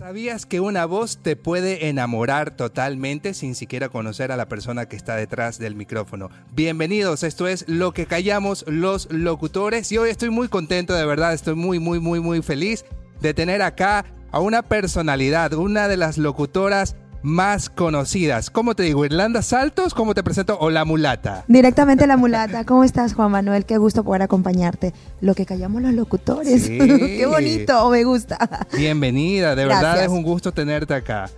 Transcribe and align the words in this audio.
¿Sabías 0.00 0.46
que 0.46 0.60
una 0.60 0.86
voz 0.86 1.18
te 1.18 1.36
puede 1.36 1.88
enamorar 1.90 2.56
totalmente 2.56 3.34
sin 3.34 3.54
siquiera 3.54 3.90
conocer 3.90 4.32
a 4.32 4.36
la 4.38 4.48
persona 4.48 4.86
que 4.86 4.96
está 4.96 5.14
detrás 5.14 5.58
del 5.58 5.74
micrófono? 5.74 6.30
Bienvenidos, 6.54 7.22
esto 7.22 7.46
es 7.46 7.68
Lo 7.68 7.92
que 7.92 8.06
callamos 8.06 8.64
los 8.66 9.12
locutores 9.12 9.92
y 9.92 9.98
hoy 9.98 10.08
estoy 10.08 10.30
muy 10.30 10.48
contento, 10.48 10.94
de 10.94 11.04
verdad, 11.04 11.34
estoy 11.34 11.54
muy, 11.54 11.80
muy, 11.80 12.00
muy, 12.00 12.18
muy 12.18 12.40
feliz 12.40 12.86
de 13.20 13.34
tener 13.34 13.60
acá 13.60 14.06
a 14.32 14.40
una 14.40 14.62
personalidad, 14.62 15.52
una 15.52 15.86
de 15.86 15.98
las 15.98 16.16
locutoras 16.16 16.96
más 17.22 17.68
conocidas. 17.70 18.50
¿Cómo 18.50 18.74
te 18.74 18.82
digo? 18.84 19.04
¿Irlanda 19.04 19.42
Saltos? 19.42 19.94
¿Cómo 19.94 20.14
te 20.14 20.22
presento? 20.22 20.58
¿O 20.60 20.70
La 20.70 20.84
Mulata? 20.84 21.44
Directamente 21.48 22.06
La 22.06 22.16
Mulata. 22.16 22.64
¿Cómo 22.66 22.84
estás, 22.84 23.14
Juan 23.14 23.30
Manuel? 23.30 23.64
Qué 23.64 23.78
gusto 23.78 24.04
poder 24.04 24.22
acompañarte. 24.22 24.92
Lo 25.20 25.34
que 25.34 25.46
callamos 25.46 25.82
los 25.82 25.94
locutores. 25.94 26.64
Sí. 26.64 26.78
Qué 26.78 27.26
bonito, 27.26 27.90
me 27.90 28.04
gusta. 28.04 28.38
Bienvenida, 28.76 29.54
de 29.54 29.64
verdad 29.66 30.02
es 30.02 30.08
un 30.08 30.22
gusto 30.22 30.52
tenerte 30.52 30.94
acá. 30.94 31.30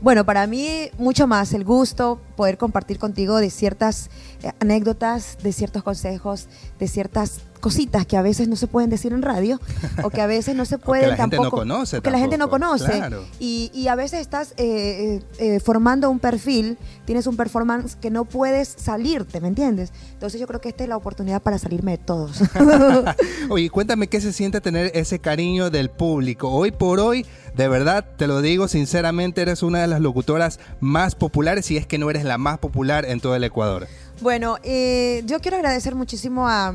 Bueno, 0.00 0.24
para 0.24 0.46
mí 0.46 0.90
mucho 0.98 1.26
más 1.26 1.52
el 1.52 1.64
gusto 1.64 2.20
poder 2.36 2.58
compartir 2.58 2.98
contigo 2.98 3.38
de 3.38 3.50
ciertas 3.50 4.10
eh, 4.42 4.52
anécdotas, 4.60 5.38
de 5.42 5.52
ciertos 5.52 5.82
consejos, 5.82 6.48
de 6.78 6.88
ciertas 6.88 7.40
cositas 7.60 8.06
que 8.06 8.16
a 8.16 8.22
veces 8.22 8.46
no 8.46 8.54
se 8.54 8.68
pueden 8.68 8.88
decir 8.88 9.12
en 9.12 9.20
radio 9.20 9.60
o 10.04 10.10
que 10.10 10.20
a 10.20 10.28
veces 10.28 10.54
no 10.54 10.64
se 10.64 10.78
pueden 10.78 11.10
la 11.10 11.16
gente 11.16 11.38
no 11.38 11.50
conoce 11.50 12.00
que 12.00 12.10
la 12.12 12.20
gente 12.20 12.38
no 12.38 12.48
conoce 12.48 12.84
claro. 12.84 13.24
y, 13.40 13.72
y 13.74 13.88
a 13.88 13.96
veces 13.96 14.20
estás 14.20 14.54
eh, 14.58 15.20
eh, 15.40 15.58
formando 15.58 16.08
un 16.08 16.20
perfil 16.20 16.78
tienes 17.04 17.26
un 17.26 17.36
performance 17.36 17.96
que 17.96 18.10
no 18.10 18.26
puedes 18.26 18.68
salirte 18.68 19.40
¿me 19.40 19.48
entiendes? 19.48 19.92
entonces 20.12 20.40
yo 20.40 20.46
creo 20.46 20.60
que 20.60 20.68
esta 20.68 20.84
es 20.84 20.88
la 20.88 20.96
oportunidad 20.96 21.42
para 21.42 21.58
salirme 21.58 21.90
de 21.90 21.98
todos 21.98 22.42
Oye, 23.48 23.70
cuéntame 23.70 24.08
qué 24.08 24.20
se 24.20 24.32
siente 24.32 24.60
tener 24.60 24.90
ese 24.94 25.18
cariño 25.18 25.70
del 25.70 25.90
público. 25.90 26.50
Hoy 26.50 26.70
por 26.70 27.00
hoy, 27.00 27.26
de 27.54 27.68
verdad, 27.68 28.04
te 28.16 28.26
lo 28.26 28.40
digo 28.40 28.68
sinceramente, 28.68 29.42
eres 29.42 29.62
una 29.62 29.80
de 29.80 29.86
las 29.86 30.00
locutoras 30.00 30.60
más 30.80 31.14
populares, 31.14 31.66
si 31.66 31.76
es 31.76 31.86
que 31.86 31.98
no 31.98 32.10
eres 32.10 32.24
la 32.24 32.38
más 32.38 32.58
popular 32.58 33.04
en 33.04 33.20
todo 33.20 33.34
el 33.34 33.44
Ecuador. 33.44 33.88
Bueno, 34.20 34.56
eh, 34.64 35.22
yo 35.26 35.38
quiero 35.38 35.58
agradecer 35.58 35.94
muchísimo 35.94 36.48
a, 36.48 36.72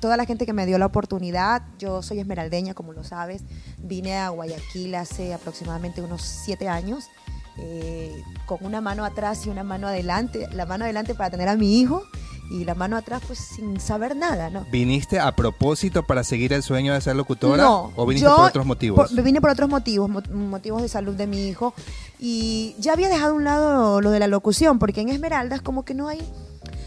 toda 0.00 0.16
la 0.16 0.24
gente 0.26 0.46
que 0.46 0.52
me 0.52 0.66
dio 0.66 0.78
la 0.78 0.86
oportunidad. 0.86 1.62
Yo 1.78 2.02
soy 2.02 2.18
esmeraldeña, 2.18 2.74
como 2.74 2.92
lo 2.92 3.04
sabes. 3.04 3.42
Vine 3.78 4.16
a 4.16 4.30
Guayaquil 4.30 4.94
hace 4.96 5.32
aproximadamente 5.32 6.02
unos 6.02 6.22
siete 6.22 6.68
años, 6.68 7.04
eh, 7.58 8.12
con 8.46 8.58
una 8.62 8.80
mano 8.80 9.04
atrás 9.04 9.46
y 9.46 9.50
una 9.50 9.62
mano 9.62 9.86
adelante. 9.86 10.48
La 10.52 10.66
mano 10.66 10.84
adelante 10.84 11.14
para 11.14 11.30
tener 11.30 11.48
a 11.48 11.56
mi 11.56 11.80
hijo 11.80 12.02
y 12.50 12.64
la 12.64 12.74
mano 12.74 12.96
atrás 12.96 13.22
pues 13.26 13.38
sin 13.38 13.80
saber 13.80 14.14
nada, 14.16 14.50
¿no? 14.50 14.66
¿Viniste 14.70 15.18
a 15.18 15.34
propósito 15.34 16.02
para 16.02 16.22
seguir 16.24 16.52
el 16.52 16.62
sueño 16.62 16.92
de 16.92 17.00
ser 17.00 17.16
locutora? 17.16 17.62
No, 17.62 17.92
¿O 17.96 18.06
viniste 18.06 18.28
yo 18.28 18.36
por 18.36 18.46
otros 18.48 18.66
motivos? 18.66 19.10
por- 19.12 19.22
vine 19.22 19.40
por 19.40 19.50
otros 19.50 19.68
motivos, 19.68 20.08
mo- 20.10 20.22
motivos 20.32 20.82
de 20.82 20.88
salud 20.88 21.14
de 21.14 21.26
mi 21.26 21.48
hijo. 21.48 21.74
Y 22.18 22.74
ya 22.78 22.92
había 22.92 23.08
dejado 23.08 23.32
a 23.32 23.36
un 23.36 23.44
lado 23.44 24.00
lo 24.00 24.10
de 24.10 24.18
la 24.20 24.26
locución, 24.28 24.78
porque 24.78 25.00
en 25.00 25.08
Esmeraldas 25.08 25.62
como 25.62 25.84
que 25.84 25.94
no 25.94 26.08
hay, 26.08 26.20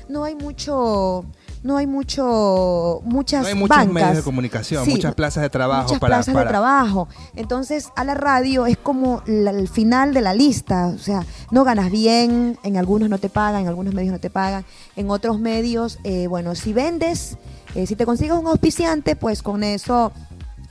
no 0.09 0.23
hay 0.23 0.35
mucho, 0.35 1.25
no 1.63 1.77
hay 1.77 1.87
mucho, 1.87 3.01
muchas 3.03 3.41
no 3.43 3.47
hay 3.47 3.55
muchos 3.55 3.75
bancas. 3.77 3.93
medios 3.93 4.15
de 4.17 4.23
comunicación, 4.23 4.85
Sí, 4.85 4.91
muchas 4.91 5.15
plazas 5.15 5.43
de 5.43 5.49
trabajo 5.49 5.83
muchas 5.83 5.99
para, 5.99 6.15
plazas 6.17 6.33
para- 6.33 6.45
de 6.45 6.49
trabajo. 6.49 7.07
Entonces, 7.35 7.89
a 7.95 8.03
la 8.03 8.13
radio 8.13 8.65
es 8.65 8.77
como 8.77 9.21
la- 9.25 9.51
el 9.51 9.67
final 9.67 10.13
de 10.13 10.21
la 10.21 10.33
lista. 10.33 10.87
O 10.87 10.97
sea, 10.97 11.25
no 11.51 11.63
ganas 11.63 11.91
bien, 11.91 12.57
en 12.63 12.77
algunos 12.77 13.09
no 13.09 13.17
te 13.17 13.29
pagan, 13.29 13.61
en 13.63 13.67
algunos 13.67 13.93
medios 13.93 14.11
no 14.13 14.19
te 14.19 14.29
pagan, 14.29 14.65
en 14.95 15.09
otros 15.09 15.39
medios, 15.39 15.99
eh, 16.03 16.27
bueno, 16.27 16.55
si 16.55 16.73
vendes, 16.73 17.37
eh, 17.75 17.85
si 17.87 17.95
te 17.95 18.05
consigues 18.05 18.37
un 18.37 18.47
auspiciante, 18.47 19.15
pues 19.15 19.41
con 19.43 19.63
eso 19.63 20.11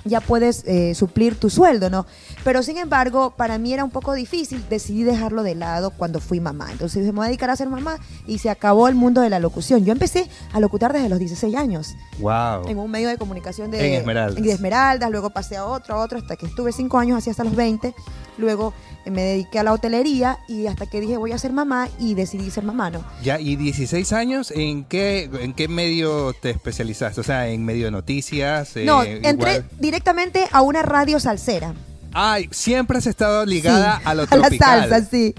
ya 0.07 0.21
puedes 0.21 0.63
eh, 0.67 0.95
suplir 0.95 1.37
tu 1.39 1.51
sueldo, 1.51 1.91
¿no? 1.91 2.07
Pero 2.45 2.63
sin 2.63 2.79
embargo, 2.79 3.35
para 3.37 3.59
mí 3.59 3.73
era 3.73 3.85
un 3.85 3.91
poco 3.91 4.15
difícil, 4.15 4.65
decidí 4.71 5.03
dejarlo 5.05 5.43
de 5.43 5.55
lado 5.55 5.91
cuando 5.91 6.21
fui 6.21 6.41
mamá. 6.41 6.71
Entonces 6.73 7.01
dije, 7.03 7.13
me 7.13 7.17
voy 7.19 7.25
a 7.27 7.29
dedicar 7.29 7.51
a 7.51 7.57
ser 7.57 7.69
mamá 7.69 7.99
y 8.27 8.39
se 8.39 8.51
acabó 8.51 8.89
el 8.89 8.95
mundo 8.95 9.21
de 9.21 9.31
la 9.31 9.39
locución. 9.39 9.85
Yo 9.85 9.93
empecé 9.93 10.29
a 10.53 10.61
locutar 10.61 10.93
desde 10.93 11.09
los 11.09 11.19
16 11.19 11.55
años 11.57 11.95
Wow. 12.21 12.69
en 12.69 12.79
un 12.79 12.91
medio 12.91 13.09
de 13.09 13.17
comunicación 13.19 13.71
de 13.71 13.87
En 13.95 14.01
Esmeraldas. 14.01 14.43
de 14.43 14.53
Esmeraldas, 14.53 15.11
luego 15.11 15.31
pasé 15.31 15.57
a 15.57 15.65
otro, 15.67 15.95
a 15.97 15.99
otro, 16.03 16.19
hasta 16.19 16.37
que 16.37 16.47
estuve 16.47 16.73
cinco 16.73 16.99
años, 16.99 17.19
así 17.19 17.31
hasta 17.31 17.45
los 17.45 17.55
20. 17.57 17.95
Luego 18.39 18.73
eh, 19.05 19.11
me 19.11 19.23
dediqué 19.23 19.59
a 19.59 19.63
la 19.63 19.73
hotelería 19.73 20.39
y 20.49 20.67
hasta 20.67 20.87
que 20.87 21.01
dije 21.01 21.17
voy 21.17 21.33
a 21.33 21.39
ser 21.39 21.53
mamá 21.53 21.89
y 21.99 22.15
decidí 22.15 22.51
ser 22.51 22.65
mamá, 22.65 22.91
¿no? 22.91 23.05
Ya, 23.23 23.41
y 23.41 23.57
16 23.57 24.13
años, 24.13 24.51
¿en 24.51 24.85
qué, 24.85 25.31
¿en 25.41 25.53
qué 25.55 25.69
medio 25.69 26.33
te 26.35 26.51
especializaste? 26.51 27.21
O 27.21 27.25
sea, 27.25 27.49
¿en 27.49 27.65
medio 27.65 27.87
de 27.87 27.91
noticias? 27.91 28.77
eh, 28.77 28.85
no, 28.85 29.03
entré 29.03 29.33
igual? 29.57 29.65
directamente 29.81 30.47
a 30.53 30.63
una 30.63 30.83
radio 30.83 31.19
salsera. 31.21 31.75
Ay, 32.19 32.49
siempre 32.51 32.97
has 32.99 33.07
estado 33.07 33.45
ligada 33.45 33.99
Sí, 33.99 34.03
a 34.07 34.15
lo 34.15 34.23
la 34.25 34.29
tropical. 34.29 34.89
salsa, 34.89 35.11
sí. 35.11 35.35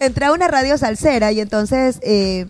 Entré 0.00 0.24
a 0.26 0.32
una 0.32 0.48
radio 0.48 0.78
salsera 0.78 1.30
y 1.30 1.40
entonces 1.40 1.98
eh, 2.02 2.46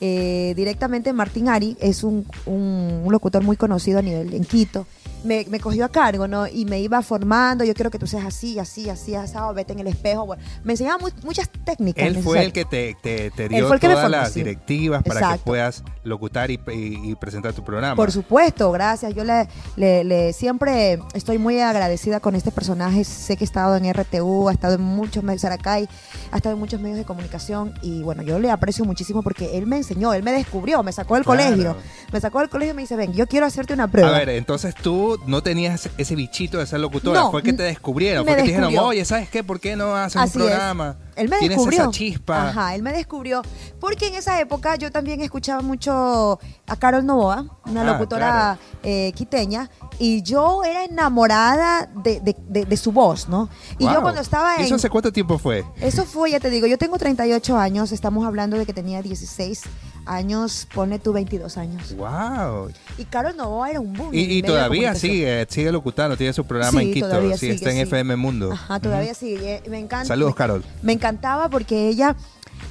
eh, 0.00 0.54
directamente 0.56 1.12
Martín 1.12 1.48
Ari 1.50 1.76
es 1.80 2.02
un, 2.02 2.26
un- 2.46 3.02
un 3.04 3.12
locutor 3.12 3.42
muy 3.42 3.56
conocido 3.56 3.98
a 3.98 4.02
nivel 4.02 4.32
en 4.32 4.44
Quito. 4.44 4.86
Me, 5.22 5.44
me 5.50 5.60
cogió 5.60 5.84
a 5.84 5.88
cargo, 5.90 6.26
¿no? 6.26 6.46
Y 6.46 6.64
me 6.64 6.80
iba 6.80 7.02
formando. 7.02 7.62
Yo 7.64 7.74
quiero 7.74 7.90
que 7.90 7.98
tú 7.98 8.06
seas 8.06 8.24
así, 8.24 8.58
así, 8.58 8.88
así, 8.88 9.14
asado, 9.14 9.52
vete 9.52 9.72
en 9.74 9.80
el 9.80 9.86
espejo. 9.86 10.24
Bueno, 10.26 10.42
me 10.64 10.72
enseñaba 10.72 10.98
mu- 10.98 11.10
muchas 11.24 11.50
técnicas. 11.64 12.04
Él 12.06 12.22
fue 12.22 12.42
el 12.42 12.52
que 12.52 12.64
te, 12.64 12.96
te- 13.02 13.30
te 13.30 13.48
dio 13.48 13.68
que 13.70 13.78
todas 13.80 13.96
formó, 14.00 14.08
las 14.08 14.32
sí. 14.32 14.40
directivas 14.40 15.02
para 15.02 15.20
que 15.20 15.24
Exacto. 15.26 15.44
puedas 15.44 15.84
locutar 16.04 16.50
y, 16.50 16.54
y- 16.72 17.10
y 17.10 17.14
presentar 17.16 17.52
tu 17.52 17.62
programa. 17.62 17.96
Por 17.96 18.10
supuesto, 18.12 18.72
gracias. 18.72 19.14
Yo 19.14 19.24
le, 19.24 19.46
le- 19.76 20.04
le- 20.04 20.32
siempre 20.32 20.98
estoy 21.12 21.36
muy 21.38 21.60
agradecida 21.60 22.20
con 22.20 22.34
este 22.34 22.50
personaje. 22.50 23.04
Sé 23.04 23.36
que 23.36 23.44
he 23.44 23.46
estado 23.46 23.76
en 23.76 23.92
RTU, 23.92 24.48
ha 24.48 24.52
estado 24.52 24.74
en 24.76 24.80
muchos 24.82 25.22
medios, 25.22 25.42
Saracay, 25.42 25.86
ha 26.32 26.36
estado 26.36 26.54
en 26.54 26.60
muchos 26.60 26.80
medios 26.80 26.96
de 26.98 27.04
comunicación 27.04 27.74
y 27.82 28.02
bueno, 28.02 28.22
yo 28.22 28.38
le 28.38 28.50
aprecio 28.50 28.84
muchísimo 28.86 29.22
porque 29.22 29.58
él 29.58 29.66
me 29.66 29.76
enseñó, 29.76 30.14
él 30.14 30.22
me 30.22 30.32
descubrió, 30.32 30.82
me 30.82 30.92
sacó 30.92 31.14
del 31.16 31.24
Claro. 31.24 31.42
colegio, 31.44 31.76
me 32.12 32.20
sacó 32.20 32.40
del 32.40 32.48
colegio 32.48 32.72
y 32.72 32.76
me 32.76 32.82
dice, 32.82 32.96
ven, 32.96 33.12
yo 33.12 33.26
quiero 33.26 33.44
hacerte 33.46 33.74
una 33.74 33.88
prueba. 33.88 34.08
A 34.16 34.18
ver, 34.18 34.30
entonces 34.30 34.74
tú 34.74 35.09
no 35.26 35.42
tenías 35.42 35.88
ese 35.98 36.14
bichito 36.14 36.58
de 36.58 36.66
ser 36.66 36.80
locutora, 36.80 37.20
No, 37.20 37.30
fue 37.30 37.42
que 37.42 37.52
te 37.52 37.62
descubrieron, 37.62 38.24
fue 38.24 38.34
que 38.36 38.42
te 38.42 38.48
dijeron, 38.48 38.76
oye, 38.78 39.04
¿sabes 39.04 39.28
qué? 39.28 39.42
¿Por 39.44 39.60
qué 39.60 39.76
no 39.76 39.94
haces 39.94 40.20
Así 40.20 40.38
un 40.38 40.44
es. 40.44 40.48
programa? 40.50 40.96
Él 41.16 41.28
me 41.28 41.38
Tienes 41.38 41.58
descubrió. 41.58 41.82
esa 41.82 41.90
chispa. 41.90 42.48
Ajá, 42.48 42.74
él 42.74 42.82
me 42.82 42.92
descubrió. 42.92 43.42
Porque 43.78 44.06
en 44.08 44.14
esa 44.14 44.40
época 44.40 44.76
yo 44.76 44.90
también 44.90 45.20
escuchaba 45.20 45.60
mucho 45.60 46.38
a 46.66 46.76
Carol 46.76 47.04
Novoa, 47.04 47.44
una 47.66 47.82
Ah, 47.82 47.84
locutora 47.84 48.26
claro. 48.30 48.58
eh, 48.82 49.12
quiteña, 49.14 49.68
y 49.98 50.22
yo 50.22 50.64
era 50.64 50.84
enamorada 50.84 51.88
de, 52.02 52.20
de- 52.20 52.36
de- 52.48 52.64
de 52.64 52.76
su 52.76 52.92
voz, 52.92 53.28
¿no? 53.28 53.48
Y 53.78 53.84
yo 53.84 54.00
cuando 54.00 54.20
estaba 54.20 54.56
en... 54.56 54.62
¿Eso 54.62 54.76
hace 54.76 54.88
cuánto 54.88 55.12
tiempo 55.12 55.38
fue? 55.38 55.64
Eso 55.80 56.04
fue, 56.06 56.30
ya 56.30 56.40
te 56.40 56.48
digo, 56.48 56.66
yo 56.66 56.78
tengo 56.78 56.96
38 56.98 57.58
años, 57.58 57.92
estamos 57.92 58.26
hablando 58.26 58.56
de 58.56 58.64
que 58.64 58.72
tenía 58.72 59.02
16 59.02 59.62
años, 60.06 60.66
pone 60.74 60.98
tú 60.98 61.12
22 61.12 61.56
años. 61.58 61.94
Wow. 61.96 62.70
Y 62.98 63.04
Carol 63.04 63.36
Novoa 63.36 63.70
era 63.70 63.80
un 63.80 63.92
boom. 63.92 64.10
Y, 64.12 64.42
todavía 64.42 64.94
sigue, 64.94 65.46
sigue 65.48 65.72
locutando, 65.72 66.16
tiene 66.16 66.32
su 66.32 66.44
programa 66.44 66.80
Sí, 66.80 66.86
en 66.88 66.94
Quito, 66.94 67.32
sí, 67.32 67.38
sigue, 67.38 67.52
está 67.54 67.70
en 67.70 67.76
sí. 67.76 67.82
FM 67.82 68.16
Mundo. 68.16 68.52
Ajá, 68.52 68.80
todavía 68.80 69.14
sigue. 69.14 69.62
Me 69.68 69.78
encanta. 69.78 70.06
Saludos, 70.06 70.32
me- 70.32 70.36
Carol. 70.38 70.64
Me 70.82 70.92
encantaba 70.92 71.48
porque 71.48 71.88
ella 71.88 72.16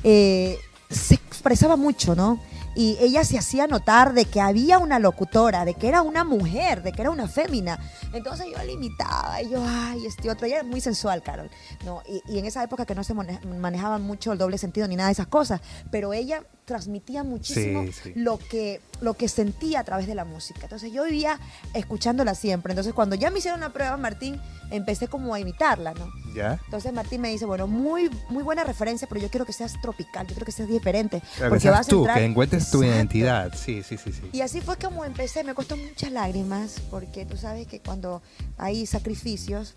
eh, 0.04 0.58
se 0.90 1.16
expresaba 1.16 1.76
mucho, 1.76 2.16
¿no? 2.16 2.40
Y 2.76 2.98
ella 3.02 3.24
se 3.24 3.38
hacía 3.38 3.68
notar 3.68 4.14
de 4.14 4.26
que 4.26 4.40
había 4.42 4.78
una 4.78 5.00
locutora, 5.00 5.66
de 5.66 5.74
que 5.74 5.88
era 5.88 6.02
una 6.02 6.24
mujer, 6.24 6.82
de 6.84 6.92
que 6.92 7.02
era 7.02 7.10
una 7.12 7.28
fémina. 7.28 7.80
Entonces 8.14 8.46
yo 8.52 8.58
la 8.58 8.72
imitaba 8.72 9.42
y 9.42 9.50
yo, 9.50 9.64
ay, 9.68 10.06
este 10.06 10.30
otro. 10.30 10.46
Ella 10.48 10.58
era 10.60 10.64
muy 10.68 10.80
sensual, 10.80 11.22
Carol. 11.24 11.50
¿no? 11.84 12.02
Y, 12.08 12.22
y 12.34 12.40
en 12.40 12.46
esa 12.46 12.64
época 12.64 12.86
que 12.86 12.96
no 12.96 13.04
se 13.04 13.14
mane- 13.14 13.40
manejaban 13.58 14.02
mucho 14.04 14.32
el 14.32 14.38
doble 14.38 14.58
sentido 14.58 14.88
ni 14.88 14.96
nada 14.96 15.08
de 15.10 15.14
esas 15.14 15.28
cosas, 15.28 15.62
pero 15.92 16.14
ella 16.14 16.44
transmitía 16.66 17.24
muchísimo 17.24 17.84
Sí, 17.88 17.92
sí. 18.04 18.12
lo 18.16 18.38
que 18.38 18.80
lo 19.02 19.14
que 19.14 19.28
sentía 19.30 19.80
a 19.80 19.84
través 19.84 20.08
de 20.08 20.16
la 20.16 20.26
música. 20.26 20.62
Entonces 20.64 20.92
yo 20.92 21.04
vivía 21.06 21.40
escuchándola 21.74 22.36
siempre. 22.36 22.74
Entonces 22.74 22.94
cuando 22.94 23.16
ya 23.16 23.30
me 23.32 23.40
hicieron 23.40 23.60
la 23.62 23.70
prueba, 23.70 23.96
Martín, 23.98 24.40
empecé 24.72 25.08
como 25.08 25.34
a 25.34 25.40
imitarla, 25.40 25.94
¿no? 25.94 26.08
¿Ya? 26.36 26.60
Entonces 26.66 26.94
Martín 26.94 27.22
me 27.22 27.30
dice, 27.30 27.46
bueno, 27.46 27.66
muy, 27.68 28.10
muy 28.30 28.44
buena 28.44 28.64
referencia, 28.64 29.08
pero 29.08 29.22
yo 29.22 29.30
quiero 29.30 29.46
que 29.46 29.54
seas 29.54 29.74
tropical, 29.82 30.28
yo 30.28 30.34
quiero 30.34 30.46
que 30.46 30.52
seas 30.52 30.70
diferente. 30.70 31.22
Que 31.38 31.46
porque 31.46 31.60
seas 31.62 31.76
vas 31.78 31.88
a 31.88 31.90
tú, 31.90 32.00
entrar- 32.06 32.18
que 32.18 32.26
encuentres 32.26 32.70
tu 32.72 32.84
identidad. 32.84 33.54
Sí, 33.56 33.82
sí, 33.84 33.98
sí, 33.98 34.12
sí. 34.12 34.22
Y 34.34 34.42
así 34.42 34.62
fue 34.62 34.78
como 34.78 35.06
empecé, 35.06 35.44
me 35.44 35.54
costó 35.56 35.76
muchas 35.78 36.12
lágrimas, 36.12 36.82
porque 36.92 37.26
tú 37.26 37.38
sabes 37.38 37.68
que 37.68 37.80
cuando 37.80 38.22
hay 38.58 38.86
sacrificios, 38.86 39.76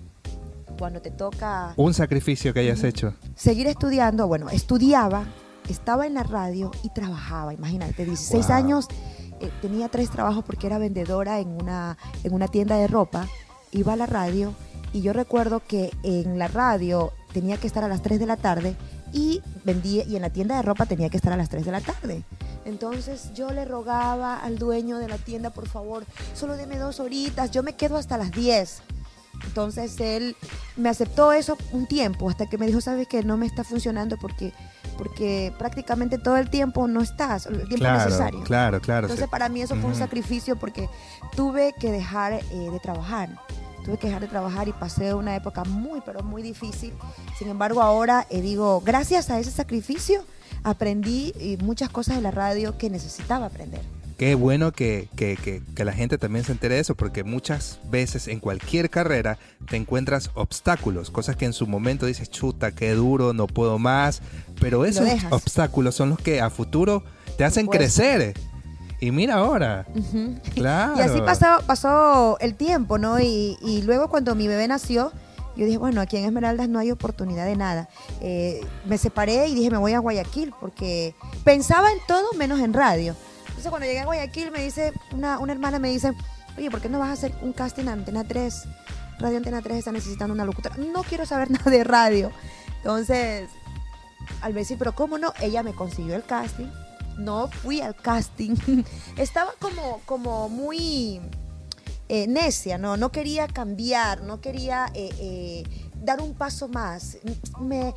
cuando 0.78 1.00
te 1.00 1.10
toca 1.10 1.75
Un 1.76 1.94
sacrificio 1.94 2.52
que 2.52 2.60
hayas 2.60 2.82
hecho. 2.82 3.14
seguir 3.36 3.66
estudiando, 3.66 4.26
bueno, 4.26 4.48
estudiaba, 4.50 5.26
estaba 5.68 6.06
en 6.06 6.14
la 6.14 6.22
radio 6.22 6.70
y 6.82 6.90
trabajaba, 6.90 7.54
imagínate, 7.54 8.04
16 8.04 8.46
Wow. 8.48 8.56
años, 8.56 8.88
eh, 9.42 9.50
tenía 9.60 9.88
tres 9.88 10.10
trabajos 10.10 10.44
porque 10.44 10.66
era 10.66 10.78
vendedora 10.78 11.40
en 11.40 11.48
una, 11.48 11.98
en 12.24 12.32
una 12.32 12.48
tienda 12.48 12.76
de 12.76 12.86
ropa, 12.86 13.26
iba 13.72 13.92
a 13.92 13.96
la 13.96 14.06
radio 14.06 14.54
y 14.92 15.02
yo 15.02 15.12
recuerdo 15.12 15.60
que 15.60 15.90
en 16.02 16.38
la 16.38 16.48
radio 16.48 17.12
tenía 17.32 17.56
que 17.56 17.66
estar 17.66 17.82
a 17.82 17.88
las 17.88 18.02
3 18.02 18.20
de 18.20 18.26
la 18.26 18.36
tarde 18.36 18.76
y 19.12 19.42
vendía 19.64 20.04
y 20.04 20.16
en 20.16 20.22
la 20.22 20.30
tienda 20.30 20.56
de 20.56 20.62
ropa 20.62 20.86
tenía 20.86 21.08
que 21.08 21.16
estar 21.16 21.32
a 21.32 21.36
las 21.36 21.48
3 21.48 21.64
de 21.64 21.72
la 21.72 21.80
tarde. 21.80 22.24
Entonces 22.64 23.32
yo 23.34 23.50
le 23.50 23.64
rogaba 23.64 24.38
al 24.38 24.58
dueño 24.58 24.98
de 24.98 25.08
la 25.08 25.18
tienda, 25.18 25.50
por 25.50 25.68
favor, 25.68 26.04
solo 26.34 26.56
deme 26.56 26.78
dos 26.78 27.00
horitas, 27.00 27.50
yo 27.50 27.62
me 27.62 27.74
quedo 27.74 27.96
hasta 27.96 28.16
las 28.16 28.30
10. 28.30 28.82
Entonces 29.44 29.98
él 30.00 30.36
me 30.76 30.88
aceptó 30.88 31.32
eso 31.32 31.56
un 31.72 31.86
tiempo, 31.86 32.30
hasta 32.30 32.48
que 32.48 32.58
me 32.58 32.66
dijo, 32.66 32.80
sabes 32.80 33.08
que 33.08 33.22
no 33.24 33.36
me 33.36 33.46
está 33.46 33.64
funcionando 33.64 34.16
porque, 34.16 34.52
porque 35.02 35.52
prácticamente 35.58 36.16
todo 36.16 36.37
el 36.37 36.49
tiempo 36.49 36.87
no 36.87 37.00
estás, 37.00 37.46
el 37.46 37.56
tiempo 37.66 37.78
claro, 37.78 38.04
necesario. 38.04 38.40
Claro, 38.44 38.81
claro. 38.81 39.06
Entonces 39.08 39.25
sí. 39.25 39.31
para 39.31 39.49
mí 39.49 39.60
eso 39.60 39.75
fue 39.75 39.90
un 39.90 39.96
sacrificio 39.96 40.54
porque 40.54 40.88
tuve 41.34 41.75
que 41.81 41.90
dejar 41.90 42.34
eh, 42.34 42.43
de 42.70 42.78
trabajar. 42.78 43.28
Tuve 43.84 43.99
que 43.99 44.06
dejar 44.06 44.22
de 44.22 44.28
trabajar 44.28 44.69
y 44.69 44.72
pasé 44.72 45.12
una 45.12 45.34
época 45.34 45.64
muy, 45.64 46.00
pero 46.02 46.22
muy 46.22 46.40
difícil. 46.40 46.94
Sin 47.37 47.49
embargo, 47.49 47.82
ahora 47.82 48.28
eh, 48.31 48.40
digo, 48.40 48.81
gracias 48.81 49.28
a 49.28 49.40
ese 49.40 49.50
sacrificio 49.50 50.22
aprendí 50.62 51.32
eh, 51.40 51.58
muchas 51.60 51.88
cosas 51.88 52.14
de 52.14 52.22
la 52.22 52.31
radio 52.31 52.78
que 52.78 52.88
necesitaba 52.88 53.46
aprender. 53.46 53.82
Qué 54.22 54.36
bueno 54.36 54.70
que, 54.70 55.08
que- 55.16 55.36
que- 55.36 55.62
que 55.74 55.84
la 55.84 55.92
gente 55.92 56.16
también 56.16 56.44
se 56.44 56.52
entere 56.52 56.76
de 56.76 56.80
eso, 56.80 56.94
porque 56.94 57.24
muchas 57.24 57.80
veces 57.90 58.28
en 58.28 58.38
cualquier 58.38 58.88
carrera 58.88 59.36
te 59.69 59.76
encuentras 59.76 60.30
obstáculos, 60.34 61.10
cosas 61.10 61.34
que 61.34 61.44
en 61.44 61.52
su 61.52 61.66
momento 61.66 62.06
dices, 62.06 62.30
chuta, 62.30 62.70
qué 62.70 62.92
duro, 62.92 63.32
no 63.32 63.48
puedo 63.48 63.80
más, 63.80 64.22
pero 64.60 64.84
esos 64.84 65.08
obstáculos 65.30 65.96
son 65.96 66.10
los 66.10 66.19
que 66.20 66.40
a 66.40 66.50
futuro 66.50 67.02
te 67.36 67.42
hacen 67.42 67.66
crecer. 67.66 68.34
Y 69.00 69.10
mira 69.10 69.34
ahora, 69.34 69.88
claro. 70.54 70.94
Y 70.98 71.00
así 71.00 71.20
pasó, 71.22 71.46
pasó 71.66 72.38
el 72.38 72.54
tiempo, 72.54 72.98
¿no? 72.98 73.18
Y, 73.18 73.58
y 73.60 73.82
luego 73.82 74.08
cuando 74.08 74.36
mi 74.36 74.46
bebé 74.46 74.68
nació, 74.68 75.10
yo 75.56 75.66
dije, 75.66 75.78
bueno, 75.78 76.00
aquí 76.00 76.16
en 76.16 76.26
Esmeraldas 76.26 76.68
no 76.68 76.78
hay 76.78 76.92
oportunidad 76.92 77.44
de 77.46 77.56
nada. 77.56 77.88
Eh, 78.20 78.60
me 78.86 78.98
separé 78.98 79.48
y 79.48 79.56
dije, 79.56 79.68
me 79.72 79.78
voy 79.78 79.94
a 79.94 79.98
Guayaquil, 79.98 80.54
porque 80.60 81.16
pensaba 81.42 81.90
en 81.90 81.98
todo 82.06 82.32
menos 82.34 82.60
en 82.60 82.72
radio. 82.72 83.16
Entonces 83.62 83.79
cuando 83.79 83.87
llegué 83.87 84.00
a 84.00 84.06
Guayaquil 84.06 84.50
me 84.50 84.64
dice, 84.64 84.93
una, 85.12 85.38
una 85.38 85.53
hermana 85.53 85.79
me 85.79 85.88
dice, 85.88 86.12
oye, 86.59 86.69
¿por 86.69 86.81
qué 86.81 86.88
no 86.88 86.99
vas 86.99 87.11
a 87.11 87.12
hacer 87.12 87.32
un 87.43 87.53
casting 87.53 87.87
a 87.87 87.93
Antena 87.93 88.25
3? 88.25 88.64
Radio 89.20 89.37
Antena 89.37 89.62
3 89.62 89.79
está 89.79 89.93
necesitando 89.93 90.35
una 90.35 90.44
locutora. 90.44 90.76
No 90.79 91.05
quiero 91.05 91.26
saber 91.26 91.49
nada 91.53 91.70
de 91.70 91.85
radio. 91.85 92.32
Entonces, 92.79 93.49
al 94.41 94.53
decir, 94.53 94.79
pero 94.79 94.97
¿cómo 94.97 95.17
no? 95.17 95.32
Ella 95.41 95.62
me 95.62 95.75
consiguió 95.75 96.17
el 96.17 96.25
casting. 96.25 96.67
No 97.19 97.47
fui 97.47 97.81
al 97.81 97.94
casting. 97.94 98.56
Estaba 99.17 99.53
como, 99.61 100.00
como 100.06 100.49
muy 100.49 101.20
eh, 102.09 102.26
necia, 102.26 102.79
¿no? 102.79 102.97
No 102.97 103.12
quería 103.12 103.47
cambiar, 103.47 104.23
no 104.23 104.41
quería 104.41 104.91
eh, 104.93 105.11
eh, 105.20 105.81
dar 106.02 106.20
un 106.20 106.34
paso 106.34 106.69
más. 106.69 107.19
Me, 107.60 107.94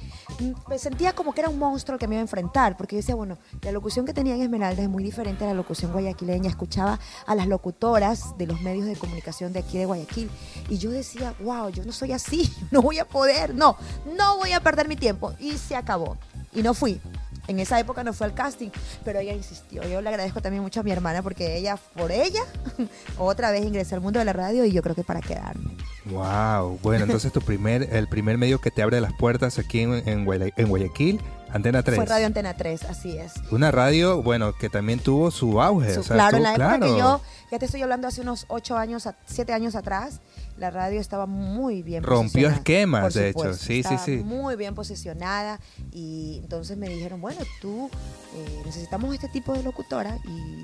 me 0.68 0.80
sentía 0.80 1.13
como 1.13 1.34
que 1.34 1.42
era 1.42 1.50
un 1.50 1.60
monstruo 1.60 1.98
que 1.98 2.07
me 2.07 2.16
iba 2.16 2.19
a 2.19 2.22
enfrentar, 2.22 2.78
porque 2.78 2.96
yo 2.96 3.00
decía, 3.02 3.16
bueno, 3.16 3.38
la 3.62 3.72
locución 3.72 4.06
que 4.06 4.13
tenía 4.13 4.36
en 4.36 4.42
Esmeralda 4.42 4.84
es 4.84 4.90
muy 4.90 5.04
diferente 5.04 5.44
a 5.44 5.48
la 5.48 5.54
locución 5.54 5.92
guayaquileña. 5.92 6.50
Escuchaba 6.50 7.00
a 7.25 7.36
las 7.36 7.48
locutoras 7.48 8.38
de 8.38 8.48
los 8.48 8.62
medios 8.62 8.86
de 8.86 8.96
comunicación 8.96 9.54
de 9.54 9.60
aquí 9.60 9.78
de 9.78 9.86
Guayaquil 9.86 10.30
y 10.69 10.78
yo 10.78 10.92
decía, 10.92 11.34
wow, 11.42 11.69
yo 11.69 11.84
no 11.86 11.92
soy 11.92 12.12
así, 12.12 12.52
no 12.72 12.81
voy 12.81 13.00
a 13.00 13.06
poder, 13.06 13.54
no, 13.56 13.78
no 14.18 14.38
voy 14.38 14.52
a 14.54 14.60
perder 14.60 14.88
mi 14.88 14.96
tiempo. 14.96 15.34
Y 15.40 15.57
se 15.57 15.75
acabó. 15.75 16.18
Y 16.54 16.62
no 16.62 16.74
fui. 16.74 17.02
En 17.47 17.59
esa 17.59 17.80
época 17.80 18.03
no 18.03 18.12
fue 18.13 18.27
al 18.27 18.33
casting, 18.33 18.69
pero 19.03 19.19
ella 19.19 19.33
insistió. 19.33 19.83
Yo 19.83 20.01
le 20.01 20.09
agradezco 20.09 20.42
también 20.42 20.63
mucho 20.63 20.80
a 20.80 20.83
mi 20.83 20.92
hermana 20.92 21.21
porque 21.21 21.57
ella, 21.57 21.77
por 21.95 22.12
ella, 22.12 22.42
otra 23.18 23.51
vez 23.51 23.63
ingresé 23.65 23.95
al 23.95 24.01
mundo 24.01 24.19
de 24.19 24.25
la 24.25 24.33
radio 24.33 24.65
y 24.65 24.71
yo 24.71 24.81
creo 24.81 24.95
que 24.95 25.03
para 25.03 25.21
quedarme. 25.21 25.75
Wow, 26.06 26.80
bueno, 26.83 27.06
entonces 27.06 27.31
tu 27.31 27.42
primer, 27.42 27.83
el 27.94 28.07
primer 28.07 28.38
medio 28.38 28.59
que 28.59 28.71
te 28.71 28.81
abre 28.83 29.01
las 29.01 29.13
puertas 29.13 29.57
aquí 29.59 29.81
en, 29.81 30.07
en 30.07 30.25
Guaya- 30.25 30.53
en 30.56 30.68
Guayaquil, 30.69 31.19
Antena 31.51 31.81
3. 31.83 31.95
Fue 31.97 32.06
Radio 32.06 32.25
Antena 32.27 32.56
3, 32.56 32.83
así 32.86 33.18
es. 33.18 33.33
Una 33.51 33.71
radio, 33.71 34.21
bueno, 34.21 34.53
que 34.53 34.69
también 34.69 35.00
tuvo 35.00 35.31
su 35.31 35.62
auge. 35.62 35.94
Su- 35.94 36.01
o 36.01 36.03
sea, 36.03 36.15
claro, 36.15 36.38
en 36.38 36.44
la 36.44 36.50
época 36.53 36.77
claro. 36.77 36.94
que 36.94 37.00
yo, 37.00 37.21
ya 37.51 37.59
te 37.59 37.65
estoy 37.65 37.81
hablando 37.81 38.07
hace 38.07 38.21
unos 38.21 38.45
8 38.50 38.77
años, 38.77 39.07
a- 39.07 39.15
7 39.25 39.53
años 39.53 39.75
atrás, 39.75 40.19
la 40.57 40.72
radio 40.72 41.00
estaba 41.00 41.25
muy 41.25 41.84
bien 41.84 42.04
Rompió 42.04 42.50
esquemas, 42.50 43.13
de 43.13 43.30
hecho. 43.30 43.54
Sí, 43.54 43.66
sí, 43.66 43.80
estaba 43.80 43.98
sí. 43.98 44.18
Muy 44.18 44.56
bien 44.56 44.75
posicionada 44.75 45.60
y 45.92 46.40
entonces 46.44 46.78
me 46.78 46.88
dijeron, 46.88 47.22
bueno, 47.22 47.42
tú 47.62 47.90
eh, 48.36 48.62
necesitamos 48.66 49.13
este 49.13 49.28
tipo 49.28 49.54
de 49.54 49.63
locutora 49.63 50.18
y, 50.25 50.62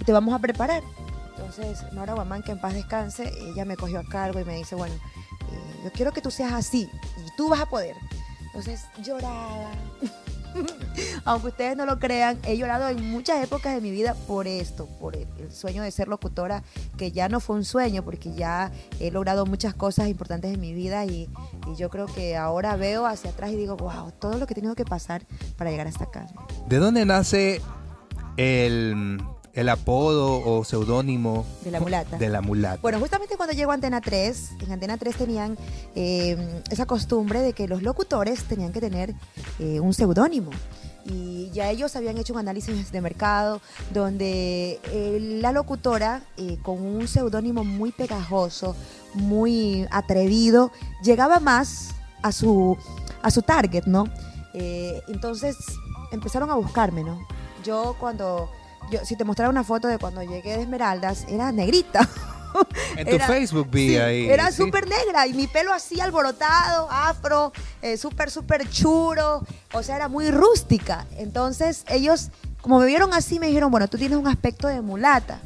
y 0.00 0.04
te 0.04 0.12
vamos 0.12 0.34
a 0.34 0.38
preparar. 0.38 0.82
Entonces, 1.36 1.92
Nora 1.92 2.14
Guamán, 2.14 2.42
que 2.42 2.50
en 2.50 2.60
paz 2.60 2.74
descanse, 2.74 3.32
ella 3.40 3.64
me 3.64 3.76
cogió 3.76 4.00
a 4.00 4.04
cargo 4.04 4.40
y 4.40 4.44
me 4.44 4.56
dice, 4.56 4.74
bueno, 4.74 4.94
eh, 4.94 5.80
yo 5.84 5.92
quiero 5.92 6.12
que 6.12 6.20
tú 6.20 6.30
seas 6.30 6.52
así 6.52 6.90
y 7.16 7.36
tú 7.36 7.48
vas 7.48 7.60
a 7.60 7.66
poder. 7.66 7.96
Entonces 8.46 8.86
lloraba. 9.02 9.70
Aunque 11.24 11.48
ustedes 11.48 11.76
no 11.76 11.86
lo 11.86 11.98
crean, 11.98 12.38
he 12.44 12.56
llorado 12.56 12.88
en 12.88 13.10
muchas 13.10 13.42
épocas 13.42 13.74
de 13.74 13.80
mi 13.80 13.90
vida 13.90 14.14
por 14.26 14.46
esto, 14.46 14.86
por 15.00 15.16
el, 15.16 15.26
sueño 15.50 15.82
de 15.82 15.90
ser 15.90 16.08
locutora, 16.08 16.62
que 16.96 17.12
ya 17.12 17.28
no 17.28 17.40
fue 17.40 17.56
un 17.56 17.64
sueño, 17.64 18.04
porque 18.04 18.32
ya 18.34 18.70
he 19.00 19.10
logrado 19.10 19.46
muchas 19.46 19.74
cosas 19.74 20.08
importantes 20.08 20.52
en 20.52 20.60
mi 20.60 20.72
vida 20.72 21.04
y, 21.04 21.28
y 21.66 21.76
yo 21.76 21.90
creo 21.90 22.06
que 22.06 22.36
ahora 22.36 22.76
veo 22.76 23.06
hacia 23.06 23.30
atrás 23.30 23.50
y 23.50 23.56
digo, 23.56 23.76
wow, 23.76 24.12
todo 24.18 24.38
lo 24.38 24.46
que 24.46 24.54
he 24.54 24.56
tenido 24.56 24.74
que 24.74 24.84
pasar 24.84 25.22
para 25.56 25.70
llegar 25.70 25.86
hasta 25.86 26.04
acá. 26.04 26.26
¿De 26.68 26.78
dónde 26.78 27.04
nace 27.04 27.60
el, 28.36 29.20
el 29.58 29.68
apodo 29.68 30.40
o 30.44 30.62
seudónimo 30.64 31.44
De 31.64 31.70
la 31.72 31.80
mulata. 31.80 32.16
de 32.16 32.28
la 32.28 32.40
mulata? 32.40 32.78
Bueno, 32.80 33.00
justamente 33.00 33.36
cuando 33.36 33.54
llegó 33.54 33.72
a 33.72 33.74
Antena 33.74 34.00
3, 34.00 34.52
en 34.60 34.72
Antena 34.72 34.96
3 34.96 35.16
tenían 35.16 35.58
eh, 35.96 36.62
esa 36.70 36.86
costumbre 36.86 37.40
de 37.42 37.52
que 37.52 37.66
los 37.66 37.82
locutores 37.82 38.44
tenían 38.44 38.72
que 38.72 38.80
tener 38.80 39.14
eh, 39.58 39.80
un 39.80 39.92
seudónimo. 39.94 40.50
Y 41.04 41.50
ya 41.52 41.70
ellos 41.70 41.96
habían 41.96 42.18
hecho 42.18 42.34
un 42.34 42.38
análisis 42.38 42.92
de 42.92 43.00
mercado 43.00 43.60
donde 43.94 44.78
eh, 44.92 45.18
la 45.40 45.52
locutora, 45.52 46.22
eh, 46.36 46.58
con 46.62 46.80
un 46.80 47.08
seudónimo 47.08 47.64
muy 47.64 47.90
pegajoso, 47.92 48.76
muy 49.14 49.86
atrevido, 49.90 50.70
llegaba 51.02 51.40
más 51.40 51.94
a 52.22 52.30
su, 52.30 52.76
a 53.22 53.30
su 53.30 53.42
target, 53.42 53.84
¿no? 53.86 54.04
Eh, 54.54 55.02
entonces 55.08 55.56
empezaron 56.12 56.50
a 56.50 56.54
buscarme, 56.54 57.02
¿no? 57.04 57.26
Yo 57.64 57.96
cuando, 57.98 58.50
yo, 58.90 59.04
si 59.04 59.16
te 59.16 59.24
mostrara 59.24 59.50
una 59.50 59.64
foto 59.64 59.88
de 59.88 59.98
cuando 59.98 60.22
llegué 60.22 60.56
de 60.56 60.62
Esmeraldas, 60.62 61.24
era 61.28 61.52
negrita. 61.52 62.08
en 62.96 63.06
tu 63.06 63.14
era- 63.16 63.26
Facebook 63.26 63.68
vi 63.70 63.88
Sí, 63.90 63.96
ahí. 63.96 64.28
Era 64.28 64.50
sí. 64.50 64.62
súper 64.62 64.88
negra 64.88 65.26
y 65.26 65.34
mi 65.34 65.46
pelo 65.46 65.72
así 65.72 66.00
alborotado, 66.00 66.88
afro, 66.90 67.52
eh, 67.82 67.96
súper, 67.96 68.30
súper 68.30 68.68
churo. 68.70 69.42
O 69.72 69.82
sea, 69.82 69.96
era 69.96 70.08
muy 70.08 70.30
rústica. 70.30 71.06
Entonces 71.18 71.84
ellos, 71.88 72.30
como 72.62 72.78
me 72.80 72.86
vieron 72.86 73.12
así, 73.12 73.38
me 73.38 73.46
dijeron, 73.48 73.70
bueno, 73.70 73.88
tú 73.88 73.98
tienes 73.98 74.18
un 74.18 74.26
aspecto 74.26 74.68
de 74.68 74.80
mulata. 74.80 75.40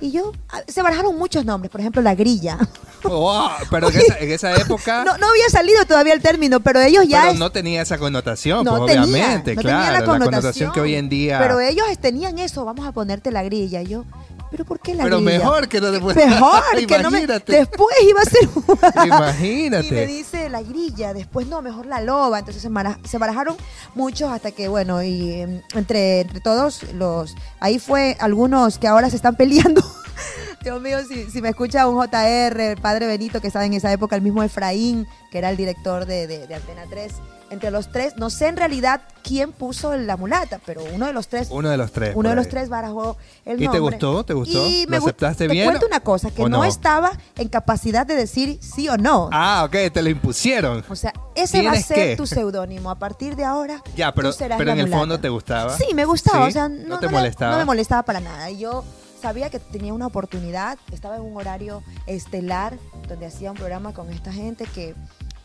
Y 0.00 0.10
yo, 0.12 0.32
ah, 0.50 0.60
se 0.68 0.82
barajaron 0.82 1.16
muchos 1.16 1.44
nombres, 1.44 1.70
por 1.70 1.80
ejemplo, 1.80 2.02
la 2.02 2.14
grilla. 2.14 2.58
Wow, 3.02 3.48
pero 3.70 3.88
en 3.88 3.96
esa, 3.96 4.18
en 4.18 4.30
esa 4.30 4.54
época 4.56 5.04
No, 5.04 5.16
no 5.16 5.28
había 5.28 5.48
salido 5.50 5.84
todavía 5.86 6.12
el 6.12 6.20
término, 6.20 6.60
pero 6.60 6.80
ellos 6.80 7.06
ya... 7.08 7.20
pero 7.22 7.32
es- 7.32 7.38
no 7.38 7.50
tenía 7.50 7.82
esa 7.82 7.96
connotación, 7.98 8.64
no 8.64 8.78
pues, 8.78 8.92
tenía, 8.92 9.04
obviamente, 9.04 9.54
no 9.54 9.62
tenía 9.62 9.78
claro. 9.78 9.98
la 10.00 10.04
connotación, 10.06 10.72
que 10.72 10.80
hoy 10.80 10.94
en 10.96 11.08
día. 11.08 11.38
Pero 11.38 11.60
ellos 11.60 11.86
tenían 12.00 12.38
eso, 12.38 12.64
vamos 12.64 12.86
a 12.86 12.92
ponerte 12.92 13.30
la 13.30 13.42
grilla. 13.42 13.80
Y 13.82 13.86
yo, 13.86 14.04
¿pero 14.50 14.64
por 14.64 14.80
qué 14.80 14.94
la 14.94 15.04
Pero 15.04 15.20
grilla? 15.20 15.38
mejor 15.38 15.68
que 15.68 15.80
no 15.80 15.90
te 15.92 16.00
Mejor, 16.00 16.62
que 16.86 16.98
no 16.98 17.10
me... 17.10 17.18
Imagínate. 17.18 17.52
Después 17.52 17.96
iba 18.02 18.20
a 18.20 18.24
ser... 18.24 19.06
Imagínate. 19.06 19.86
Y 19.86 19.90
me 19.90 20.06
dice 20.06 20.48
la 20.48 20.62
grilla, 20.62 21.12
después 21.14 21.46
no, 21.46 21.62
mejor 21.62 21.86
la 21.86 22.00
loba. 22.00 22.38
Entonces 22.38 22.62
se, 22.62 22.68
mara- 22.68 22.98
se 23.04 23.18
barajaron 23.18 23.56
muchos 23.94 24.30
hasta 24.30 24.50
que, 24.52 24.68
bueno, 24.68 25.02
y 25.02 25.32
em, 25.40 25.62
entre, 25.74 26.20
entre 26.20 26.40
todos 26.40 26.82
los... 26.94 27.34
Ahí 27.60 27.78
fue 27.78 28.16
algunos 28.20 28.78
que 28.78 28.86
ahora 28.88 29.10
se 29.10 29.16
están 29.16 29.36
peleando. 29.36 29.82
Dios 30.62 30.80
mío, 30.80 30.98
si, 31.06 31.30
si 31.30 31.40
me 31.40 31.50
escucha 31.50 31.86
un 31.86 31.96
JR, 31.96 32.60
el 32.60 32.76
padre 32.80 33.06
Benito, 33.06 33.40
que 33.40 33.46
estaba 33.46 33.64
en 33.66 33.74
esa 33.74 33.92
época, 33.92 34.16
el 34.16 34.22
mismo 34.22 34.42
Efraín, 34.42 35.06
que 35.30 35.38
era 35.38 35.50
el 35.50 35.56
director 35.56 36.06
de, 36.06 36.26
de, 36.26 36.46
de 36.46 36.54
Antena 36.54 36.82
3. 36.88 37.12
Entre 37.48 37.70
los 37.70 37.92
tres, 37.92 38.14
no 38.16 38.28
sé 38.28 38.48
en 38.48 38.56
realidad 38.56 39.02
quién 39.22 39.52
puso 39.52 39.96
la 39.96 40.16
mulata, 40.16 40.60
pero 40.66 40.82
uno 40.92 41.06
de 41.06 41.12
los 41.12 41.28
tres 41.28 41.46
Uno 41.52 41.68
de 41.70 41.76
los 41.76 41.92
tres. 41.92 42.12
uno 42.16 42.30
de 42.30 42.34
los 42.34 42.48
tres 42.48 42.68
barajó 42.68 43.16
el 43.44 43.54
¿Y 43.54 43.58
te 43.58 43.64
nombre. 43.66 43.80
gustó? 43.80 44.24
¿Te 44.24 44.34
gustó? 44.34 44.66
Y 44.66 44.84
¿Lo 44.86 44.90
me 44.90 44.96
aceptaste 44.96 45.46
te 45.46 45.52
bien 45.52 45.66
cuento 45.68 45.86
una 45.86 46.00
cosa, 46.00 46.32
que 46.32 46.42
no? 46.42 46.48
no? 46.48 46.64
estaba 46.64 47.12
en 47.36 47.48
capacidad 47.48 48.04
de 48.04 48.16
decir 48.16 48.58
sí 48.60 48.88
o 48.88 48.96
no. 48.96 49.28
Ah, 49.32 49.62
ok, 49.64 49.92
te 49.92 50.02
lo 50.02 50.08
impusieron. 50.10 50.84
O 50.88 50.96
sea, 50.96 51.12
ese 51.36 51.58
va 51.62 51.68
a 51.68 51.72
¿Tienes 51.74 51.86
ser 51.86 52.16
tu 52.16 52.26
seudónimo. 52.26 52.90
A 52.90 52.96
partir 52.98 53.36
de 53.36 53.44
ahora, 53.44 53.80
Ya, 53.94 54.12
pero, 54.12 54.30
tú 54.32 54.38
serás 54.38 54.58
pero 54.58 54.74
la 54.74 54.80
en 54.80 54.80
el 54.86 54.90
fondo 54.92 55.20
te 55.20 55.28
gustaba. 55.28 55.76
Sí, 55.76 55.86
me 55.94 56.04
gustaba. 56.04 56.46
¿Sí? 56.46 56.50
O 56.50 56.52
sea, 56.52 56.68
¿No 56.68 56.88
no, 56.88 56.98
te 56.98 57.06
no 57.06 57.12
le- 57.12 57.18
molestaba? 57.18 57.52
no 57.52 57.58
me 57.58 57.64
molestaba 57.64 58.02
para 58.02 58.18
nada. 58.18 58.50
Y 58.50 58.58
yo 58.58 58.84
sabía 59.22 59.50
que 59.50 59.60
tenía 59.60 59.94
una 59.94 60.08
oportunidad. 60.08 60.78
Estaba 60.92 61.14
en 61.14 61.22
un 61.22 61.36
horario 61.36 61.84
estelar 62.08 62.76
donde 63.08 63.26
hacía 63.26 63.52
un 63.52 63.56
programa 63.56 63.92
con 63.94 64.10
esta 64.12 64.32
gente 64.32 64.66
que, 64.74 64.94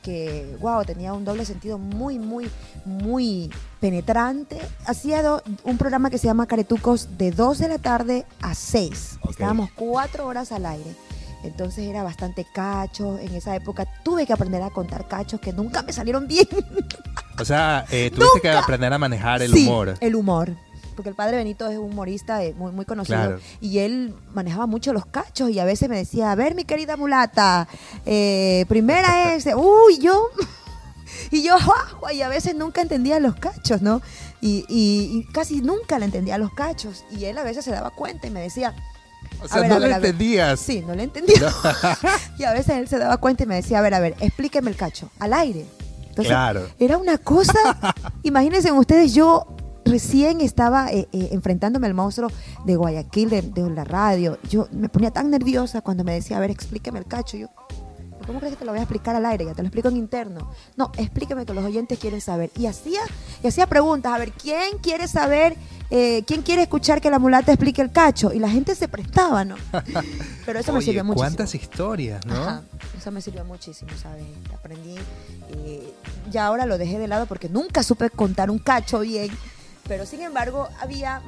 que 0.01 0.55
wow, 0.59 0.83
tenía 0.83 1.13
un 1.13 1.23
doble 1.25 1.45
sentido 1.45 1.77
muy, 1.77 2.17
muy, 2.19 2.49
muy 2.85 3.49
penetrante. 3.79 4.59
Hacía 4.85 5.21
do- 5.23 5.41
un 5.63 5.77
programa 5.77 6.09
que 6.09 6.17
se 6.17 6.27
llama 6.27 6.45
Caretucos 6.47 7.17
de 7.17 7.31
2 7.31 7.59
de 7.59 7.67
la 7.69 7.77
tarde 7.77 8.25
a 8.41 8.53
6. 8.53 9.17
Ok. 9.21 9.31
Estábamos 9.31 9.69
cuatro 9.75 10.25
horas 10.27 10.51
al 10.51 10.65
aire. 10.65 10.95
Entonces 11.43 11.85
era 11.87 12.03
bastante 12.03 12.45
cacho. 12.53 13.17
En 13.19 13.33
esa 13.33 13.55
época 13.55 13.87
tuve 14.03 14.25
que 14.27 14.33
aprender 14.33 14.61
a 14.61 14.69
contar 14.69 15.07
cachos 15.07 15.39
que 15.39 15.51
nunca 15.51 15.81
me 15.81 15.91
salieron 15.91 16.27
bien. 16.27 16.47
O 17.39 17.45
sea, 17.45 17.85
eh, 17.89 18.11
tuviste 18.13 18.41
que 18.41 18.49
aprender 18.49 18.93
a 18.93 18.99
manejar 18.99 19.41
el 19.41 19.51
Sí, 19.51 19.65
humor. 19.67 19.95
El 19.99 20.15
humor. 20.15 20.55
Porque 20.95 21.09
el 21.09 21.15
padre 21.15 21.37
Benito 21.37 21.67
es 21.69 21.77
un 21.77 21.85
humorista 21.91 22.43
eh, 22.43 22.53
muy, 22.57 22.71
muy 22.71 22.85
conocido, 22.85 23.17
Claro. 23.17 23.39
y 23.59 23.79
él 23.79 24.13
manejaba 24.33 24.65
mucho 24.67 24.93
los 24.93 25.05
cachos 25.05 25.49
y 25.49 25.59
a 25.59 25.65
veces 25.65 25.89
me 25.89 25.97
decía, 25.97 26.31
a 26.31 26.35
ver 26.35 26.55
mi 26.55 26.63
querida 26.65 26.97
mulata, 26.97 27.67
eh, 28.05 28.65
primera 28.69 29.33
es, 29.35 29.45
uy, 29.55 29.99
yo... 29.99 30.29
Y 31.29 31.43
yo, 31.43 31.55
y 32.13 32.21
a 32.21 32.29
veces 32.29 32.55
nunca 32.55 32.81
entendía 32.81 33.19
los 33.19 33.35
cachos, 33.35 33.81
¿no? 33.81 34.01
Y, 34.39 34.65
y- 34.69 35.19
y 35.19 35.23
casi 35.33 35.61
nunca 35.61 35.99
le 35.99 36.05
entendía 36.05 36.37
los 36.37 36.53
cachos. 36.53 37.03
Y 37.11 37.25
él 37.25 37.37
a 37.37 37.43
veces 37.43 37.65
se 37.65 37.71
daba 37.71 37.89
cuenta 37.89 38.27
y 38.27 38.31
me 38.31 38.39
decía, 38.41 38.73
O 39.41 39.45
A 39.45 39.47
sea, 39.49 39.59
ver, 39.61 39.69
no 39.69 39.75
a 39.75 39.79
ver, 39.79 39.93
a 39.93 39.99
ver. 39.99 40.05
entendías. 40.11 40.59
Sí, 40.59 40.81
no 40.87 40.95
le 40.95 41.03
entendía. 41.03 41.35
y 42.37 42.43
a 42.45 42.53
veces 42.53 42.77
él 42.77 42.87
se 42.87 42.97
daba 42.97 43.17
cuenta 43.17 43.43
y 43.43 43.45
me 43.45 43.55
decía, 43.55 43.79
a 43.79 43.81
ver, 43.81 43.93
a 43.93 43.99
ver, 43.99 44.15
explíqueme 44.21 44.71
el 44.71 44.77
cacho, 44.77 45.09
al 45.19 45.33
aire. 45.33 45.65
Entonces, 46.09 46.27
Claro. 46.27 46.67
era 46.79 46.97
una 46.97 47.17
cosa, 47.17 47.53
imagínense 48.23 48.71
ustedes, 48.71 49.13
yo 49.13 49.45
recién 49.85 50.41
estaba 50.41 50.91
eh, 50.91 51.07
eh, 51.11 51.29
enfrentándome 51.31 51.87
al 51.87 51.93
monstruo 51.93 52.29
de 52.65 52.75
Guayaquil, 52.75 53.29
de, 53.29 53.41
de 53.41 53.69
la 53.69 53.83
radio. 53.83 54.37
Yo 54.49 54.67
me 54.71 54.89
ponía 54.89 55.11
tan 55.11 55.29
nerviosa 55.29 55.81
cuando 55.81 56.03
me 56.03 56.13
decía, 56.13 56.37
a 56.37 56.39
ver, 56.39 56.51
explíqueme 56.51 56.99
el 56.99 57.05
cacho. 57.05 57.37
Yo, 57.37 57.47
¿cómo 58.25 58.39
crees 58.39 58.53
que 58.53 58.59
te 58.59 58.65
lo 58.65 58.71
voy 58.71 58.79
a 58.79 58.83
explicar 58.83 59.15
al 59.15 59.25
aire? 59.25 59.45
Ya 59.45 59.53
te 59.53 59.61
lo 59.61 59.67
explico 59.67 59.89
en 59.89 59.97
interno. 59.97 60.51
No, 60.75 60.91
explíqueme 60.97 61.45
que 61.45 61.53
los 61.53 61.63
oyentes 61.65 61.99
quieren 61.99 62.21
saber. 62.21 62.51
Y 62.57 62.65
hacía, 62.67 63.01
y 63.43 63.47
hacía 63.47 63.67
preguntas, 63.67 64.13
a 64.13 64.17
ver, 64.17 64.31
¿quién 64.31 64.77
quiere 64.81 65.07
saber, 65.07 65.55
eh, 65.89 66.23
quién 66.25 66.41
quiere 66.41 66.63
escuchar 66.63 67.01
que 67.01 67.09
la 67.09 67.19
mulata 67.19 67.51
explique 67.51 67.81
el 67.81 67.91
cacho? 67.91 68.31
Y 68.33 68.39
la 68.39 68.49
gente 68.49 68.75
se 68.75 68.87
prestaba, 68.87 69.43
¿no? 69.45 69.55
Pero 70.45 70.59
eso 70.59 70.73
me 70.73 70.81
sirvió 70.81 71.03
muchísimo. 71.03 71.27
cuántas 71.27 71.55
historias, 71.55 72.25
¿no? 72.25 72.35
Ajá, 72.35 72.61
eso 72.97 73.11
me 73.11 73.21
sirvió 73.21 73.43
muchísimo, 73.45 73.91
¿sabes? 74.01 74.23
Aprendí. 74.53 74.95
ya 76.31 76.45
ahora 76.45 76.65
lo 76.65 76.77
dejé 76.77 76.99
de 76.99 77.07
lado 77.07 77.25
porque 77.25 77.49
nunca 77.49 77.83
supe 77.83 78.09
contar 78.09 78.49
un 78.49 78.59
cacho 78.59 78.99
bien. 78.99 79.31
Pero 79.91 80.05
sin 80.05 80.21
embargo, 80.21 80.69
había 80.79 81.21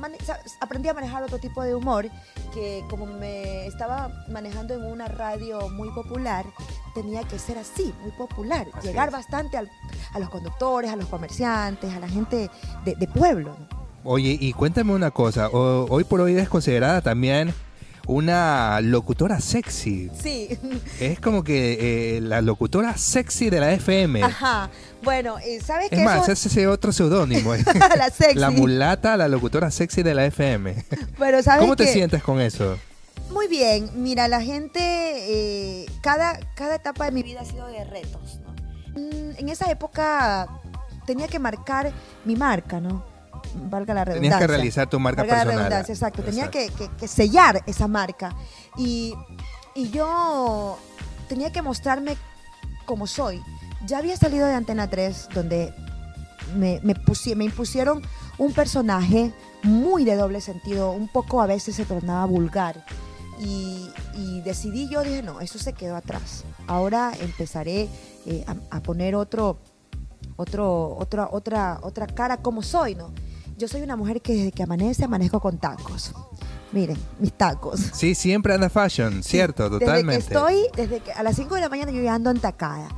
aprendí 0.61 0.87
a 0.87 0.93
manejar 0.93 1.21
otro 1.21 1.37
tipo 1.37 1.61
de 1.63 1.75
humor 1.75 2.07
que 2.53 2.81
como 2.89 3.05
me 3.05 3.67
estaba 3.67 4.23
manejando 4.29 4.73
en 4.73 4.85
una 4.85 5.09
radio 5.09 5.67
muy 5.67 5.89
popular, 5.91 6.45
tenía 6.95 7.23
que 7.23 7.37
ser 7.39 7.57
así, 7.57 7.93
muy 8.01 8.11
popular. 8.11 8.65
Así 8.73 8.87
llegar 8.87 9.09
es. 9.09 9.11
bastante 9.11 9.57
al- 9.57 9.69
a 10.13 10.19
los 10.19 10.29
conductores, 10.29 10.89
a 10.91 10.95
los 10.95 11.07
comerciantes, 11.07 11.93
a 11.93 11.99
la 11.99 12.07
gente 12.07 12.49
de, 12.85 12.95
de 12.95 13.07
pueblo. 13.09 13.53
¿no? 13.59 13.67
Oye, 14.05 14.37
y 14.39 14.53
cuéntame 14.53 14.93
una 14.93 15.11
cosa. 15.11 15.49
o- 15.49 15.85
hoy 15.89 16.05
por 16.05 16.21
hoy 16.21 16.37
es 16.37 16.47
considerada 16.47 17.01
también 17.01 17.53
una 18.07 18.81
locutora 18.81 19.39
sexy. 19.39 20.09
Sí. 20.21 20.49
Es 20.99 21.19
como 21.19 21.43
que 21.43 22.17
eh, 22.17 22.21
la 22.21 22.41
locutora 22.41 22.97
sexy 22.97 23.49
de 23.49 23.59
la 23.59 23.71
FM. 23.73 24.23
Ajá. 24.23 24.69
Bueno, 25.03 25.37
eh, 25.39 25.59
¿sabes 25.65 25.89
qué? 25.89 25.97
Es 25.97 26.03
más, 26.03 26.23
Eso- 26.23 26.31
es 26.33 26.45
ese 26.45 26.67
otro 26.67 26.91
seudónimo. 26.91 27.53
la 27.97 28.09
sexy. 28.09 28.39
La 28.39 28.49
mulata, 28.49 29.15
la 29.17 29.27
locutora 29.27 29.71
sexy 29.71 30.03
de 30.03 30.13
la 30.13 30.25
FM. 30.25 30.85
Pero 31.17 31.41
¿sabes 31.43 31.61
¿Cómo 31.61 31.75
te 31.75 31.87
sientes 31.87 32.21
con 32.23 32.39
eso? 32.41 32.77
Muy 33.31 33.47
bien, 33.47 33.89
mira, 33.95 34.27
la 34.27 34.41
gente, 34.41 34.79
eh, 34.81 35.85
cada, 36.01 36.37
cada 36.55 36.75
etapa 36.75 37.05
de 37.05 37.11
mi 37.11 37.23
vida 37.23 37.41
ha 37.41 37.45
sido 37.45 37.67
de 37.67 37.83
retos, 37.85 38.39
¿no? 38.45 39.01
Mm, 39.01 39.35
En 39.37 39.49
esa 39.49 39.71
época 39.71 40.47
tenía 41.07 41.27
que 41.27 41.39
marcar 41.39 41.91
mi 42.25 42.35
marca, 42.35 42.79
¿no? 42.79 43.03
Valga 43.55 43.93
la 43.93 44.05
redundancia. 44.05 44.21
Tenías 44.37 44.39
que 44.39 44.47
realizar 44.47 44.89
tu 44.89 44.99
marca 44.99 45.21
Valga 45.21 45.35
la 45.35 45.43
personal. 45.43 45.59
redundancia, 45.65 45.93
exacto. 45.93 46.23
Tenía 46.23 46.45
Exacto. 46.45 46.75
que, 46.77 46.87
que- 46.89 46.95
que 46.97 47.07
sellar 47.07 47.63
esa 47.67 47.87
marca. 47.87 48.35
Y, 48.77 49.13
y 49.75 49.89
yo 49.89 50.77
tenía 51.29 51.51
que 51.51 51.61
mostrarme 51.61 52.17
como 52.85 53.07
soy. 53.07 53.41
Ya 53.85 53.97
había 53.99 54.15
salido 54.17 54.47
de 54.47 54.53
Antena 54.53 54.89
3, 54.89 55.29
donde 55.33 55.73
me, 56.55 56.79
me, 56.83 56.95
pusi- 56.95 57.35
me 57.35 57.45
impusieron 57.45 58.01
un 58.37 58.53
personaje 58.53 59.33
muy 59.63 60.03
de 60.05 60.15
doble 60.15 60.41
sentido, 60.41 60.91
un 60.91 61.07
poco 61.07 61.41
a 61.41 61.45
veces 61.47 61.75
se 61.75 61.85
tornaba 61.85 62.25
vulgar. 62.25 62.85
Y, 63.39 63.89
y 64.15 64.41
decidí 64.41 64.87
yo, 64.89 65.01
dije, 65.03 65.21
no, 65.23 65.41
eso 65.41 65.57
se 65.59 65.73
quedó 65.73 65.95
atrás. 65.95 66.43
Ahora 66.67 67.11
empezaré 67.19 67.89
eh, 68.25 68.45
a, 68.47 68.77
a 68.77 68.79
poner 68.81 69.15
otro, 69.15 69.57
otro, 70.35 70.95
otra, 70.97 71.27
otra, 71.31 71.79
otra 71.81 72.07
cara 72.07 72.37
como 72.37 72.61
soy, 72.61 72.95
¿no? 72.95 73.11
Yo 73.57 73.67
soy 73.67 73.81
una 73.81 73.95
mujer 73.95 74.21
que 74.21 74.33
desde 74.33 74.51
que 74.51 74.63
amanece 74.63 75.05
amanezco 75.05 75.39
con 75.39 75.57
tacos. 75.57 76.13
Miren, 76.71 76.97
mis 77.19 77.33
tacos. 77.33 77.79
Sí, 77.93 78.15
siempre 78.15 78.53
anda 78.53 78.69
fashion, 78.69 79.21
cierto, 79.21 79.69
totalmente. 79.69 80.15
Desde 80.15 80.27
que 80.27 80.33
estoy, 80.33 80.65
desde 80.75 80.99
que 81.01 81.11
a 81.11 81.21
las 81.21 81.35
5 81.35 81.55
de 81.55 81.61
la 81.61 81.69
mañana 81.69 81.91
yo 81.91 82.01
ya 82.01 82.15
ando 82.15 82.31
entacada. 82.31 82.89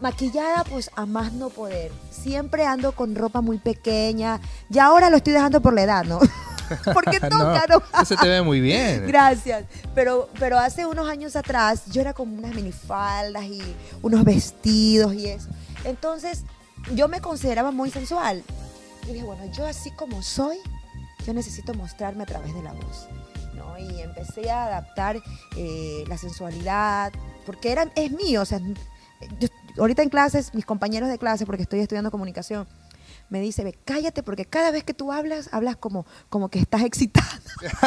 Maquillada, 0.00 0.64
pues 0.64 0.90
a 0.94 1.04
más 1.04 1.32
no 1.32 1.50
poder. 1.50 1.90
Siempre 2.10 2.64
ando 2.64 2.92
con 2.92 3.14
ropa 3.16 3.40
muy 3.40 3.58
pequeña. 3.58 4.40
Ya 4.68 4.86
ahora 4.86 5.10
lo 5.10 5.16
estoy 5.16 5.32
dejando 5.32 5.60
por 5.60 5.74
la 5.74 5.82
edad, 5.82 6.04
¿no? 6.04 6.20
Porque 6.94 7.18
toca, 7.20 7.64
¿no? 7.68 7.82
Eso 7.94 8.04
se 8.04 8.16
te 8.16 8.28
ve 8.28 8.42
muy 8.42 8.60
bien. 8.60 9.06
Gracias. 9.06 9.64
Pero, 9.94 10.28
pero 10.38 10.58
hace 10.58 10.86
unos 10.86 11.08
años 11.08 11.36
atrás 11.36 11.84
yo 11.86 12.00
era 12.00 12.12
como 12.12 12.36
unas 12.36 12.54
minifaldas 12.54 13.44
y 13.44 13.62
unos 14.02 14.24
vestidos 14.24 15.14
y 15.14 15.26
eso. 15.26 15.48
Entonces 15.84 16.44
yo 16.94 17.08
me 17.08 17.20
consideraba 17.20 17.70
muy 17.70 17.90
sensual. 17.90 18.42
Yo 19.06 19.12
dije, 19.12 19.24
bueno, 19.24 19.44
yo 19.52 19.66
así 19.66 19.90
como 19.92 20.22
soy, 20.22 20.58
yo 21.26 21.32
necesito 21.32 21.74
mostrarme 21.74 22.24
a 22.24 22.26
través 22.26 22.54
de 22.54 22.62
la 22.62 22.72
voz. 22.72 23.08
¿no? 23.54 23.78
Y 23.78 24.00
empecé 24.00 24.50
a 24.50 24.66
adaptar 24.66 25.22
eh, 25.56 26.04
la 26.08 26.18
sensualidad, 26.18 27.12
porque 27.44 27.72
era, 27.72 27.90
es 27.94 28.10
mío. 28.10 28.42
O 28.42 28.44
sea, 28.44 28.60
ahorita 29.78 30.02
en 30.02 30.10
clases, 30.10 30.54
mis 30.54 30.66
compañeros 30.66 31.08
de 31.08 31.18
clase, 31.18 31.46
porque 31.46 31.62
estoy 31.62 31.80
estudiando 31.80 32.10
comunicación, 32.10 32.66
me 33.28 33.40
dice, 33.40 33.64
ve, 33.64 33.76
cállate 33.84 34.22
porque 34.22 34.44
cada 34.44 34.70
vez 34.70 34.84
que 34.84 34.94
tú 34.94 35.12
hablas, 35.12 35.48
hablas 35.52 35.76
como, 35.76 36.06
como 36.28 36.48
que 36.48 36.58
estás 36.58 36.82
excitada. 36.82 37.40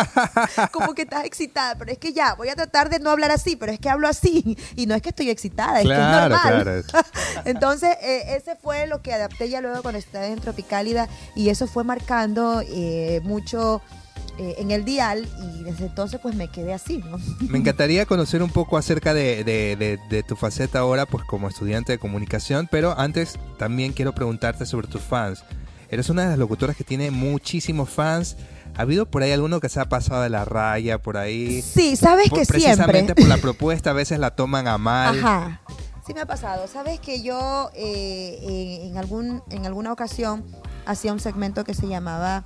como 0.72 0.94
que 0.94 1.04
estás 1.04 1.26
excitada. 1.26 1.76
Pero 1.78 1.92
es 1.92 1.98
que 1.98 2.14
ya, 2.14 2.36
voy 2.36 2.50
a 2.50 2.56
tratar 2.56 2.90
de 2.90 3.00
no 3.00 3.10
hablar 3.10 3.32
así, 3.32 3.56
pero 3.56 3.72
es 3.72 3.80
que 3.80 3.90
hablo 3.90 4.08
así. 4.08 4.58
Y 4.76 4.86
no 4.86 4.96
es 4.96 5.02
que 5.02 5.10
estoy 5.10 5.30
excitada, 5.30 5.82
es 5.82 5.88
que 5.88 5.94
es 5.94 6.00
normal. 6.00 6.42
claro. 6.42 6.82
Entonces, 7.46 7.98
eh, 8.02 8.36
ese 8.36 8.56
fue 8.56 8.88
lo 8.88 9.02
que 9.02 9.14
adapté 9.14 9.50
ya 9.50 9.62
luego 9.62 9.82
cuando 9.82 10.00
estaba 10.00 10.26
en 10.26 10.40
Tropicálida 10.40 11.08
y 11.36 11.50
eso 11.50 11.68
fue 11.68 11.84
marcando 11.84 12.62
eh, 12.62 13.22
mucho 13.24 13.82
eh, 14.40 14.56
en 14.58 14.72
el 14.72 14.86
dial 14.86 15.28
y 15.44 15.64
desde 15.64 15.86
entonces 15.88 16.20
pues 16.22 16.34
me 16.36 16.48
quedé 16.48 16.74
así, 16.74 16.98
¿no? 17.00 17.18
Me 17.50 17.58
encantaría 17.58 18.06
conocer 18.06 18.42
un 18.42 18.50
poco 18.50 18.78
acerca 18.78 19.14
de, 19.14 19.44
de- 19.44 19.76
de- 19.76 20.00
de 20.10 20.24
tu 20.24 20.36
faceta 20.36 20.80
ahora, 20.80 21.06
pues 21.06 21.24
como 21.26 21.48
estudiante 21.50 21.92
de 21.92 21.98
comunicación, 22.00 22.68
pero 22.72 22.98
antes 22.98 23.38
también 23.58 23.94
quiero 23.94 24.16
preguntarte 24.16 24.66
sobre 24.66 24.88
tus 24.88 25.02
fans. 25.02 25.44
Eres 25.92 26.10
una 26.10 26.24
de 26.24 26.30
las 26.30 26.38
locutoras 26.40 26.76
que 26.76 26.84
tiene 26.84 27.12
muchísimos 27.12 27.90
fans. 27.90 28.38
¿Ha 28.78 28.84
habido 28.84 29.08
por 29.08 29.24
ahí 29.24 29.32
alguno 29.32 29.60
que 29.60 29.68
se 29.68 29.80
ha 29.80 29.90
pasado 29.90 30.22
de 30.22 30.30
la 30.30 30.46
raya 30.46 31.00
por 31.02 31.18
ahí? 31.18 31.62
Sí, 31.64 31.96
sabes 31.96 32.30
Por- 32.30 32.40
que 32.40 32.46
precisamente 32.46 33.14
siempre. 33.14 33.24
por 33.24 33.28
la 33.30 33.38
propuesta, 33.38 33.90
a 33.90 33.94
veces 33.94 34.20
la 34.20 34.36
toman 34.36 34.68
a 34.68 34.78
mal. 34.78 35.18
Ajá. 35.20 35.62
Sí 36.06 36.14
me 36.14 36.22
ha 36.22 36.26
pasado. 36.28 36.68
Sabes 36.68 37.00
que 37.00 37.22
yo 37.24 37.72
eh, 37.74 38.40
eh, 38.42 38.88
en, 38.88 38.98
algún, 38.98 39.42
en 39.50 39.66
alguna 39.66 39.92
ocasión 39.92 40.46
hacía 40.86 41.12
un 41.12 41.20
segmento 41.20 41.64
que 41.64 41.74
se 41.74 41.88
llamaba 41.88 42.46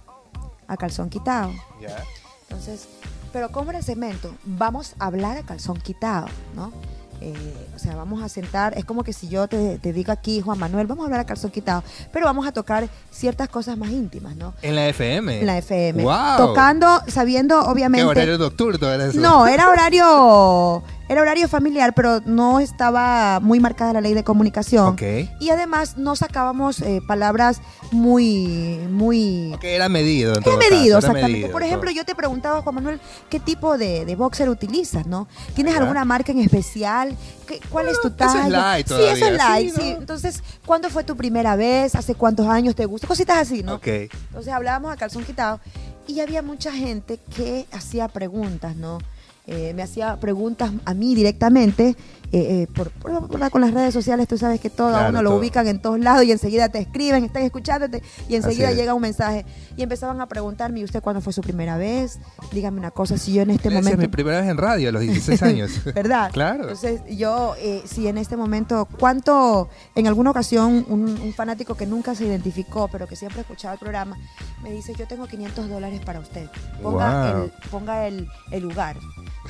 A 0.68 0.78
Calzón 0.78 1.10
Quitado. 1.10 1.52
Ya. 1.82 2.04
Entonces, 2.50 2.88
pero 3.34 3.52
¿cómo 3.52 3.72
era 3.72 3.80
el 3.80 3.86
segmento? 3.86 4.34
Vamos 4.46 4.94
a 5.00 5.08
hablar 5.08 5.38
a 5.38 5.44
calzón 5.44 5.78
quitado, 5.78 6.28
¿no? 6.56 6.72
Eh, 7.20 7.68
o 7.76 7.80
sea, 7.80 7.96
vamos 7.96 8.22
a 8.22 8.28
sentar, 8.28 8.78
es 8.78 8.86
como 8.86 9.04
que 9.04 9.14
si 9.14 9.30
yo 9.30 9.48
te, 9.48 9.80
te 9.80 9.94
digo 9.94 10.12
aquí, 10.12 10.42
Juan 10.42 10.60
Manuel, 10.60 10.88
vamos 10.88 11.04
a 11.04 11.06
hablar 11.06 11.22
a 11.22 11.26
calzón 11.26 11.52
quitado, 11.52 11.82
pero 12.12 12.26
vamos 12.26 12.46
a 12.46 12.52
tocar 12.52 12.88
ciertas 13.12 13.48
cosas 13.50 13.78
más 13.78 13.90
íntimas, 13.92 14.36
¿no? 14.36 14.54
En 14.62 14.76
la 14.76 14.88
FM. 14.90 15.40
En 15.40 15.46
la 15.46 15.58
FM. 15.58 16.04
¡Wow! 16.04 16.38
Tocando, 16.38 17.02
sabiendo, 17.08 17.62
¿Qué 17.64 17.70
obviamente. 17.70 18.06
horario 18.06 18.38
nocturno 18.38 18.92
era 18.92 19.06
eso? 19.06 19.20
No, 19.20 19.48
era 19.48 19.70
horario, 19.70 20.84
era 21.10 21.22
horario 21.22 21.48
familiar, 21.48 21.94
pero 21.94 22.22
no 22.26 22.60
estaba 22.60 23.40
muy 23.42 23.60
marcada 23.60 23.94
la 23.94 24.02
ley 24.02 24.14
de 24.14 24.24
comunicación. 24.24 24.88
Ok. 24.94 25.02
Y 25.40 25.50
además 25.50 25.98
no 25.98 26.16
sacábamos 26.16 26.80
eh, 26.82 27.02
palabras 27.08 27.62
muy, 27.92 28.80
muy 28.90 29.52
Ok, 29.54 29.64
era 29.66 29.90
medido. 29.90 30.36
En 30.36 30.44
todo 30.44 30.58
medido, 30.58 30.98
era 30.98 30.98
exactamente. 31.00 31.32
medido, 31.32 31.52
Por 31.52 31.62
todo. 31.62 31.68
ejemplo, 31.68 31.92
yo 31.92 32.06
te 32.06 32.16
preguntaba, 32.16 32.62
Juan 32.62 32.76
Manuel, 32.76 33.00
¿qué 33.30 33.40
tipo 33.40 33.78
de, 33.78 34.06
de 34.06 34.16
boxer 34.16 34.50
utilizas, 34.50 35.06
no? 35.06 35.28
¿Tienes 35.56 35.74
Ya. 35.74 35.82
alguna 35.82 36.06
marca 36.06 36.32
en 36.32 36.40
especial? 36.40 37.16
¿Qué- 37.48 37.60
¿Cuál 37.70 37.88
es 37.90 38.00
tu 38.02 38.08
eso 38.08 38.08
es 38.10 38.16
talla? 38.18 38.50
light 38.50 38.88
sí, 38.88 38.94
eso 38.94 39.26
es 39.28 39.38
light, 39.38 39.70
sí, 39.76 39.82
sí. 39.82 39.90
Entonces, 39.98 40.42
¿cuándo 40.66 40.90
fue 40.90 41.04
tu 41.04 41.16
primera 41.16 41.56
vez? 41.56 41.96
¿Hace 41.96 42.16
cuántos 42.16 42.48
años 42.48 42.76
te 42.76 42.86
gusta? 42.86 43.08
Cositas 43.08 43.38
así, 43.38 43.62
¿no? 43.64 43.76
Ok. 43.76 43.88
Entonces 43.88 44.52
hablábamos 44.54 44.92
a 44.92 44.96
calzón 44.98 45.24
quitado 45.24 45.60
y 46.08 46.20
había 46.20 46.42
mucha 46.42 46.72
gente 46.72 47.20
que 47.36 47.66
hacía 47.72 48.08
preguntas, 48.08 48.76
¿no? 48.76 49.00
Eh, 49.46 49.74
me 49.76 49.84
hacía 49.84 50.20
preguntas 50.20 50.72
a 50.86 50.94
mí 50.94 51.16
directamente 51.16 51.98
eh, 52.36 52.68
por, 52.74 52.90
por- 52.92 53.28
por- 53.28 53.50
con 53.52 53.62
las 53.62 53.72
redes 53.74 53.94
sociales, 53.94 54.28
tú 54.28 54.38
sabes 54.38 54.60
que 54.60 54.70
todo, 54.70 54.88
a 54.88 54.92
Claro, 54.92 55.10
uno 55.10 55.22
lo 55.22 55.30
todo. 55.32 55.40
ubican 55.40 55.68
en 55.68 55.80
todos 55.82 56.00
lados 56.00 56.24
y 56.26 56.32
enseguida 56.32 56.70
te 56.70 56.80
escriben, 56.80 57.24
están 57.24 57.44
escuchándote 57.44 58.02
y 58.28 58.36
enseguida 58.36 58.72
es. 58.72 58.76
llega 58.78 58.94
un 58.94 59.02
mensaje. 59.02 59.46
Y 59.78 59.84
empezaban 59.84 60.20
a 60.22 60.28
preguntarme, 60.28 60.80
¿y 60.80 60.84
usted 60.84 61.02
cuándo 61.02 61.22
fue 61.22 61.32
su 61.34 61.42
primera 61.42 61.78
vez? 61.78 62.20
Dígame 62.52 62.80
una 62.80 62.92
cosa, 62.92 63.18
si 63.18 63.34
yo 63.34 63.42
en 63.44 63.52
este 63.52 63.70
Esa 63.70 63.78
es 63.80 63.84
momento... 63.84 64.02
mi 64.02 64.08
primera 64.08 64.42
vez 64.42 64.50
en 64.50 64.58
radio 64.58 64.90
a 64.90 64.92
los 64.92 65.02
16 65.02 65.44
años. 65.44 65.72
¿Verdad? 65.94 66.32
Claro. 66.32 66.64
Entonces, 66.64 67.02
yo, 67.16 67.56
eh, 67.60 67.82
si 67.86 68.08
en 68.08 68.18
este 68.18 68.36
momento, 68.38 68.88
¿cuánto, 69.00 69.70
en 69.96 70.08
alguna 70.08 70.32
ocasión, 70.32 70.86
un, 70.90 71.04
un 71.10 71.34
fanático 71.34 71.76
que 71.76 71.86
nunca 71.86 72.16
se 72.16 72.26
identificó, 72.26 72.88
pero 72.88 73.08
que 73.08 73.16
siempre 73.16 73.42
escuchaba 73.42 73.74
el 73.74 73.80
programa, 73.80 74.18
me 74.64 74.72
dice, 74.72 74.94
yo 74.98 75.08
tengo 75.08 75.28
500 75.28 75.70
dólares 75.70 76.02
para 76.06 76.20
usted, 76.20 76.48
ponga, 76.82 77.34
Wow. 77.34 77.44
el, 77.46 77.52
ponga 77.70 78.08
el, 78.08 78.28
el 78.52 78.64
lugar. 78.64 78.98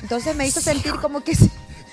Entonces 0.02 0.34
me 0.36 0.46
hizo 0.46 0.60
sentir 0.60 0.92
como 1.00 1.22
que 1.22 1.32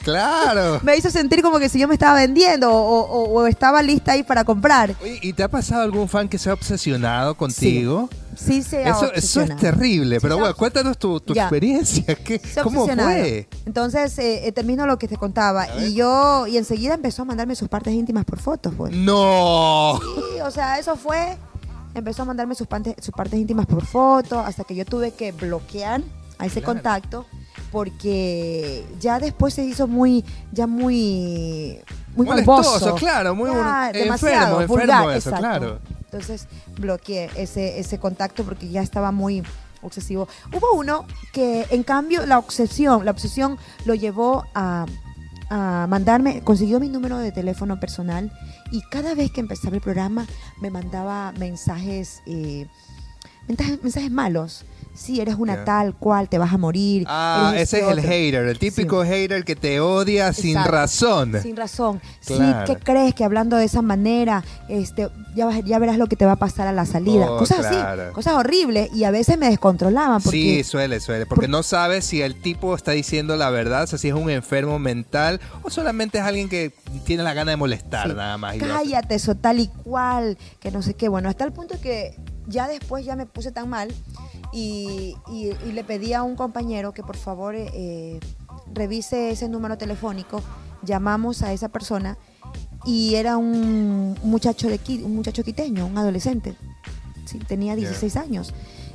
claro. 0.04 0.80
me 0.84 0.96
hizo 0.98 1.10
sentir 1.10 1.42
como 1.42 1.60
que 1.60 1.70
si 1.70 1.80
yo 1.80 1.88
me 1.88 1.94
estaba 1.96 2.16
vendiendo 2.16 2.72
o, 2.74 3.02
o- 3.02 3.30
o 3.42 3.48
estaba 3.48 3.82
lista 3.82 4.14
ahí 4.14 4.24
para 4.24 4.44
comprar. 4.44 4.96
Oye, 5.02 5.20
¿y 5.22 5.34
te 5.34 5.44
ha 5.44 5.48
pasado 5.50 5.82
algún 5.84 6.08
fan 6.10 6.28
que 6.30 6.38
se 6.38 6.50
ha 6.50 6.54
obsesionado 6.54 7.36
contigo? 7.36 8.10
Sí 8.36 8.64
se 8.64 8.86
ha 8.86 8.90
Eso, 8.92 9.12
eso 9.14 9.42
es 9.42 9.56
terrible, 9.58 10.16
Sí 10.16 10.22
pero 10.22 10.38
bueno, 10.38 10.56
cuéntanos 10.56 10.98
tu, 10.98 11.18
experiencia. 11.18 12.16
¿Qué, 12.16 12.40
Se 12.40 12.62
ha 12.62 12.64
¿Cómo 12.64 12.88
fue? 12.88 13.48
Entonces 13.66 14.18
eh, 14.20 14.48
eh, 14.48 14.52
termino 14.52 14.86
lo 14.88 14.98
que 14.98 15.08
te 15.08 15.18
contaba 15.18 15.68
y 15.80 15.94
yo 15.94 16.48
y 16.48 16.58
enseguida 16.58 16.94
empezó 16.94 17.24
a 17.24 17.26
mandarme 17.26 17.56
sus 17.56 17.68
partes 17.68 17.94
íntimas 17.94 18.24
por 18.26 18.40
fotos, 18.40 18.74
pues. 18.76 18.94
No. 18.96 20.00
Sí, 20.02 20.40
o 20.42 20.52
sea, 20.52 20.80
eso 20.80 20.96
fue. 20.96 21.38
Empezó 21.94 22.22
a 22.22 22.26
mandarme 22.26 22.56
sus, 22.56 22.68
parte- 22.68 22.96
sus 23.02 23.14
partes 23.14 23.38
íntimas 23.38 23.66
por 23.66 23.86
foto, 23.86 24.40
hasta 24.40 24.64
que 24.64 24.76
yo 24.76 24.86
tuve 24.86 25.12
que 25.12 25.34
bloquear 25.34 26.02
a 26.40 26.46
ese 26.46 26.62
Claro. 26.62 26.74
contacto, 26.76 27.26
porque 27.72 28.86
ya 29.00 29.20
después 29.20 29.54
se 29.54 29.64
hizo 29.64 29.88
muy, 29.88 30.26
ya 30.52 30.68
muy, 30.68 31.80
muy 32.16 32.26
Molestoso, 32.28 32.72
morboso. 32.72 32.96
claro, 32.96 33.36
muy 33.36 33.50
demasiado, 33.94 34.62
enfermo, 34.62 35.12
eso, 35.12 35.30
exacto. 35.30 35.40
claro. 35.40 35.80
Entonces 36.06 36.48
bloqueé 36.78 37.30
ese, 37.36 37.80
ese 37.80 37.98
contacto 37.98 38.44
porque 38.44 38.70
ya 38.70 38.82
estaba 38.82 39.12
muy 39.12 39.44
obsesivo. 39.82 40.28
Hubo 40.54 40.74
uno 40.74 41.06
que, 41.32 41.66
en 41.70 41.84
cambio, 41.84 42.26
la 42.26 42.38
obsesión, 42.38 43.06
la 43.06 43.12
obsesión 43.12 43.58
lo 43.86 43.96
llevó 43.96 44.44
a, 44.54 44.86
a 45.50 45.88
mandarme, 45.88 46.42
consiguió 46.44 46.80
mi 46.80 46.90
número 46.90 47.18
de 47.18 47.32
teléfono 47.32 47.80
personal 47.80 48.32
y 48.72 48.82
cada 48.90 49.16
vez 49.16 49.32
que 49.32 49.40
empezaba 49.42 49.76
el 49.76 49.82
programa 49.82 50.28
me 50.62 50.70
mandaba 50.70 51.32
mensajes, 51.38 52.22
eh, 52.26 52.68
mensajes, 53.48 53.82
mensajes 53.82 54.12
malos. 54.12 54.66
Sí, 54.94 55.22
eres 55.22 55.36
una 55.36 55.64
tal 55.64 55.96
cual, 55.96 56.28
te 56.30 56.38
vas 56.38 56.54
a 56.54 56.58
morir. 56.58 57.06
Ah, 57.08 57.52
eres 57.56 57.70
ese 57.74 57.80
este 57.80 57.92
es 57.92 57.98
el 57.98 58.04
hater, 58.04 58.46
el 58.46 58.60
típico 58.60 59.04
hater 59.04 59.44
que 59.46 59.56
te 59.56 59.80
odia 59.80 60.34
sin 60.34 60.56
razón. 60.64 61.34
Sin 61.42 61.56
razón. 61.56 62.02
Claro. 62.26 62.68
Sí, 62.68 62.74
¿qué 62.74 62.80
crees 62.84 63.16
que 63.16 63.24
hablando 63.24 63.56
de 63.58 63.64
esa 63.66 63.82
manera, 63.82 64.44
este, 64.70 65.10
ya, 65.36 65.46
vas- 65.46 65.64
ya 65.64 65.80
verás 65.80 65.98
lo 65.98 66.08
que 66.08 66.16
te 66.16 66.26
va 66.26 66.34
a 66.34 66.36
pasar 66.36 66.68
a 66.68 66.72
la 66.74 66.86
salida? 66.86 67.32
Oh, 67.32 67.38
cosas 67.38 67.66
claro. 67.66 68.04
así, 68.04 68.14
cosas 68.14 68.34
horribles 68.34 68.90
y 68.94 69.06
a 69.06 69.12
veces 69.12 69.38
me 69.38 69.50
descontrolaban 69.50 70.22
porque 70.22 70.38
Sí, 70.38 70.64
suele, 70.64 71.00
suele, 71.00 71.26
porque 71.26 71.44
por- 71.48 71.50
no 71.50 71.64
sabes 71.64 72.04
si 72.06 72.22
el 72.22 72.40
tipo 72.42 72.76
está 72.76 72.92
diciendo 72.92 73.36
la 73.38 73.50
verdad, 73.50 73.84
o 73.84 73.88
sea, 73.88 73.98
si 73.98 74.10
es 74.10 74.14
un 74.14 74.30
enfermo 74.30 74.78
mental 74.78 75.40
o 75.64 75.70
solamente 75.70 76.18
es 76.20 76.24
alguien 76.26 76.50
que 76.50 76.74
tiene 77.06 77.24
la 77.24 77.34
gana 77.34 77.52
de 77.52 77.58
molestar 77.58 78.10
Sí. 78.10 78.14
nada 78.16 78.38
más. 78.38 78.58
cállate, 78.58 79.16
eso 79.16 79.36
tal 79.36 79.60
y 79.62 79.68
cual, 79.68 80.38
que 80.60 80.70
no 80.72 80.82
sé 80.82 80.94
qué. 80.96 81.08
Bueno, 81.08 81.30
hasta 81.30 81.46
el 81.46 81.54
punto 81.54 81.80
que 81.82 82.16
ya 82.48 82.68
después 82.68 83.06
ya 83.06 83.16
me 83.16 83.26
puse 83.26 83.52
tan 83.52 83.70
mal 83.70 83.94
y, 84.54 85.16
y- 85.32 85.52
y 85.66 85.72
le 85.72 85.84
pedí 85.84 86.14
a 86.14 86.24
un 86.24 86.36
compañero 86.36 86.94
que 86.94 87.04
por 87.04 87.16
favor 87.18 87.56
eh, 87.56 88.20
revise 88.74 89.32
ese 89.32 89.48
número 89.50 89.78
telefónico. 89.78 90.42
Llamamos 90.84 91.42
a 91.44 91.54
esa 91.54 91.70
persona 91.70 92.18
y 92.86 93.16
era 93.16 93.38
un 93.38 94.18
muchacho 94.24 94.68
de 94.68 94.80
un 95.04 95.16
muchacho 95.16 95.44
quiteño, 95.44 95.86
un 95.86 95.98
adolescente. 95.98 96.56
Sí, 97.26 97.38
tenía 97.40 97.76
16 97.76 98.18
años 98.18 98.54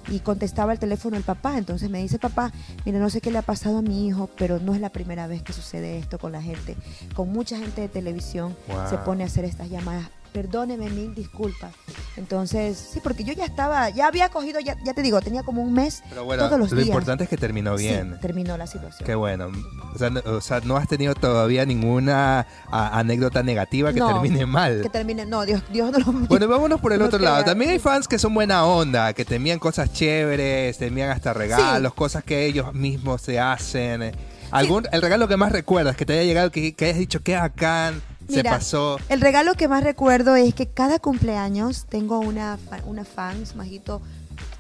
y 0.09 0.19
contestaba 0.21 0.73
el 0.73 0.79
teléfono 0.79 1.17
el 1.17 1.23
papá. 1.23 1.57
Entonces 1.59 1.89
me 1.91 2.03
dice, 2.03 2.19
papá, 2.19 2.53
mira, 2.85 2.99
no 2.99 3.09
sé 3.09 3.21
qué 3.21 3.31
le 3.31 3.39
ha 3.39 3.43
pasado 3.43 3.79
a 3.79 3.83
mi 3.83 4.07
hijo, 4.09 4.29
pero 4.37 4.59
no 4.59 4.75
es 4.75 4.81
la 4.81 4.91
primera 4.91 5.27
vez 5.27 5.43
que 5.43 5.53
sucede 5.53 5.99
esto 5.99 6.19
con 6.19 6.33
la 6.33 6.43
gente. 6.43 6.77
Con 7.15 7.33
mucha 7.33 7.57
gente 7.59 7.81
de 7.81 7.89
televisión 7.89 8.57
Wow. 8.69 8.91
se 8.91 8.99
pone 8.99 9.23
a 9.23 9.27
hacer 9.27 9.45
estas 9.45 9.71
llamadas. 9.71 10.11
Perdóneme, 10.33 10.91
mil 10.91 11.15
disculpas. 11.15 11.73
Entonces, 12.17 12.77
sí, 12.93 13.01
porque 13.03 13.25
yo 13.25 13.33
ya 13.33 13.45
estaba, 13.45 13.91
ya 13.91 14.07
había 14.07 14.29
cogido, 14.31 14.59
ya, 14.61 14.77
ya 14.85 14.95
te 14.95 15.03
digo, 15.03 15.21
tenía 15.21 15.43
como 15.43 15.63
un 15.63 15.73
mes 15.73 16.03
Pero 16.09 16.25
bueno, 16.25 16.45
todos 16.47 16.59
los 16.59 16.71
lo 16.71 16.77
días. 16.77 16.89
importante 16.89 17.25
es 17.25 17.31
que 17.31 17.37
terminó 17.37 17.77
Sí, 17.77 17.85
bien. 17.89 18.19
terminó 18.21 18.57
la 18.57 18.67
situación. 18.67 19.07
Qué 19.07 19.15
bueno. 19.15 19.49
O 19.95 19.99
sea, 19.99 20.11
no, 20.11 20.21
o 20.25 20.41
sea, 20.41 20.61
no 20.61 20.77
has 20.77 20.89
tenido 20.89 21.15
todavía 21.15 21.65
ninguna 21.67 22.47
a- 22.71 22.99
anécdota 22.99 23.43
negativa 23.43 23.93
que 23.93 24.01
No, 24.01 24.09
termine 24.13 24.47
mal. 24.47 24.81
Que 24.83 24.89
termine, 24.91 25.27
no, 25.27 25.45
Dios, 25.45 25.63
Dios 25.73 25.91
no 25.93 25.99
lo 25.99 26.13
Bueno, 26.27 26.49
vámonos 26.49 26.81
por 26.81 26.93
el 26.93 26.99
no 27.01 27.07
otro 27.07 27.19
lado. 27.19 27.37
crea. 27.37 27.45
También 27.47 27.71
hay 27.71 27.79
fans 27.79 28.09
que 28.09 28.19
son 28.19 28.33
buena 28.35 28.65
onda, 28.65 29.13
que 29.13 29.25
te 29.25 29.37
envían 29.37 29.59
cosas 29.59 29.93
chéveres, 29.93 30.79
te 30.79 30.87
envían 30.87 31.11
hasta 31.11 31.33
regalos, 31.35 31.93
cosas 31.95 32.25
que 32.25 32.47
ellos 32.47 32.73
mismos 32.75 33.23
se 33.23 33.39
hacen. 33.41 34.13
¿Algún, 34.51 34.87
El 34.93 35.03
regalo 35.03 35.27
que 35.29 35.37
más 35.37 35.51
recuerdas, 35.53 35.97
que 35.97 36.07
te 36.07 36.13
haya 36.15 36.23
llegado, 36.23 36.51
que, 36.53 36.75
que 36.75 36.85
hayas 36.87 36.99
dicho, 36.99 37.21
qué 37.21 37.35
bacán, 37.35 38.01
se 38.29 38.37
Mira, 38.37 38.51
pasó. 38.53 38.99
El 39.09 39.21
regalo 39.21 39.55
que 39.55 39.69
más 39.69 39.83
recuerdo 39.85 40.37
es 40.37 40.55
que 40.55 40.67
cada 40.67 40.99
cumpleaños 40.99 41.87
tengo 41.89 42.19
una, 42.21 42.59
una 42.87 43.05
fan, 43.05 43.47
su 43.47 43.57
Majito 43.57 44.01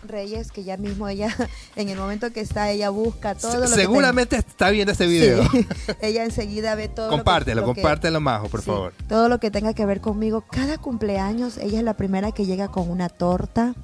Reyes, 0.06 0.52
que 0.52 0.62
ya 0.62 0.76
mismo 0.76 1.08
ella, 1.08 1.34
en 1.76 1.88
el 1.88 1.98
momento 1.98 2.32
que 2.32 2.40
está, 2.40 2.70
ella 2.70 2.90
busca 2.90 3.34
todo 3.34 3.50
Se- 3.52 3.58
lo 3.58 3.64
que 3.64 3.68
Seguramente 3.74 4.36
está 4.36 4.70
viendo 4.70 4.92
este 4.92 5.06
video. 5.06 5.42
Sí, 5.50 5.66
ella 6.00 6.24
enseguida 6.24 6.74
ve 6.76 6.88
todo. 6.88 7.06
lo 7.06 7.10
que- 7.10 7.16
compártelo, 7.18 7.60
lo 7.62 7.66
que- 7.74 7.80
compártelo, 7.82 8.20
Majo, 8.20 8.48
por 8.48 8.60
sí, 8.60 8.66
favor. 8.66 8.92
Todo 9.08 9.28
lo 9.28 9.40
que 9.40 9.50
tenga 9.50 9.74
que 9.74 9.84
ver 9.84 10.00
conmigo. 10.00 10.44
Cada 10.50 10.78
cumpleaños, 10.78 11.58
ella 11.58 11.78
es 11.78 11.84
la 11.84 11.94
primera 11.94 12.30
que 12.32 12.46
llega 12.46 12.68
con 12.68 12.88
una 12.88 13.08
torta 13.08 13.74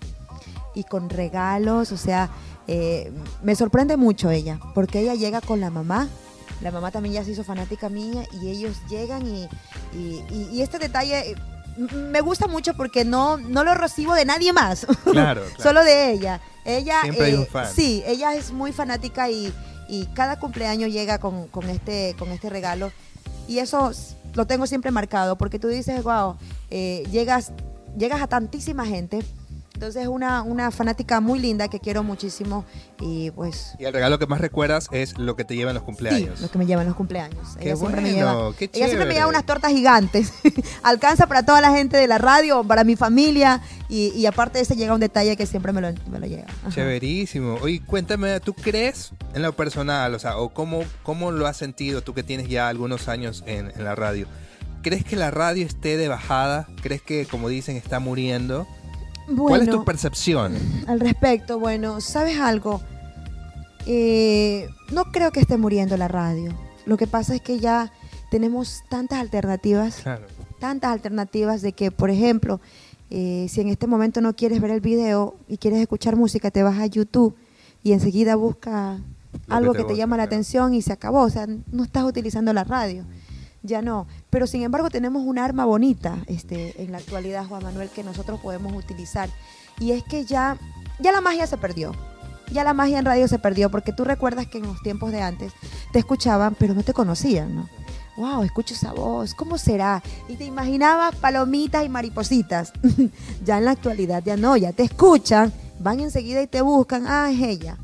y 0.74 0.84
con 0.84 1.10
regalos. 1.10 1.90
O 1.92 1.96
sea, 1.96 2.30
eh, 2.68 3.12
me 3.42 3.56
sorprende 3.56 3.96
mucho 3.96 4.30
ella, 4.30 4.60
porque 4.74 5.00
ella 5.00 5.14
llega 5.14 5.40
con 5.40 5.60
la 5.60 5.70
mamá. 5.70 6.08
La 6.62 6.70
mamá 6.70 6.90
también 6.90 7.14
ya 7.14 7.24
se 7.24 7.32
hizo 7.32 7.44
fanática 7.44 7.88
mía 7.88 8.24
y 8.40 8.48
ellos 8.48 8.76
llegan 8.88 9.26
y, 9.26 9.48
y- 9.94 10.24
y- 10.30 10.48
y 10.52 10.62
este 10.62 10.78
detalle 10.78 11.32
eh, 11.32 11.34
me 11.94 12.20
gusta 12.20 12.46
mucho 12.46 12.74
porque 12.74 13.04
no, 13.04 13.36
no 13.38 13.64
lo 13.64 13.74
recibo 13.74 14.14
de 14.14 14.24
nadie 14.24 14.52
más. 14.52 14.86
Claro, 15.04 15.42
claro. 15.56 15.62
Solo 15.62 15.82
de 15.84 16.12
ella. 16.12 16.40
Ella, 16.64 17.00
Siempre 17.02 17.24
hay 17.26 17.34
un 17.34 17.42
eh, 17.42 17.46
fan. 17.50 17.66
Sí, 17.74 18.02
ella 18.06 18.34
es 18.34 18.52
muy 18.52 18.72
fanática 18.72 19.28
y, 19.30 19.52
y 19.88 20.06
cada 20.14 20.38
cumpleaños 20.38 20.92
llega 20.92 21.18
con, 21.18 21.48
con 21.48 21.68
este, 21.68 22.14
con 22.18 22.30
este 22.30 22.48
regalo. 22.50 22.92
Y 23.48 23.58
eso 23.58 23.90
lo 24.34 24.46
tengo 24.46 24.66
siempre 24.66 24.90
marcado 24.92 25.36
porque 25.36 25.58
tú 25.58 25.66
dices, 25.68 26.02
wow, 26.04 26.36
llegas, 27.10 27.52
llegas 27.98 28.22
a 28.22 28.26
tantísima 28.28 28.86
gente. 28.86 29.20
Entonces 29.82 30.02
es 30.02 30.08
una, 30.08 30.42
una 30.42 30.70
fanática 30.70 31.20
muy 31.20 31.40
linda 31.40 31.66
que 31.66 31.80
quiero 31.80 32.04
muchísimo 32.04 32.64
y 33.00 33.32
pues... 33.32 33.74
Y 33.80 33.84
el 33.84 33.92
regalo 33.92 34.16
que 34.20 34.28
más 34.28 34.40
recuerdas 34.40 34.88
es 34.92 35.18
lo 35.18 35.34
que 35.34 35.44
te 35.44 35.56
llevan 35.56 35.74
los 35.74 35.82
Sí, 35.82 35.86
cumpleaños. 35.86 36.40
lo 36.40 36.48
que 36.48 36.56
me 36.58 36.66
llevan 36.66 36.86
los 36.86 36.94
cumpleaños. 36.94 37.56
Qué 37.58 37.64
ella 37.64 37.76
siempre 37.76 38.00
me 38.00 38.12
bueno, 38.12 38.32
lleva, 38.44 38.56
qué 38.56 38.70
ella 38.74 38.86
siempre 38.86 39.08
me 39.08 39.14
lleva 39.14 39.26
unas 39.26 39.44
tortas 39.44 39.72
gigantes. 39.72 40.32
Alcanza 40.84 41.26
para 41.26 41.44
toda 41.44 41.60
la 41.60 41.72
gente 41.72 41.96
de 41.96 42.06
la 42.06 42.18
radio, 42.18 42.62
para 42.62 42.84
mi 42.84 42.94
familia 42.94 43.60
y, 43.88 44.12
y 44.14 44.26
aparte 44.26 44.58
de 44.58 44.62
ese 44.62 44.76
llega 44.76 44.94
un 44.94 45.00
detalle 45.00 45.36
que 45.36 45.46
siempre 45.46 45.72
me 45.72 45.80
lo, 45.80 45.92
me 46.12 46.20
lo 46.20 46.26
llega. 46.28 46.46
Ajá. 46.60 46.70
Chéverísimo. 46.70 47.54
Oye, 47.60 47.82
cuéntame, 47.84 48.38
¿tú 48.38 48.54
crees 48.54 49.10
en 49.34 49.42
lo 49.42 49.52
personal, 49.56 50.14
o 50.14 50.20
sea, 50.20 50.36
o 50.36 50.50
cómo, 50.50 50.84
cómo 51.02 51.32
lo 51.32 51.48
has 51.48 51.56
sentido 51.56 52.02
tú 52.02 52.14
que 52.14 52.22
tienes 52.22 52.48
ya 52.48 52.68
algunos 52.68 53.08
años 53.08 53.42
en, 53.48 53.72
en 53.74 53.82
la 53.82 53.96
radio? 53.96 54.28
¿Crees 54.82 55.04
que 55.04 55.16
la 55.16 55.32
radio 55.32 55.66
esté 55.66 55.96
de 55.96 56.06
bajada? 56.06 56.68
¿Crees 56.82 57.02
que, 57.02 57.26
como 57.26 57.48
dicen, 57.48 57.76
está 57.76 57.98
muriendo? 57.98 58.68
¿Cuál 59.36 59.62
es 59.62 59.70
tu 59.70 59.84
percepción? 59.84 60.54
al 60.86 61.00
respecto, 61.00 61.58
bueno, 61.58 62.00
¿sabes 62.00 62.38
algo? 62.38 62.80
Eh, 63.86 64.68
no 64.92 65.04
creo 65.06 65.30
que 65.32 65.40
esté 65.40 65.56
muriendo 65.56 65.96
la 65.96 66.08
radio. 66.08 66.52
Lo 66.86 66.96
que 66.96 67.06
pasa 67.06 67.34
es 67.34 67.40
que 67.40 67.58
ya 67.58 67.92
tenemos 68.30 68.82
tantas 68.88 69.20
alternativas, 69.20 69.96
Claro. 70.02 70.26
tantas 70.58 70.92
alternativas 70.92 71.62
de 71.62 71.72
que, 71.72 71.90
por 71.90 72.10
ejemplo, 72.10 72.60
eh, 73.10 73.46
si 73.48 73.60
en 73.60 73.68
este 73.68 73.86
momento 73.86 74.20
no 74.20 74.34
quieres 74.34 74.60
ver 74.60 74.70
el 74.70 74.80
video 74.80 75.34
y 75.48 75.58
quieres 75.58 75.80
escuchar 75.80 76.16
música, 76.16 76.50
te 76.50 76.62
vas 76.62 76.78
a 76.78 76.86
YouTube 76.86 77.34
y 77.82 77.92
enseguida 77.92 78.36
busca 78.36 78.98
algo 79.48 79.72
que 79.72 79.78
que 79.78 79.84
te 79.84 79.88
gusta, 79.90 79.98
llama 79.98 80.16
la 80.16 80.22
atención 80.24 80.74
y 80.74 80.82
se 80.82 80.92
acabó. 80.92 81.20
O 81.22 81.30
sea, 81.30 81.46
no 81.46 81.84
estás 81.84 82.04
utilizando 82.04 82.52
la 82.52 82.64
radio. 82.64 83.04
Ya 83.62 83.82
no. 83.82 84.06
Pero 84.30 84.46
sin 84.46 84.62
embargo 84.62 84.90
tenemos 84.90 85.22
un 85.24 85.38
arma 85.38 85.64
bonita 85.64 86.18
este, 86.26 86.82
en 86.82 86.92
la 86.92 86.98
actualidad, 86.98 87.46
Juan 87.46 87.62
Manuel, 87.62 87.90
que 87.90 88.02
nosotros 88.02 88.40
podemos 88.40 88.72
utilizar. 88.72 89.28
Y 89.78 89.92
es 89.92 90.02
que 90.02 90.24
ya, 90.24 90.58
ya 90.98 91.12
la 91.12 91.20
magia 91.20 91.46
se 91.46 91.56
perdió. 91.56 91.92
Ya 92.50 92.64
la 92.64 92.74
magia 92.74 92.98
en 92.98 93.04
radio 93.04 93.28
se 93.28 93.38
perdió, 93.38 93.70
porque 93.70 93.92
tú 93.92 94.04
recuerdas 94.04 94.46
que 94.46 94.58
en 94.58 94.66
los 94.66 94.82
tiempos 94.82 95.10
de 95.10 95.22
antes 95.22 95.52
te 95.92 95.98
escuchaban, 96.00 96.54
pero 96.58 96.74
no 96.74 96.82
te 96.82 96.92
conocían, 96.92 97.54
¿no? 97.54 97.68
Wow, 98.16 98.42
escucho 98.42 98.74
esa 98.74 98.92
voz, 98.92 99.34
¿cómo 99.34 99.56
será? 99.56 100.02
Y 100.28 100.36
te 100.36 100.44
imaginabas 100.44 101.14
palomitas 101.16 101.86
y 101.86 101.88
maripositas. 101.88 102.72
ya 103.44 103.56
en 103.56 103.64
la 103.64 103.70
actualidad 103.70 104.22
ya 104.22 104.36
no, 104.36 104.54
ya 104.58 104.72
te 104.72 104.82
escuchan, 104.82 105.50
van 105.78 106.00
enseguida 106.00 106.42
y 106.42 106.46
te 106.46 106.60
buscan, 106.60 107.06
ah, 107.06 107.30
es 107.32 107.40
ella. 107.40 107.78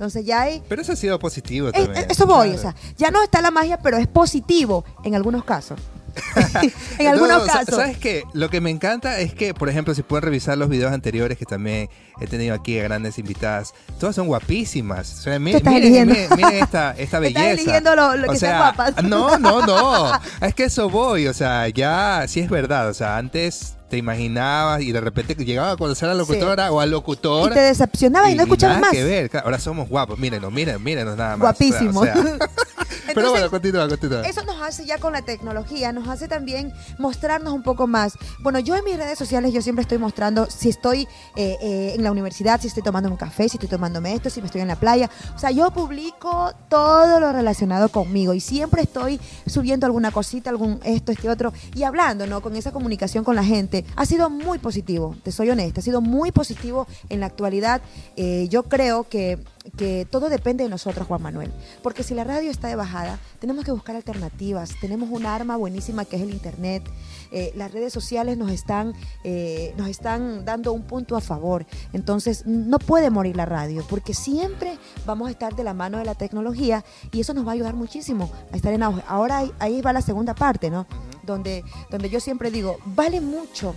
Entonces 0.00 0.24
ya 0.24 0.40
hay... 0.40 0.62
Pero 0.66 0.80
eso 0.80 0.92
ha 0.92 0.96
sido 0.96 1.18
positivo 1.18 1.68
Eh, 1.68 1.72
también. 1.72 2.04
eh, 2.04 2.06
eso 2.08 2.24
voy, 2.24 2.52
claro. 2.54 2.58
o 2.58 2.62
sea, 2.62 2.74
ya 2.96 3.10
no 3.10 3.22
está 3.22 3.42
la 3.42 3.50
magia, 3.50 3.76
pero 3.82 3.98
es 3.98 4.06
positivo 4.06 4.82
en 5.04 5.14
algunos 5.14 5.44
casos. 5.44 5.78
en 6.98 7.06
algunos 7.06 7.46
No, 7.46 7.46
casos. 7.46 7.74
¿Sabes 7.76 7.98
qué? 7.98 8.24
Lo 8.32 8.48
que 8.48 8.62
me 8.62 8.70
encanta 8.70 9.18
es 9.20 9.34
que, 9.34 9.52
por 9.52 9.68
ejemplo, 9.68 9.94
si 9.94 10.02
pueden 10.02 10.22
revisar 10.22 10.56
los 10.56 10.70
videos 10.70 10.90
anteriores 10.92 11.36
que 11.36 11.44
también 11.44 11.90
he 12.18 12.26
tenido 12.26 12.54
aquí 12.54 12.78
a 12.78 12.82
grandes 12.84 13.18
invitadas, 13.18 13.74
todas 13.98 14.16
son 14.16 14.26
guapísimas. 14.26 15.18
O 15.18 15.22
sea, 15.22 15.38
mi- 15.38 15.50
¿Qué 15.50 15.58
estás 15.58 15.74
miren, 15.74 16.08
miren, 16.08 16.28
miren 16.34 16.54
esta, 16.54 16.90
esta 16.98 17.02
Estás 17.02 17.20
belleza. 17.20 17.50
eligiendo 17.50 17.94
lo- 17.94 18.16
lo 18.16 18.28
O 18.28 18.32
que 18.32 18.38
sea, 18.38 18.56
guapas. 18.72 19.04
No, 19.04 19.38
no, 19.38 19.66
no. 19.66 20.12
Es 20.40 20.54
que 20.54 20.64
eso 20.64 20.88
voy. 20.88 21.26
O 21.26 21.34
sea, 21.34 21.68
ya 21.68 22.24
sí 22.26 22.40
es 22.40 22.48
verdad. 22.48 22.88
O 22.88 22.94
sea, 22.94 23.18
antes 23.18 23.76
te 23.90 23.98
imaginabas 23.98 24.82
y 24.82 24.92
de 24.92 25.00
repente 25.00 25.34
llegaba 25.34 25.72
a 25.72 25.76
conocer 25.76 26.08
a 26.08 26.14
la 26.14 26.18
locutora 26.18 26.70
o 26.70 26.80
al 26.80 26.90
locutor. 26.90 27.50
y 27.50 27.54
te 27.54 27.60
decepcionabas 27.60 28.30
y, 28.30 28.36
no 28.36 28.44
escuchabas 28.44 28.76
nada 28.76 28.86
más. 28.86 28.96
que 28.96 29.04
ver. 29.04 29.30
Ahora 29.44 29.58
somos 29.58 29.88
guapos. 29.88 30.18
Mírenos, 30.18 30.52
mírenos, 30.52 30.80
mírenos 30.80 31.16
nada 31.16 31.36
más. 31.36 31.40
Guapísimos. 31.40 31.96
O 31.96 32.04
sea, 32.04 32.14
o 32.16 32.22
sea. 32.22 32.38
Pero 33.14 33.30
bueno, 33.30 33.50
continúa, 33.50 33.88
continúa. 33.88 34.22
Eso 34.22 34.44
nos 34.44 34.60
hace 34.62 34.84
ya 34.86 34.98
con 34.98 35.12
la 35.12 35.22
tecnología, 35.22 35.92
nos 35.92 36.08
hace 36.08 36.28
también 36.28 36.72
mostrarnos 36.98 37.52
un 37.52 37.62
poco 37.62 37.86
más. 37.86 38.14
Bueno, 38.40 38.58
yo 38.58 38.76
en 38.76 38.84
mis 38.84 38.96
redes 38.96 39.18
sociales 39.18 39.52
yo 39.52 39.62
siempre 39.62 39.82
estoy 39.82 39.98
mostrando 39.98 40.46
si 40.50 40.68
estoy 40.68 41.08
eh, 41.36 41.56
eh, 41.60 41.92
en 41.96 42.04
la 42.04 42.10
universidad, 42.10 42.60
si 42.60 42.68
estoy 42.68 42.82
tomando 42.82 43.08
un 43.10 43.16
café, 43.16 43.48
si 43.48 43.56
estoy 43.56 43.68
tomándome 43.68 44.14
esto, 44.14 44.30
si 44.30 44.40
me 44.40 44.46
estoy 44.46 44.60
en 44.60 44.68
la 44.68 44.76
playa. 44.76 45.10
O 45.34 45.38
sea, 45.38 45.50
yo 45.50 45.70
publico 45.70 46.52
todo 46.68 47.20
lo 47.20 47.32
relacionado 47.32 47.88
conmigo 47.88 48.34
y 48.34 48.40
siempre 48.40 48.82
estoy 48.82 49.20
subiendo 49.46 49.86
alguna 49.86 50.10
cosita, 50.10 50.50
algún 50.50 50.80
esto, 50.84 51.12
este 51.12 51.28
otro 51.28 51.52
y 51.74 51.82
hablando, 51.82 52.26
¿no? 52.26 52.40
Con 52.40 52.56
esa 52.56 52.72
comunicación 52.72 53.24
con 53.24 53.36
la 53.36 53.44
gente. 53.44 53.84
Ha 53.96 54.06
sido 54.06 54.30
muy 54.30 54.58
positivo, 54.58 55.16
te 55.22 55.32
soy 55.32 55.50
honesta, 55.50 55.80
ha 55.80 55.84
sido 55.84 56.00
muy 56.00 56.32
positivo 56.32 56.86
en 57.08 57.20
la 57.20 57.26
actualidad. 57.26 57.82
Eh, 58.16 58.48
yo 58.50 58.64
creo 58.64 59.08
que 59.08 59.38
que 59.76 60.06
todo 60.10 60.28
depende 60.28 60.64
de 60.64 60.70
nosotros, 60.70 61.06
Juan 61.06 61.22
Manuel. 61.22 61.52
Porque 61.82 62.02
si 62.02 62.14
la 62.14 62.24
radio 62.24 62.50
está 62.50 62.68
de 62.68 62.76
bajada, 62.76 63.18
tenemos 63.38 63.64
que 63.64 63.72
buscar 63.72 63.96
alternativas. 63.96 64.74
Tenemos 64.80 65.10
un 65.10 65.26
arma 65.26 65.56
buenísima 65.56 66.04
que 66.04 66.16
es 66.16 66.22
el 66.22 66.30
Internet. 66.30 66.82
Eh, 67.30 67.52
las 67.56 67.72
redes 67.72 67.92
sociales 67.92 68.36
nos 68.36 68.50
están, 68.50 68.94
eh, 69.24 69.74
nos 69.76 69.88
están 69.88 70.44
dando 70.44 70.72
un 70.72 70.82
punto 70.82 71.16
a 71.16 71.20
favor. 71.20 71.66
Entonces, 71.92 72.46
no 72.46 72.78
puede 72.78 73.10
morir 73.10 73.36
la 73.36 73.46
radio, 73.46 73.84
porque 73.88 74.14
siempre 74.14 74.78
vamos 75.06 75.28
a 75.28 75.30
estar 75.30 75.54
de 75.54 75.64
la 75.64 75.74
mano 75.74 75.98
de 75.98 76.04
la 76.04 76.14
tecnología 76.14 76.84
y 77.12 77.20
eso 77.20 77.34
nos 77.34 77.46
va 77.46 77.50
a 77.50 77.54
ayudar 77.54 77.74
muchísimo 77.74 78.30
a 78.52 78.56
estar 78.56 78.72
en 78.72 78.82
auge. 78.82 79.02
Ahora 79.06 79.44
ahí, 79.58 79.80
va 79.82 79.92
la 79.92 80.02
segunda 80.02 80.34
parte, 80.34 80.70
¿no? 80.70 80.86
Donde, 81.22 81.64
donde 81.90 82.10
yo 82.10 82.20
siempre 82.20 82.50
digo, 82.50 82.78
vale 82.84 83.20
mucho, 83.20 83.74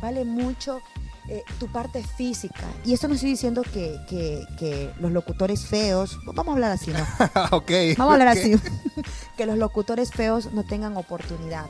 vale 0.00 0.24
mucho 0.24 0.80
eh, 1.32 1.42
tu 1.58 1.66
parte 1.72 2.02
física. 2.02 2.64
Y 2.84 2.92
eso 2.92 3.08
no 3.08 3.14
estoy 3.14 3.30
diciendo 3.30 3.62
que, 3.62 3.98
que- 4.08 4.44
que 4.58 4.90
los 5.00 5.10
locutores 5.12 5.64
feos, 5.66 6.18
vamos 6.26 6.48
a 6.48 6.52
hablar 6.52 6.72
así, 6.72 6.90
¿no? 6.90 7.00
ok. 7.56 7.70
Vamos 7.96 8.10
a 8.10 8.12
hablar 8.12 8.28
así, 8.28 8.54
que 9.36 9.46
los 9.46 9.56
locutores 9.56 10.10
feos 10.10 10.52
no 10.52 10.64
tengan 10.64 10.96
oportunidad. 10.96 11.66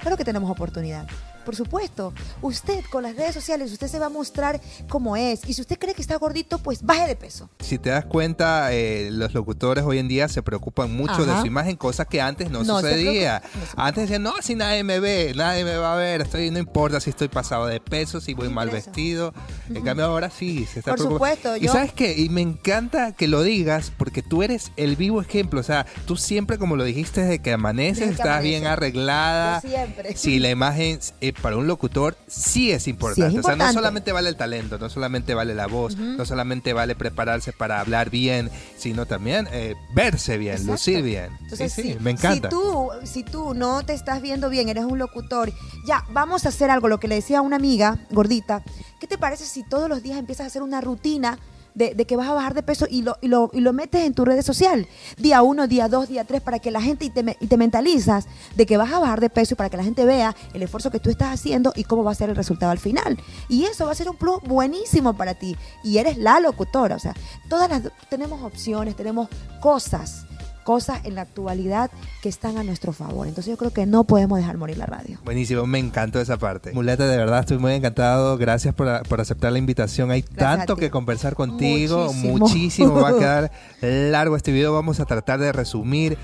Claro 0.00 0.16
que 0.16 0.24
tenemos 0.24 0.50
oportunidad. 0.50 1.06
Por 1.44 1.56
supuesto, 1.56 2.12
usted 2.42 2.80
con 2.90 3.02
las 3.02 3.16
redes 3.16 3.34
sociales, 3.34 3.70
usted 3.72 3.86
se 3.88 3.98
va 3.98 4.06
a 4.06 4.10
mostrar 4.10 4.60
como 4.88 5.16
es. 5.16 5.40
Y 5.48 5.54
si 5.54 5.60
usted 5.60 5.78
cree 5.78 5.94
que 5.94 6.02
está 6.02 6.16
gordito, 6.16 6.58
pues 6.58 6.82
baje 6.82 7.06
de 7.06 7.16
peso. 7.16 7.48
Si 7.60 7.78
te 7.78 7.90
das 7.90 8.04
cuenta, 8.06 8.72
eh, 8.72 9.08
los 9.10 9.34
locutores 9.34 9.84
hoy 9.84 9.98
en 9.98 10.08
día 10.08 10.28
se 10.28 10.42
preocupan 10.42 10.94
mucho 10.94 11.24
de 11.26 11.38
su 11.40 11.46
imagen, 11.46 11.76
cosa 11.76 12.04
que 12.04 12.20
antes 12.20 12.50
no, 12.50 12.64
No 12.64 12.80
sucedía. 12.80 13.40
preocupa- 13.42 13.58
no 13.60 13.66
se 13.66 13.72
Antes 13.76 14.02
decían, 14.04 14.22
no, 14.22 14.32
si 14.40 14.54
nadie 14.54 14.82
me 14.84 15.00
ve, 15.00 15.32
nadie 15.36 15.64
me 15.64 15.76
va 15.76 15.94
a 15.94 15.96
ver, 15.96 16.22
estoy, 16.22 16.50
no 16.50 16.58
importa 16.58 17.00
si 17.00 17.10
estoy 17.10 17.28
pasado 17.28 17.66
de 17.66 17.80
peso, 17.80 18.20
si 18.20 18.34
voy 18.34 18.48
mal 18.48 18.70
vestido. 18.70 19.34
En 19.68 19.82
cambio 19.82 20.06
ahora 20.06 20.30
sí, 20.30 20.66
se 20.66 20.78
está 20.80 20.92
Por 20.92 21.00
preocupando. 21.00 21.34
supuesto, 21.36 21.56
Y 21.64 21.68
sabes 21.68 21.92
qué, 21.92 22.14
y 22.18 22.28
me 22.28 22.40
encanta 22.40 23.12
que 23.12 23.28
lo 23.28 23.42
digas 23.42 23.92
porque 23.96 24.22
tú 24.22 24.42
eres 24.42 24.72
el 24.76 24.96
vivo 24.96 25.20
ejemplo. 25.20 25.60
O 25.60 25.64
sea, 25.64 25.86
tú 26.06 26.16
siempre, 26.16 26.58
como 26.58 26.76
lo 26.76 26.84
dijiste, 26.84 27.22
desde 27.22 27.38
que 27.40 27.52
amaneces, 27.52 27.98
Desde 27.98 28.06
que 28.16 28.22
estás 28.22 28.42
bien 28.42 28.66
arreglada. 28.66 29.60
Yo 29.62 29.68
siempre. 29.68 30.16
Si 30.16 30.38
la 30.38 30.50
imagen 30.50 30.98
eh, 31.20 31.32
para 31.42 31.56
un 31.56 31.66
locutor 31.66 32.16
sí 32.26 32.70
es 32.70 32.88
importante. 32.88 33.38
O 33.38 33.42
sea, 33.42 33.56
no 33.56 33.72
solamente 33.72 34.12
vale 34.12 34.28
el 34.28 34.36
talento, 34.36 34.78
no 34.78 34.88
solamente 34.88 35.34
vale 35.34 35.54
la 35.54 35.66
voz, 35.66 35.96
no 35.96 36.24
solamente 36.24 36.72
vale 36.72 36.94
prepararse 36.94 37.52
para 37.52 37.80
hablar 37.80 38.10
bien, 38.10 38.50
sino 38.76 39.06
también 39.06 39.48
eh, 39.52 39.74
verse 39.94 40.38
bien, 40.38 40.54
Exacto. 40.54 40.72
lucir 40.72 41.02
bien. 41.02 41.30
Entonces, 41.42 41.72
sí, 41.72 41.82
sí, 41.82 41.92
si, 41.94 41.98
me 42.00 42.10
encanta. 42.10 42.48
Si 42.48 42.56
tú, 42.56 42.88
si 43.04 43.22
tú 43.24 43.54
no 43.54 43.84
te 43.84 43.94
estás 43.94 44.22
viendo 44.22 44.50
bien, 44.50 44.68
eres 44.68 44.84
un 44.84 44.98
locutor, 44.98 45.52
ya, 45.86 46.04
vamos 46.10 46.46
a 46.46 46.48
hacer 46.48 46.70
algo, 46.70 46.88
lo 46.88 46.98
que 46.98 47.08
le 47.08 47.16
decía 47.16 47.38
a 47.38 47.42
una 47.42 47.56
amiga 47.56 47.98
gordita, 48.10 48.62
¿qué 49.00 49.06
te 49.06 49.18
parece 49.18 49.44
si 49.44 49.62
todos 49.62 49.88
los 49.88 50.02
días 50.02 50.18
empiezas 50.18 50.44
a 50.44 50.46
hacer 50.48 50.62
una 50.62 50.80
rutina 50.80 51.38
de, 51.74 51.94
que 52.06 52.16
vas 52.16 52.28
a 52.28 52.34
bajar 52.34 52.54
de 52.54 52.62
peso 52.62 52.86
y 52.88 53.02
lo, 53.02 53.16
y, 53.20 53.28
lo, 53.28 53.50
y 53.52 53.60
lo 53.60 53.72
metes 53.72 54.04
en 54.04 54.14
tu 54.14 54.24
red 54.24 54.40
social? 54.42 54.86
Día 55.18 55.42
uno, 55.42 55.66
día 55.66 55.88
dos, 55.88 56.08
día 56.08 56.24
tres, 56.24 56.40
para 56.40 56.58
que 56.58 56.70
la 56.70 56.80
gente, 56.80 57.04
y 57.04 57.10
te, 57.10 57.36
y 57.40 57.46
te 57.46 57.56
mentalizas 57.56 58.26
de 58.56 58.66
que 58.66 58.76
vas 58.76 58.92
a 58.92 58.98
bajar 58.98 59.20
de 59.20 59.30
peso 59.30 59.54
y 59.54 59.56
para 59.56 59.70
que 59.70 59.76
la 59.76 59.84
gente 59.84 60.04
vea 60.04 60.34
el 60.52 60.62
esfuerzo 60.62 60.90
que 60.90 61.00
tú 61.00 61.10
estás 61.10 61.32
haciendo 61.32 61.72
y 61.76 61.84
cómo 61.84 62.04
va 62.04 62.12
a 62.12 62.14
ser 62.14 62.30
el 62.30 62.36
resultado 62.36 62.72
al 62.72 62.78
final. 62.78 63.18
Y 63.48 63.64
eso 63.64 63.86
va 63.86 63.92
a 63.92 63.94
ser 63.94 64.08
un 64.08 64.16
plus 64.16 64.40
buenísimo 64.42 65.14
para 65.14 65.34
ti. 65.34 65.56
Y 65.82 65.98
eres 65.98 66.16
la 66.18 66.40
locutora, 66.40 66.96
o 66.96 67.00
sea, 67.00 67.14
todas 67.48 67.68
las, 67.68 67.82
tenemos 68.08 68.42
opciones, 68.42 68.96
tenemos 68.96 69.28
cosas 69.60 70.26
cosas 70.64 71.00
en 71.04 71.14
la 71.14 71.22
actualidad 71.22 71.90
que 72.22 72.28
están 72.28 72.58
a 72.58 72.64
nuestro 72.64 72.92
favor. 72.92 73.28
Entonces 73.28 73.50
yo 73.50 73.56
creo 73.56 73.72
que 73.72 73.86
no 73.86 74.04
podemos 74.04 74.38
dejar 74.38 74.56
morir 74.58 74.78
la 74.78 74.86
radio. 74.86 75.18
Buenísimo, 75.24 75.66
me 75.66 75.78
encantó 75.78 76.20
esa 76.20 76.38
parte. 76.38 76.72
Muleta, 76.72 77.06
de 77.06 77.16
verdad 77.16 77.40
estoy 77.40 77.58
muy 77.58 77.72
encantado. 77.72 78.36
Gracias 78.38 78.74
por, 78.74 79.06
por 79.08 79.20
aceptar 79.20 79.52
la 79.52 79.58
invitación. 79.58 80.10
Hay 80.10 80.22
Gracias 80.22 80.38
tanto 80.66 80.76
que 80.76 80.90
conversar 80.90 81.34
contigo, 81.34 82.06
Muchísimo. 82.06 82.38
muchísimo. 82.38 82.94
Va 82.94 83.10
a 83.10 83.14
quedar 83.18 83.52
largo 83.82 84.36
este 84.36 84.50
video. 84.50 84.72
Vamos 84.72 84.98
a 85.00 85.04
tratar 85.04 85.38
de 85.38 85.52
resumir. 85.52 86.18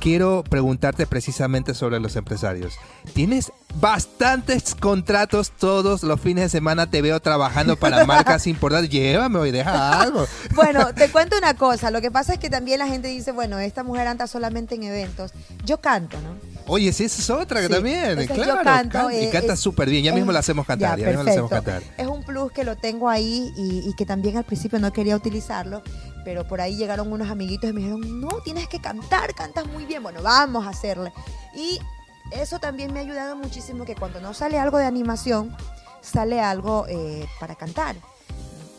Quiero 0.00 0.42
preguntarte 0.42 1.06
precisamente 1.06 1.72
sobre 1.72 2.00
los 2.00 2.16
empresarios. 2.16 2.74
Tienes 3.12 3.52
bastantes 3.74 4.74
contratos 4.74 5.50
todos 5.50 6.02
los 6.02 6.20
fines 6.20 6.44
de 6.44 6.48
semana. 6.48 6.88
Te 6.90 7.02
veo 7.02 7.20
trabajando 7.20 7.76
para 7.76 8.04
marcas 8.06 8.46
importantes. 8.46 8.90
Llévame 8.90 9.38
hoy, 9.38 9.50
deja 9.50 10.00
algo. 10.00 10.26
Bueno, 10.54 10.94
te 10.94 11.10
cuento 11.10 11.36
una 11.36 11.54
cosa. 11.54 11.90
Lo 11.90 12.00
que 12.00 12.10
pasa 12.10 12.34
es 12.34 12.38
que 12.38 12.48
también 12.48 12.78
la 12.78 12.86
gente 12.86 13.08
dice, 13.08 13.32
bueno, 13.32 13.58
esta 13.58 13.82
mujer 13.82 14.06
anda 14.06 14.26
solamente 14.26 14.74
en 14.76 14.84
eventos. 14.84 15.32
Yo 15.64 15.80
canto, 15.80 16.16
¿no? 16.20 16.36
Oye, 16.66 16.92
sí, 16.92 17.04
esa 17.04 17.20
es 17.20 17.30
otra 17.30 17.60
que 17.60 17.66
Sí. 17.66 17.72
también. 17.72 18.04
Entonces, 18.18 18.30
claro, 18.36 18.56
yo 18.58 18.62
canto, 18.64 18.98
can- 18.98 19.12
y 19.12 19.16
eh, 19.24 19.30
canta 19.30 19.56
súper 19.56 19.90
bien. 19.90 20.04
Ya 20.04 20.10
es- 20.10 20.16
mismo 20.16 20.32
la 20.32 20.38
hacemos 20.38 20.64
cantar. 20.66 20.98
Ya, 20.98 21.06
mismo 21.08 21.22
la 21.24 21.30
hacemos 21.32 21.50
perfecto. 21.50 21.80
cantar. 21.80 22.00
Es 22.04 22.06
un 22.06 22.22
plus 22.24 22.52
que 22.52 22.64
lo 22.64 22.76
tengo 22.76 23.08
ahí 23.08 23.52
y, 23.56 23.88
y 23.88 23.94
que 23.96 24.06
también 24.06 24.36
al 24.36 24.44
principio 24.44 24.78
no 24.78 24.92
quería 24.92 25.16
utilizarlo, 25.16 25.82
pero 26.24 26.46
por 26.46 26.60
ahí 26.60 26.76
llegaron 26.76 27.12
unos 27.12 27.30
amiguitos 27.30 27.68
y 27.68 27.72
me 27.72 27.80
dijeron, 27.80 28.20
no, 28.20 28.28
tienes 28.44 28.68
que 28.68 28.80
cantar, 28.80 29.34
cantas 29.34 29.66
muy 29.66 29.84
bien. 29.84 30.02
Bueno, 30.02 30.22
vamos 30.22 30.66
a 30.66 30.70
hacerle. 30.70 31.12
Y 31.56 31.78
eso 32.30 32.58
también 32.58 32.92
me 32.92 33.00
ha 33.00 33.02
ayudado 33.02 33.36
muchísimo 33.36 33.84
que 33.84 33.94
cuando 33.94 34.20
no 34.20 34.34
sale 34.34 34.58
algo 34.58 34.78
de 34.78 34.86
animación, 34.86 35.54
sale 36.00 36.40
algo 36.40 36.86
eh, 36.88 37.26
para 37.40 37.54
cantar. 37.54 37.96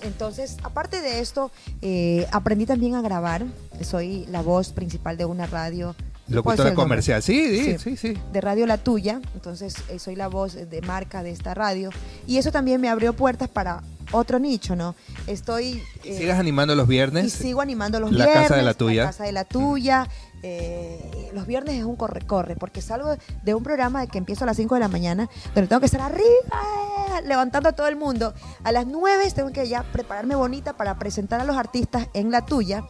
Entonces, 0.01 0.57
aparte 0.63 1.01
de 1.01 1.19
esto, 1.19 1.51
eh, 1.81 2.27
aprendí 2.31 2.65
también 2.65 2.95
a 2.95 3.01
grabar. 3.01 3.45
Soy 3.81 4.25
la 4.27 4.41
voz 4.41 4.71
principal 4.71 5.17
de 5.17 5.25
una 5.25 5.47
radio. 5.47 5.95
¿Puedo 6.27 6.37
Locutora 6.37 6.73
comercial. 6.73 7.21
Sí, 7.21 7.59
sí, 7.63 7.77
sí, 7.77 7.77
Sí. 7.77 7.97
sí. 7.97 8.21
de 8.33 8.41
Radio 8.41 8.65
La 8.65 8.77
Tuya, 8.79 9.21
entonces 9.35 9.75
eh, 9.89 9.99
soy 9.99 10.15
la 10.15 10.27
voz 10.27 10.53
de 10.55 10.81
marca 10.81 11.21
de 11.21 11.29
esta 11.29 11.53
radio 11.53 11.91
y 12.25 12.37
eso 12.37 12.51
también 12.51 12.81
me 12.81 12.89
abrió 12.89 13.13
puertas 13.13 13.47
para 13.47 13.83
otro 14.11 14.39
nicho, 14.39 14.75
¿no? 14.75 14.95
Estoy 15.27 15.81
eh, 16.03 16.17
Sigas 16.17 16.39
animando 16.39 16.75
los 16.75 16.85
y 16.87 16.89
viernes. 16.91 17.33
sigo 17.33 17.61
animando 17.61 17.99
los 17.99 18.11
La 18.11 18.25
viernes, 18.25 18.47
Casa 18.47 18.55
de 18.57 18.63
la 18.63 18.73
Tuya. 18.73 19.01
La 19.03 19.09
casa 19.09 19.23
de 19.23 19.31
la 19.31 19.43
tuya. 19.45 20.07
eh, 20.43 21.31
los 21.33 21.47
viernes 21.47 21.75
es 21.75 21.83
un 21.83 21.95
corre-corre, 21.95 22.55
porque 22.55 22.81
salgo 22.81 23.15
de 23.43 23.53
un 23.55 23.63
programa 23.63 24.01
de 24.01 24.07
que 24.07 24.17
empiezo 24.17 24.43
a 24.43 24.47
las 24.47 24.57
5 24.57 24.75
de 24.75 24.81
la 24.81 24.87
mañana, 24.87 25.29
donde 25.55 25.67
tengo 25.67 25.79
que 25.79 25.87
estar 25.87 26.01
arriba, 26.01 27.21
levantando 27.25 27.69
a 27.69 27.71
todo 27.73 27.87
el 27.87 27.95
mundo. 27.95 28.33
A 28.63 28.71
las 28.71 28.85
9 28.85 29.31
tengo 29.33 29.51
que 29.51 29.67
ya 29.67 29.83
prepararme 29.91 30.35
bonita 30.35 30.73
para 30.77 30.97
presentar 30.99 31.41
a 31.41 31.43
los 31.43 31.57
artistas 31.57 32.07
en 32.13 32.29
la 32.31 32.45
tuya, 32.45 32.83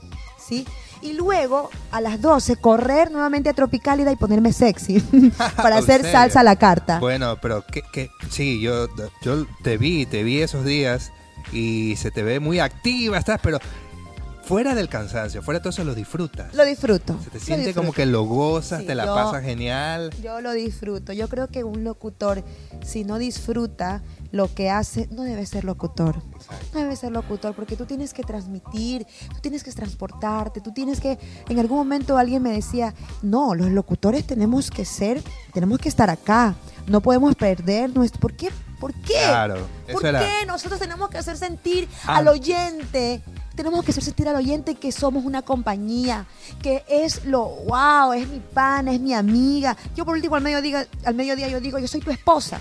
Y 1.01 1.13
luego 1.13 1.69
a 1.91 2.01
las 2.01 2.21
12 2.21 2.55
correr 2.55 3.11
nuevamente 3.11 3.49
a 3.49 3.53
Tropicálida 3.53 4.11
y 4.11 4.15
ponerme 4.15 4.53
sexy 4.53 4.99
para 5.57 5.77
¿En 5.77 5.83
hacer 5.83 6.01
serio? 6.01 6.11
salsa 6.11 6.39
a 6.39 6.43
la 6.43 6.55
carta. 6.55 6.99
Bueno, 6.99 7.37
pero 7.41 7.63
que, 7.65 7.81
que 7.93 8.09
sí, 8.29 8.59
yo, 8.61 8.87
yo 9.21 9.45
te 9.63 9.77
vi, 9.77 10.05
te 10.05 10.23
vi 10.23 10.41
esos 10.41 10.65
días 10.65 11.11
y 11.51 11.95
se 11.97 12.11
te 12.11 12.23
ve 12.23 12.39
muy 12.39 12.59
activa, 12.59 13.17
estás, 13.17 13.39
pero 13.43 13.59
fuera 14.45 14.75
del 14.75 14.89
cansancio, 14.89 15.41
fuera 15.41 15.59
de 15.59 15.63
todo 15.63 15.71
eso 15.71 15.83
lo 15.83 15.95
disfrutas. 15.95 16.53
Lo 16.53 16.63
disfruto. 16.65 17.19
se 17.23 17.29
te 17.31 17.39
siente 17.39 17.73
como 17.73 17.91
que 17.93 18.05
lo 18.05 18.23
gozas, 18.23 18.81
Sí, 18.81 18.85
te 18.87 18.95
la 18.95 19.05
yo- 19.05 19.15
pasas 19.15 19.43
genial. 19.43 20.11
Yo 20.23 20.39
lo 20.41 20.51
disfruto. 20.53 21.13
Yo 21.13 21.27
creo 21.29 21.47
que 21.47 21.63
un 21.63 21.83
locutor, 21.83 22.43
si 22.83 23.03
no 23.03 23.17
disfruta 23.17 24.03
lo 24.35 24.53
que 24.53 24.69
hace, 24.69 25.07
no 25.11 25.23
debe 25.23 25.45
ser 25.45 25.63
locutor. 25.63 26.21
No 26.73 26.81
debe 26.81 26.95
ser 26.97 27.11
locutor 27.13 27.55
porque 27.55 27.77
tú 27.77 27.85
tienes 27.85 28.13
que 28.13 28.21
transmitir, 28.21 29.07
tú 29.33 29.39
tienes 29.41 29.63
que 29.63 29.71
transportarte, 29.71 30.59
tú 30.59 30.73
tienes 30.73 30.99
que... 30.99 31.17
En 31.47 31.57
algún 31.57 31.77
momento 31.77 32.17
alguien 32.17 32.43
me 32.43 32.51
decía, 32.51 32.93
no, 33.21 33.55
los 33.55 33.71
locutores 33.71 34.27
tenemos 34.27 34.71
que 34.71 34.83
ser, 34.83 35.23
tenemos 35.53 35.79
que 35.79 35.87
estar 35.87 36.09
acá. 36.09 36.53
No 36.87 36.99
podemos 36.99 37.33
perder 37.35 37.95
nuestro... 37.95 38.19
¿Por 38.19 38.33
qué? 38.35 38.49
¿Por 38.79 38.93
qué? 38.93 39.13
Claro, 39.13 39.55
¿Por 39.89 40.05
era- 40.05 40.19
qué 40.19 40.45
nosotros 40.45 40.81
tenemos 40.81 41.09
que 41.09 41.17
hacer 41.17 41.37
sentir 41.37 41.87
Ah. 42.05 42.17
al 42.17 42.27
oyente 42.27 43.23
tenemos 43.55 43.85
que 43.85 43.91
hacer 43.91 44.03
sentir 44.03 44.27
al 44.27 44.35
oyente 44.35 44.75
que 44.75 44.91
somos 44.91 45.23
una 45.23 45.41
compañía, 45.41 46.25
que 46.61 46.83
es 46.89 47.23
lo 47.23 47.45
wow, 47.45 48.11
es 48.11 48.27
mi 48.27 48.41
pana, 48.41 48.91
es 48.91 48.99
mi 48.99 49.13
amiga. 49.13 49.77
Yo 49.95 50.03
por 50.03 50.13
último 50.15 50.35
al 50.35 50.41
mediodía, 50.43 50.85
al 51.05 51.15
mediodía 51.15 51.47
yo 51.47 51.61
digo, 51.61 51.79
yo 51.79 51.87
soy 51.87 52.01
tu 52.01 52.11
esposa. 52.11 52.59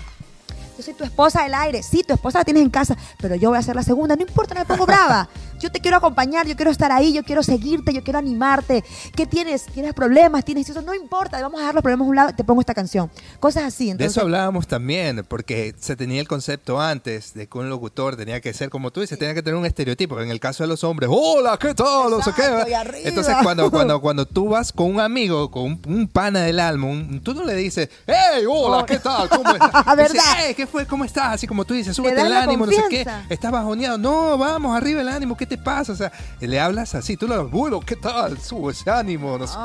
Yo 0.77 0.83
soy 0.83 0.93
tu 0.93 1.03
esposa 1.03 1.43
del 1.43 1.53
aire. 1.53 1.81
Sí, 1.83 2.03
tu 2.03 2.13
esposa 2.13 2.39
la 2.39 2.45
tienes 2.45 2.63
en 2.63 2.69
casa, 2.69 2.97
pero 3.17 3.35
yo 3.35 3.49
voy 3.49 3.57
a 3.57 3.61
ser 3.61 3.75
la 3.75 3.83
segunda. 3.83 4.15
No 4.15 4.23
importa, 4.23 4.53
no 4.53 4.61
me 4.61 4.65
pongo 4.65 4.85
brava. 4.85 5.29
Yo 5.59 5.71
te 5.71 5.79
quiero 5.79 5.97
acompañar, 5.97 6.45
yo 6.47 6.55
quiero 6.55 6.71
estar 6.71 6.91
ahí, 6.91 7.13
yo 7.13 7.23
quiero 7.23 7.41
seguirte, 7.41 7.93
yo 7.93 8.03
quiero 8.03 8.19
animarte. 8.19 8.83
¿Qué 9.15 9.25
tienes? 9.25 9.65
¿Tienes 9.65 9.93
problemas? 9.93 10.43
¿Tienes 10.43 10.69
eso? 10.69 10.81
No 10.81 10.93
importa, 10.93 11.41
vamos 11.41 11.57
a 11.57 11.61
dejar 11.61 11.75
los 11.75 11.81
problemas 11.81 12.05
a 12.05 12.09
un 12.09 12.15
lado, 12.15 12.33
te 12.35 12.43
pongo 12.43 12.61
esta 12.61 12.73
canción. 12.73 13.09
Cosas 13.39 13.63
así. 13.63 13.93
de 13.93 14.05
eso 14.05 14.21
hablábamos 14.21 14.67
también, 14.67 15.25
porque 15.27 15.73
se 15.79 15.95
tenía 15.95 16.19
el 16.19 16.27
concepto 16.27 16.79
antes 16.79 17.33
de 17.33 17.47
que 17.47 17.57
un 17.57 17.69
locutor 17.69 18.15
tenía 18.15 18.41
que 18.41 18.53
ser 18.53 18.69
como 18.69 18.91
tú 18.91 19.01
dices, 19.01 19.17
tenía 19.17 19.33
que 19.33 19.41
tener 19.41 19.57
un 19.57 19.65
estereotipo. 19.65 20.19
En 20.19 20.29
el 20.29 20.39
caso 20.39 20.63
de 20.63 20.67
los 20.67 20.83
hombres, 20.83 21.09
hola, 21.11 21.57
¿qué 21.57 21.73
tal? 21.73 22.11
No 22.11 22.21
sé 22.21 22.31
qué. 22.35 22.43
Entonces, 23.03 23.35
cuando, 23.41 23.71
cuando, 23.75 24.01
cuando 24.01 24.25
tú 24.25 24.49
vas 24.49 24.71
con 24.71 24.87
un 24.87 24.99
amigo, 24.99 25.49
con 25.51 25.79
un, 25.85 26.07
pana 26.07 26.41
del 26.41 26.59
alma, 26.59 26.87
tú 27.23 27.33
no 27.33 27.43
le 27.43 27.55
dices, 27.55 27.89
hey, 28.05 28.45
hola, 28.49 28.77
oh. 28.77 28.85
¿qué 28.85 28.99
tal? 28.99 29.29
¿Cómo 29.29 29.49
estás? 29.51 29.85
¿verdad? 29.95 30.23
¿Qué 30.55 30.67
fue? 30.67 30.85
¿Cómo 30.85 31.05
estás? 31.05 31.33
Así 31.33 31.47
como 31.47 31.65
tú 31.65 31.73
dices, 31.73 31.95
súbete 31.95 32.21
el 32.21 32.33
ánimo, 32.33 32.65
no 32.65 32.71
sé 32.71 32.83
qué. 32.89 33.05
Estás 33.29 33.51
bajoneado. 33.51 33.97
No, 33.97 34.37
vamos, 34.37 34.75
arriba 34.75 35.01
el 35.01 35.09
ánimo, 35.09 35.35
¿qué 35.37 35.44
te 35.45 35.57
pasa? 35.57 35.93
O 35.93 35.95
sea, 35.95 36.11
le 36.39 36.59
hablas 36.59 36.95
así, 36.95 37.17
tú 37.17 37.27
le 37.27 37.37
bueno, 37.37 37.79
¿qué 37.79 37.95
tal? 37.95 38.39
Sube 38.39 38.71
ese 38.71 38.89
ánimo, 38.89 39.37
no 39.37 39.47
sé. 39.47 39.57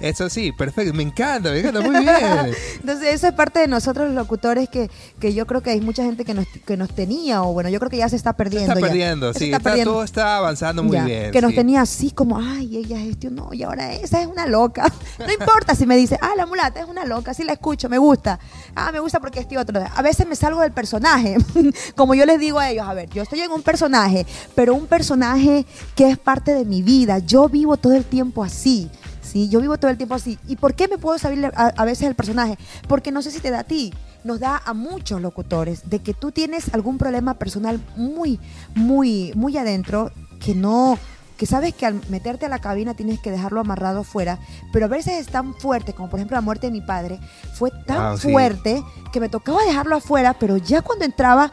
Eso 0.00 0.28
sí, 0.28 0.52
perfecto, 0.52 0.94
me 0.94 1.02
encanta, 1.02 1.50
me 1.50 1.60
encanta, 1.60 1.80
muy 1.80 2.00
bien. 2.00 2.54
Entonces, 2.80 3.14
eso 3.14 3.26
es 3.28 3.32
parte 3.32 3.60
de 3.60 3.68
nosotros 3.68 4.06
los 4.06 4.14
locutores 4.14 4.68
que, 4.68 4.90
que 5.18 5.34
yo 5.34 5.46
creo 5.46 5.62
que 5.62 5.70
hay 5.70 5.80
mucha 5.80 6.02
gente 6.02 6.24
que 6.24 6.34
nos, 6.34 6.46
que 6.66 6.76
nos 6.76 6.94
tenía, 6.94 7.42
o 7.42 7.52
bueno, 7.52 7.68
yo 7.68 7.78
creo 7.78 7.90
que 7.90 7.96
ya 7.96 8.08
se 8.08 8.16
está 8.16 8.32
perdiendo. 8.34 8.72
Se 8.72 8.78
está 8.78 8.86
perdiendo, 8.86 9.34
sí, 9.34 9.52
está 9.52 9.82
todo 9.84 10.04
está 10.04 10.36
avanzando 10.36 10.82
muy 10.82 10.98
bien. 11.00 11.30
Que 11.30 11.40
nos 11.40 11.54
tenía 11.54 11.82
así 11.82 12.10
como, 12.10 12.38
ay, 12.38 12.76
ella 12.76 12.98
gestionó, 12.98 13.50
y 13.52 13.62
ahora 13.62 13.92
esa 13.92 14.20
es 14.20 14.26
una 14.26 14.46
loca. 14.46 14.90
No 15.20 15.30
importa 15.30 15.74
si 15.74 15.86
me 15.86 15.96
dice, 15.96 16.18
ah, 16.22 16.32
la 16.34 16.46
mulata 16.46 16.80
es 16.80 16.86
una 16.86 17.04
loca, 17.04 17.34
sí 17.34 17.44
la 17.44 17.52
escucho, 17.52 17.88
me 17.88 17.98
gusta. 17.98 18.38
Ah, 18.74 18.90
me 18.90 19.00
gusta 19.00 19.20
porque 19.20 19.40
estoy 19.40 19.58
otro. 19.58 19.80
A 19.94 20.02
veces 20.02 20.26
me 20.26 20.34
salgo 20.34 20.62
del 20.62 20.72
personaje, 20.72 21.36
como 21.96 22.14
yo 22.14 22.24
les 22.24 22.40
digo 22.40 22.58
a 22.58 22.70
ellos, 22.70 22.88
a 22.88 22.94
ver, 22.94 23.08
yo 23.10 23.22
estoy 23.22 23.40
en 23.40 23.50
un 23.50 23.62
personaje, 23.62 24.26
pero 24.54 24.74
un 24.74 24.86
personaje 24.86 25.66
que 25.94 26.10
es 26.10 26.18
parte 26.18 26.54
de 26.54 26.64
mi 26.64 26.82
vida. 26.82 27.18
Yo 27.18 27.48
vivo 27.48 27.76
todo 27.76 27.94
el 27.94 28.04
tiempo 28.04 28.42
así. 28.42 28.90
¿Sí? 29.30 29.48
Yo 29.48 29.60
vivo 29.60 29.78
todo 29.78 29.90
el 29.90 29.96
tiempo 29.96 30.14
así. 30.14 30.38
¿Y 30.48 30.56
por 30.56 30.74
qué 30.74 30.88
me 30.88 30.98
puedo 30.98 31.18
salir 31.18 31.50
a, 31.54 31.84
veces 31.84 32.08
el 32.08 32.14
personaje? 32.14 32.58
Porque 32.88 33.12
no 33.12 33.22
sé 33.22 33.30
si 33.30 33.40
te 33.40 33.50
da 33.50 33.60
a 33.60 33.64
ti, 33.64 33.92
nos 34.24 34.40
da 34.40 34.60
a 34.64 34.74
muchos 34.74 35.20
locutores 35.20 35.88
de 35.88 36.00
que 36.00 36.14
tú 36.14 36.32
tienes 36.32 36.74
algún 36.74 36.98
problema 36.98 37.34
personal 37.34 37.80
muy, 37.96 38.40
muy, 38.74 39.32
muy 39.34 39.56
adentro 39.56 40.10
que 40.40 40.54
no 40.54 40.98
que 41.36 41.46
sabes 41.46 41.74
que 41.74 41.86
al 41.86 41.98
meterte 42.10 42.44
a 42.44 42.50
la 42.50 42.58
cabina 42.58 42.92
tienes 42.92 43.18
que 43.18 43.30
dejarlo 43.30 43.60
amarrado 43.60 44.00
afuera, 44.00 44.38
pero 44.74 44.84
a 44.84 44.88
veces 44.88 45.14
es 45.14 45.28
tan 45.28 45.54
fuerte, 45.54 45.94
como 45.94 46.10
por 46.10 46.18
ejemplo 46.18 46.36
la 46.36 46.42
muerte 46.42 46.66
de 46.66 46.72
mi 46.72 46.82
padre, 46.82 47.18
fue 47.54 47.70
tan 47.86 48.12
ah, 48.12 48.16
fuerte 48.18 48.84
que 49.10 49.20
me 49.20 49.30
tocaba 49.30 49.64
dejarlo 49.64 49.96
afuera, 49.96 50.36
pero 50.38 50.58
ya 50.58 50.82
cuando 50.82 51.06
entraba 51.06 51.50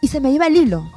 y 0.00 0.08
se 0.08 0.18
me 0.18 0.32
iba 0.32 0.48
el 0.48 0.56
hilo, 0.56 0.90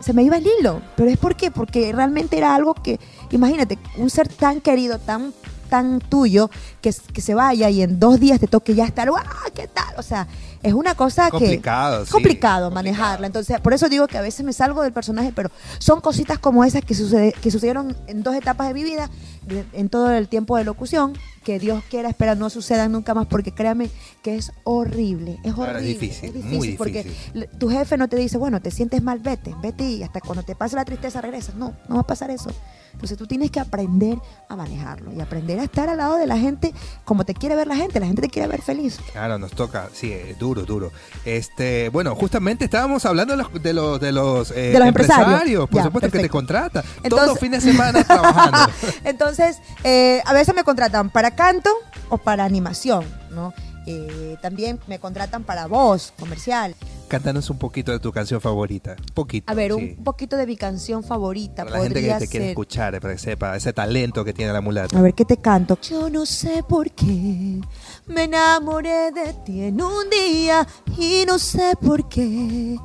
se 0.00 0.12
me 0.12 0.22
iba 0.22 0.36
el 0.36 0.46
hilo, 0.46 0.82
pero 0.96 1.10
es 1.10 1.18
porque 1.18 1.50
porque 1.50 1.92
realmente 1.92 2.36
era 2.36 2.54
algo 2.54 2.74
que, 2.74 2.98
imagínate, 3.30 3.78
un 3.96 4.10
ser 4.10 4.28
tan 4.28 4.60
querido, 4.60 4.98
tan 4.98 5.32
tan 5.68 5.98
tuyo, 5.98 6.50
que, 6.80 6.94
que 7.12 7.20
se 7.20 7.34
vaya 7.34 7.68
y 7.70 7.82
en 7.82 7.98
dos 7.98 8.20
días 8.20 8.38
te 8.38 8.46
toque 8.46 8.74
ya 8.74 8.84
estar, 8.84 9.08
¡ah, 9.08 9.50
qué 9.54 9.66
tal! 9.66 9.94
O 9.96 10.02
sea, 10.02 10.28
es 10.62 10.72
una 10.72 10.94
cosa 10.94 11.30
complicado, 11.30 12.04
que... 12.04 12.10
complicado 12.10 12.70
manejarla. 12.70 13.26
Entonces, 13.26 13.60
por 13.60 13.74
eso 13.74 13.88
digo 13.88 14.06
que 14.06 14.16
a 14.16 14.22
veces 14.22 14.44
me 14.44 14.52
salgo 14.52 14.82
del 14.82 14.92
personaje, 14.92 15.32
pero 15.34 15.50
son 15.78 16.00
cositas 16.00 16.38
como 16.38 16.64
esas 16.64 16.84
que, 16.84 16.94
sucede, 16.94 17.32
que 17.32 17.50
sucedieron 17.50 17.96
en 18.06 18.22
dos 18.22 18.34
etapas 18.36 18.68
de 18.68 18.74
mi 18.74 18.84
vida, 18.84 19.10
en 19.72 19.88
todo 19.88 20.10
el 20.12 20.28
tiempo 20.28 20.56
de 20.56 20.64
locución, 20.64 21.14
que 21.44 21.58
Dios 21.58 21.82
quiera, 21.90 22.08
espera, 22.08 22.34
no 22.34 22.50
sucedan 22.50 22.92
nunca 22.92 23.14
más, 23.14 23.26
porque 23.26 23.52
créame 23.52 23.90
que 24.22 24.36
es 24.36 24.52
horrible, 24.64 25.38
es 25.44 25.52
horrible. 25.52 25.80
es 25.80 26.00
difícil, 26.00 26.28
es 26.28 26.34
difícil, 26.34 26.58
muy 26.58 26.68
difícil. 26.68 26.76
Porque 26.78 27.48
tu 27.58 27.68
jefe 27.68 27.96
no 27.96 28.08
te 28.08 28.16
dice, 28.16 28.38
bueno, 28.38 28.60
te 28.60 28.70
sientes 28.70 29.02
mal, 29.02 29.18
vete, 29.18 29.54
vete 29.62 29.84
y 29.84 30.02
hasta 30.02 30.20
cuando 30.20 30.42
te 30.42 30.54
pase 30.56 30.76
la 30.76 30.84
tristeza 30.84 31.20
regresas. 31.20 31.54
No, 31.54 31.74
no 31.88 31.96
va 31.96 32.00
a 32.00 32.06
pasar 32.06 32.30
eso. 32.30 32.50
Entonces 33.04 33.18
tú 33.18 33.26
tienes 33.26 33.50
que 33.50 33.60
aprender 33.60 34.16
a 34.48 34.56
manejarlo 34.56 35.12
y 35.12 35.20
aprender 35.20 35.60
a 35.60 35.64
estar 35.64 35.90
al 35.90 35.98
lado 35.98 36.16
de 36.16 36.26
la 36.26 36.38
gente 36.38 36.72
como 37.04 37.26
te 37.26 37.34
quiere 37.34 37.54
ver 37.54 37.66
la 37.66 37.76
gente. 37.76 38.00
La 38.00 38.06
gente 38.06 38.22
te 38.22 38.30
quiere 38.30 38.48
ver 38.48 38.62
feliz. 38.62 38.98
Claro, 39.12 39.38
nos 39.38 39.52
toca, 39.52 39.90
sí, 39.92 40.14
duro, 40.38 40.62
duro. 40.62 40.90
Este, 41.26 41.90
bueno, 41.90 42.14
justamente 42.14 42.64
estábamos 42.64 43.04
hablando 43.04 43.36
de 43.36 43.42
los, 43.42 43.62
de 43.62 43.72
los, 43.74 44.00
de 44.00 44.10
los, 44.10 44.50
eh, 44.52 44.74
empresarios. 44.74 45.68
por 45.68 45.82
supuesto 45.82 46.10
que 46.10 46.20
te 46.20 46.30
contratan. 46.30 46.82
Todos 47.06 47.26
los 47.26 47.38
fines 47.38 47.62
de 47.62 47.72
semana 47.72 48.02
trabajando. 48.06 48.72
Entonces, 49.04 49.58
eh, 49.82 50.22
a 50.24 50.32
veces 50.32 50.54
me 50.54 50.64
contratan 50.64 51.10
para 51.10 51.32
canto 51.32 51.68
o 52.08 52.16
para 52.16 52.46
animación, 52.46 53.04
¿no? 53.32 53.52
Eh, 53.86 54.36
también 54.40 54.80
me 54.86 54.98
contratan 54.98 55.44
para 55.44 55.66
voz 55.66 56.12
comercial. 56.18 56.74
Cántanos 57.08 57.50
un 57.50 57.58
poquito 57.58 57.92
de 57.92 57.98
tu 57.98 58.12
canción 58.12 58.40
favorita. 58.40 58.96
Un 58.98 59.14
poquito. 59.14 59.50
A 59.50 59.54
ver, 59.54 59.72
un 59.72 59.96
poquito 60.02 60.36
de 60.36 60.46
mi 60.46 60.56
canción 60.56 61.04
favorita. 61.04 61.64
Para 61.64 61.78
la 61.78 61.84
gente 61.84 62.02
que 62.02 62.14
te 62.14 62.28
quiere 62.28 62.48
escuchar, 62.50 62.98
para 63.00 63.14
que 63.14 63.18
sepa 63.20 63.56
ese 63.56 63.72
talento 63.72 64.24
que 64.24 64.32
tiene 64.32 64.52
la 64.52 64.60
mulata. 64.60 64.98
A 64.98 65.02
ver, 65.02 65.14
¿qué 65.14 65.24
te 65.24 65.36
canto? 65.36 65.78
Yo 65.82 66.08
no 66.08 66.24
sé 66.24 66.62
por 66.66 66.90
qué 66.92 67.60
me 68.06 68.24
enamoré 68.24 69.12
de 69.12 69.34
ti 69.44 69.62
en 69.62 69.80
un 69.80 70.08
día 70.10 70.66
y 70.98 71.24
no 71.26 71.38
sé 71.38 71.74
por 71.80 72.08
qué. 72.08 72.78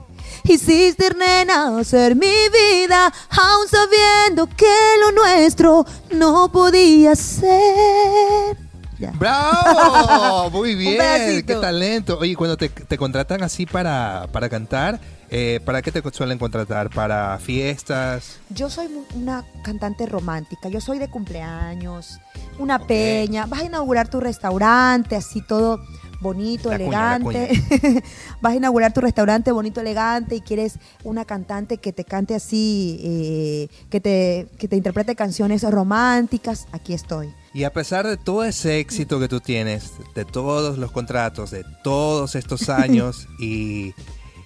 Hiciste, 0.43 1.13
nena, 1.15 1.83
ser 1.83 2.15
mi 2.15 2.27
vida, 2.27 3.11
aún 3.29 3.67
sabiendo 3.67 4.47
que 4.47 4.65
lo 4.99 5.11
nuestro 5.11 5.85
no 6.11 6.51
podía 6.51 7.15
ser. 7.15 8.68
¡Bravo! 9.17 10.49
Muy 10.51 10.75
bien, 10.75 11.45
qué 11.45 11.55
talento. 11.55 12.17
Oye, 12.19 12.35
cuando 12.35 12.57
te, 12.57 12.97
contratan 12.97 13.43
así 13.43 13.65
para, 13.65 14.27
para 14.31 14.49
cantar, 14.49 14.99
eh, 15.29 15.59
¿para 15.63 15.81
qué 15.81 15.91
te 15.91 16.01
suelen 16.11 16.37
contratar? 16.37 16.89
¿Para 16.89 17.37
fiestas? 17.39 18.39
Yo 18.49 18.69
soy 18.69 18.87
una 19.15 19.45
cantante 19.63 20.05
romántica, 20.05 20.69
yo 20.69 20.81
soy 20.81 20.99
de 20.99 21.09
cumpleaños, 21.09 22.19
una 22.57 22.79
peña, 22.79 23.45
vas 23.45 23.61
a 23.61 23.65
inaugurar 23.65 24.09
tu 24.09 24.19
restaurante, 24.19 25.15
así 25.15 25.41
todo 25.41 25.79
bonito, 26.19 26.71
elegante. 26.71 27.49
Vas 28.41 28.53
a 28.53 28.55
inaugurar 28.55 28.93
tu 28.93 29.01
restaurante 29.01 29.51
bonito, 29.51 29.81
elegante 29.81 30.35
y 30.35 30.41
quieres 30.41 30.77
una 31.03 31.25
cantante 31.25 31.77
que 31.77 31.93
te 31.93 32.03
cante 32.03 32.35
así, 32.35 32.99
eh, 33.01 33.69
que, 33.89 33.99
te, 33.99 34.47
que 34.57 34.67
te 34.67 34.75
interprete 34.75 35.15
canciones 35.15 35.63
románticas. 35.63 36.67
Aquí 36.71 36.93
estoy. 36.93 37.33
Y 37.53 37.63
a 37.63 37.73
pesar 37.73 38.05
de 38.05 38.17
todo 38.17 38.43
ese 38.43 38.79
éxito 38.79 39.19
que 39.19 39.27
tú 39.27 39.39
tienes, 39.39 39.93
de 40.13 40.25
todos 40.25 40.77
los 40.77 40.91
contratos, 40.91 41.51
de 41.51 41.65
todos 41.83 42.35
estos 42.35 42.69
años 42.69 43.27
y, 43.39 43.93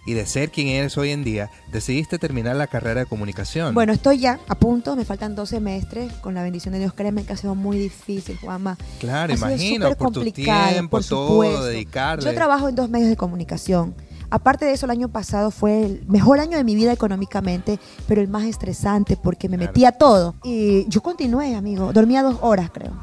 de 0.06 0.26
ser 0.26 0.52
quien 0.52 0.68
eres 0.68 0.98
hoy 0.98 1.12
en 1.12 1.24
día, 1.24 1.50
decidiste 1.72 2.18
terminar 2.20 2.56
la 2.56 2.68
carrera 2.68 3.02
de 3.02 3.06
comunicación. 3.06 3.74
Bueno, 3.74 3.94
estoy 3.94 4.20
ya 4.20 4.40
a 4.48 4.56
punto, 4.56 4.96
me 4.96 5.06
faltan 5.06 5.36
dos 5.36 5.50
semestres, 5.50 6.12
con 6.14 6.34
la 6.34 6.44
bendición 6.44 6.74
de 6.74 6.80
Dios, 6.80 6.94
créeme 6.94 7.26
que 7.26 7.34
ha 7.34 7.38
sido 7.38 7.56
muy 7.56 7.78
difícil, 7.78 8.38
Juanma. 8.38 8.78
Claro, 9.00 9.34
imagino, 9.34 9.94
por 9.96 10.12
tu 10.12 10.24
tiempo, 10.32 11.02
todo, 11.02 11.66
dedicarle. 11.66 12.26
Yo 12.26 12.34
trabajo 12.34 12.70
en 12.70 12.76
dos 12.76 12.90
medios 12.90 13.10
de 13.10 13.18
comunicación 13.18 13.96
Aparte 14.34 14.66
de 14.66 14.72
eso, 14.72 14.88
el 14.88 14.90
año 14.90 15.10
pasado 15.10 15.52
fue 15.52 15.86
el 15.86 16.06
mejor 16.08 16.40
año 16.40 16.58
de 16.58 16.64
mi 16.64 16.74
vida 16.74 16.92
económicamente, 16.92 17.80
pero 18.08 18.20
el 18.20 18.28
más 18.28 18.46
estresante 18.46 19.16
porque 19.16 19.48
me 19.48 19.58
metía 19.58 19.92
todo. 19.92 20.34
Y 20.44 20.90
yo 20.90 21.02
continué, 21.02 21.54
amigo. 21.54 21.94
Dormía 21.94 22.24
dos 22.24 22.40
horas, 22.42 22.72
creo. 22.74 22.94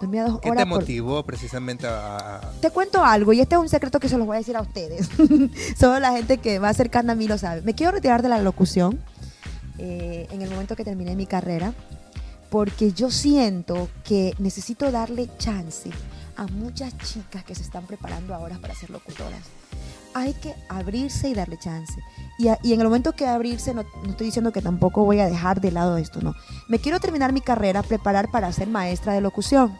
Dormía 0.00 0.24
dos 0.24 0.40
¿Qué 0.40 0.50
horas. 0.50 0.64
te 0.64 0.68
motivó 0.68 1.22
precisamente 1.22 1.86
a.? 1.86 2.40
Te 2.60 2.70
cuento 2.70 3.04
algo, 3.04 3.32
y 3.32 3.40
este 3.40 3.54
es 3.54 3.60
un 3.60 3.68
secreto 3.68 4.00
que 4.00 4.08
se 4.08 4.18
los 4.18 4.26
voy 4.26 4.34
a 4.34 4.38
decir 4.38 4.56
a 4.56 4.60
ustedes. 4.60 5.08
Solo 5.78 6.00
la 6.00 6.10
gente 6.10 6.38
que 6.38 6.58
va 6.58 6.74
cercana 6.74 7.12
a 7.12 7.14
mí 7.14 7.28
lo 7.28 7.38
sabe. 7.38 7.62
Me 7.62 7.76
quiero 7.76 7.92
retirar 7.92 8.22
de 8.22 8.28
la 8.28 8.40
locución 8.40 8.98
eh, 9.78 10.26
en 10.32 10.42
el 10.42 10.50
momento 10.50 10.74
que 10.74 10.82
terminé 10.82 11.14
mi 11.14 11.26
carrera, 11.26 11.74
porque 12.50 12.90
yo 12.90 13.12
siento 13.12 13.88
que 14.02 14.34
necesito 14.40 14.90
darle 14.90 15.30
chance 15.38 15.90
a 16.36 16.48
muchas 16.48 16.98
chicas 16.98 17.44
que 17.44 17.54
se 17.54 17.62
están 17.62 17.86
preparando 17.86 18.34
ahora 18.34 18.58
para 18.58 18.74
ser 18.74 18.90
locutoras 18.90 19.42
hay 20.16 20.32
que 20.32 20.54
abrirse 20.70 21.28
y 21.28 21.34
darle 21.34 21.58
chance. 21.58 22.00
Y, 22.38 22.48
en 22.48 22.80
el 22.80 22.86
momento 22.86 23.12
que 23.12 23.26
abrirse, 23.26 23.74
no, 23.74 23.82
estoy 24.08 24.26
diciendo 24.26 24.50
que 24.50 24.62
tampoco 24.62 25.04
voy 25.04 25.20
a 25.20 25.26
dejar 25.26 25.60
de 25.60 25.70
lado 25.70 25.98
esto, 25.98 26.22
no. 26.22 26.34
Me 26.68 26.78
quiero 26.78 27.00
terminar 27.00 27.34
mi 27.34 27.42
carrera, 27.42 27.82
preparar 27.82 28.30
para 28.30 28.50
ser 28.52 28.68
maestra 28.68 29.12
de 29.12 29.20
locución. 29.20 29.76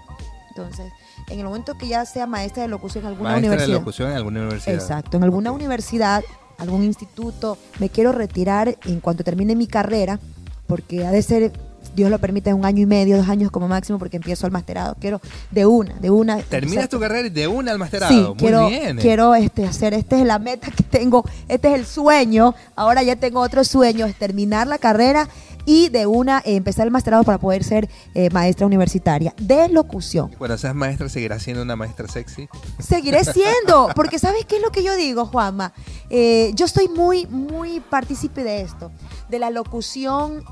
Entonces, 0.51 0.93
en 1.31 1.39
el 1.39 1.47
momento 1.47 1.79
que 1.79 1.89
ya 1.89 2.05
sea 2.05 2.27
maestra 2.27 2.63
de 2.63 2.69
locución 2.69 3.05
en 3.05 3.09
alguna 3.09 3.31
maestra 3.31 3.49
universidad. 3.49 3.75
de 3.75 3.81
locución 3.81 4.11
en 4.11 4.17
alguna 4.17 4.41
universidad. 4.41 4.75
Exacto, 4.75 5.17
en 5.17 5.25
alguna 5.25 5.53
universidad, 5.53 6.23
algún 6.59 6.85
instituto, 6.85 7.57
me 7.79 7.89
quiero 7.89 8.13
retirar 8.13 8.77
en 8.85 9.01
cuanto 9.01 9.25
termine 9.25 9.57
mi 9.57 9.67
carrera, 9.67 10.21
porque 10.67 11.07
ha 11.07 11.13
de 11.13 11.23
ser 11.23 11.53
Dios 11.97 12.11
lo 12.11 12.19
permite, 12.19 12.53
un 12.53 12.65
año 12.65 12.83
y 12.83 12.87
medio, 12.87 13.17
dos 13.17 13.29
años 13.29 13.51
como 13.51 13.67
máximo, 13.67 13.99
porque 13.99 14.19
empiezo 14.19 14.47
al 14.47 14.53
masterado. 14.53 14.97
Quiero 15.01 15.21
de 15.51 15.67
una, 15.67 15.95
de 15.95 16.11
una. 16.11 16.37
Terminas 16.43 16.89
tu 16.89 17.01
carrera 17.01 17.27
y 17.27 17.31
de 17.31 17.49
una 17.49 17.73
al 17.73 17.79
masterado. 17.79 18.13
Sí, 18.13 18.35
quiero, 18.37 18.69
quiero 19.01 19.35
este, 19.35 19.65
hacer, 19.65 19.95
esta 19.95 20.19
es 20.21 20.27
la 20.27 20.39
meta 20.39 20.71
que 20.71 20.83
tengo, 20.83 21.25
este 21.49 21.69
es 21.69 21.75
el 21.75 21.87
sueño. 21.87 22.55
Ahora 22.77 23.03
ya 23.03 23.17
tengo 23.17 23.41
otro 23.41 23.65
sueño, 23.65 24.07
es 24.07 24.15
terminar 24.15 24.67
la 24.67 24.79
carrera 24.79 25.29
y 25.67 25.89
de 25.89 26.07
una 26.07 26.39
eh, 26.45 26.57
empezar 26.57 26.87
el 26.87 26.93
masterado 26.93 27.25
para 27.25 27.39
poder 27.39 27.65
ser 27.65 27.89
eh, 28.15 28.31
maestra 28.31 28.67
universitaria 28.67 29.35
de 29.37 29.69
locución. 29.69 30.31
Cuando 30.39 30.57
seas 30.57 30.75
maestra, 30.75 31.09
¿seguirás 31.09 31.43
siendo 31.43 31.63
una 31.63 31.77
maestra 31.77 32.09
sexy? 32.09 32.49
Seguiré 32.79 33.25
siendo, 33.25 33.89
porque 33.95 34.19
¿sabes 34.19 34.45
qué 34.47 34.57
es 34.57 34.63
lo 34.63 34.71
que 34.71 34.83
yo 34.83 34.95
digo, 34.97 35.27
Juanma? 35.27 35.73
Eh, 36.09 36.53
yo 36.55 36.67
estoy 36.67 36.89
muy, 36.89 37.27
muy 37.27 37.81
partícipe 37.81 38.45
de 38.45 38.61
esto, 38.61 38.93
de 39.29 39.39
la 39.39 39.51
locución 39.51 40.45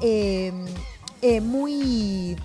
eh, 1.25 1.41
muy 1.41 2.37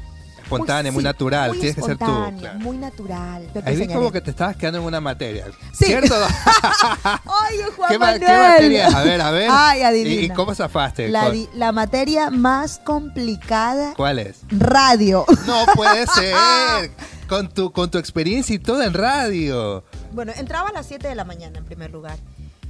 espontánea, 0.42 0.92
muy, 0.92 1.02
sí, 1.02 1.06
natural. 1.06 1.50
muy 1.52 1.60
Tienes 1.60 1.76
que 1.76 1.82
ser 1.84 1.98
tú. 1.98 2.06
claro. 2.40 2.60
Muy 2.60 2.78
natural. 2.78 3.48
Ahí 3.66 3.76
vi 3.76 3.88
como 3.88 4.12
que 4.12 4.20
te 4.22 4.32
estabas 4.32 4.56
quedando 4.58 4.80
en 4.80 4.86
una 4.86 5.00
materia. 5.00 5.46
Sí. 5.74 5.86
¿Cierto? 5.86 6.16
Oye, 7.26 7.64
Juan 7.76 7.90
¿Qué, 7.92 8.00
ma- 8.00 8.14
qué 8.14 8.20
Manuel. 8.26 8.50
materia? 8.52 8.88
A 8.88 9.04
ver, 9.04 9.22
a 9.22 9.32
ver. 9.32 9.50
Ay, 9.52 9.80
¿Y, 9.80 9.84
adivina. 9.84 10.22
y 10.24 10.30
cómo 10.36 10.56
zafaste? 10.56 11.10
La, 11.10 11.22
¿Cuál- 11.22 11.34
di- 11.34 11.50
la 11.54 11.72
materia 11.72 12.30
más 12.32 12.80
complicada, 12.80 13.94
¿Cuál 13.96 14.20
es? 14.20 14.40
radio. 14.50 15.26
No 15.46 15.66
puede 15.76 16.08
ser. 16.16 16.36
Con 17.28 17.50
tu, 17.50 17.72
con 17.72 17.92
tu 17.92 18.00
experiencia 18.00 18.56
y 18.56 18.60
todo 18.60 18.82
en 18.82 18.94
radio. 18.96 19.84
Bueno, 20.14 20.32
entraba 20.36 20.70
a 20.70 20.74
las 20.74 20.88
7 20.88 21.08
de 21.08 21.14
la 21.16 21.26
mañana 21.26 21.60
en 21.60 21.66
primer 21.66 21.92
lugar. 21.92 22.18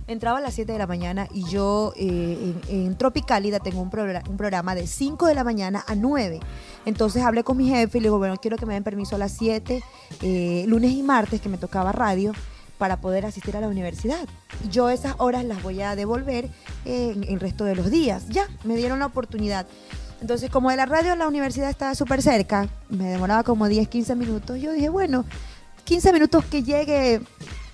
Entraba 0.09 0.39
a 0.39 0.41
las 0.41 0.55
7 0.55 0.71
de 0.73 0.79
la 0.79 0.87
mañana 0.87 1.27
y 1.31 1.43
yo 1.43 1.93
eh, 1.95 2.55
en, 2.67 2.87
en 2.87 2.97
tengo 2.97 3.79
un, 3.79 3.91
progra- 3.91 4.27
un 4.27 4.37
programa 4.37 4.73
de 4.73 4.87
5 4.87 5.27
de 5.27 5.35
la 5.35 5.43
mañana 5.43 5.83
a 5.87 5.93
9. 5.93 6.39
Entonces 6.87 7.21
hablé 7.23 7.43
con 7.43 7.57
mi 7.57 7.69
jefe 7.69 7.99
y 7.99 8.01
le 8.01 8.07
digo, 8.07 8.17
bueno, 8.17 8.35
quiero 8.37 8.57
que 8.57 8.65
me 8.65 8.73
den 8.73 8.83
permiso 8.83 9.17
a 9.17 9.19
las 9.19 9.33
7, 9.33 9.83
eh, 10.23 10.65
lunes 10.67 10.93
y 10.93 11.03
martes, 11.03 11.39
que 11.41 11.47
me 11.47 11.59
tocaba 11.59 11.91
radio, 11.91 12.31
para 12.79 13.01
poder 13.01 13.23
asistir 13.27 13.55
a 13.55 13.61
la 13.61 13.67
universidad. 13.67 14.27
Yo 14.71 14.89
esas 14.89 15.13
horas 15.19 15.45
las 15.45 15.61
voy 15.61 15.83
a 15.83 15.95
devolver 15.95 16.49
en 16.85 17.23
el 17.25 17.39
resto 17.39 17.63
de 17.63 17.75
los 17.75 17.91
días. 17.91 18.29
Ya, 18.29 18.47
me 18.63 18.75
dieron 18.77 18.97
la 18.97 19.05
oportunidad. 19.05 19.67
Entonces, 20.21 20.49
como 20.49 20.71
de 20.71 20.75
la 20.77 20.87
radio 20.87 21.15
la 21.15 21.27
universidad 21.27 21.69
estaba 21.69 21.93
súper 21.93 22.23
cerca, 22.23 22.67
me 22.89 23.05
demoraba 23.05 23.43
como 23.43 23.67
10, 23.67 23.87
15 23.87 24.15
minutos, 24.15 24.59
yo 24.59 24.71
dije, 24.71 24.89
bueno, 24.89 25.23
15 25.83 26.13
minutos 26.13 26.45
que 26.45 26.63
llegue 26.63 27.21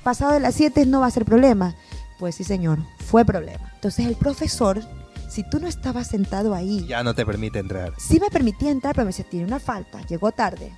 pasado 0.03 0.33
de 0.33 0.41
las 0.41 0.53
7 0.55 0.85
no 0.85 0.99
va 0.99 1.07
a 1.07 1.11
ser 1.11 1.23
problema. 1.23 1.75
Pues 2.19 2.35
sí, 2.35 2.43
señor, 2.43 2.79
fue 2.99 3.25
problema. 3.25 3.71
Entonces 3.75 4.05
el 4.07 4.15
profesor, 4.15 4.81
si 5.29 5.43
tú 5.49 5.59
no 5.59 5.67
estabas 5.67 6.07
sentado 6.07 6.53
ahí, 6.55 6.85
Ya 6.87 7.03
no 7.03 7.13
te 7.13 7.25
permite 7.25 7.59
entrar. 7.59 7.93
sí 7.97 8.19
me 8.19 8.29
permitía 8.29 8.71
entrar, 8.71 8.95
pero 8.95 9.05
me 9.05 9.09
decía, 9.09 9.25
tiene 9.29 9.45
una 9.45 9.59
falta, 9.59 10.01
llegó 10.07 10.31
tarde. 10.31 10.71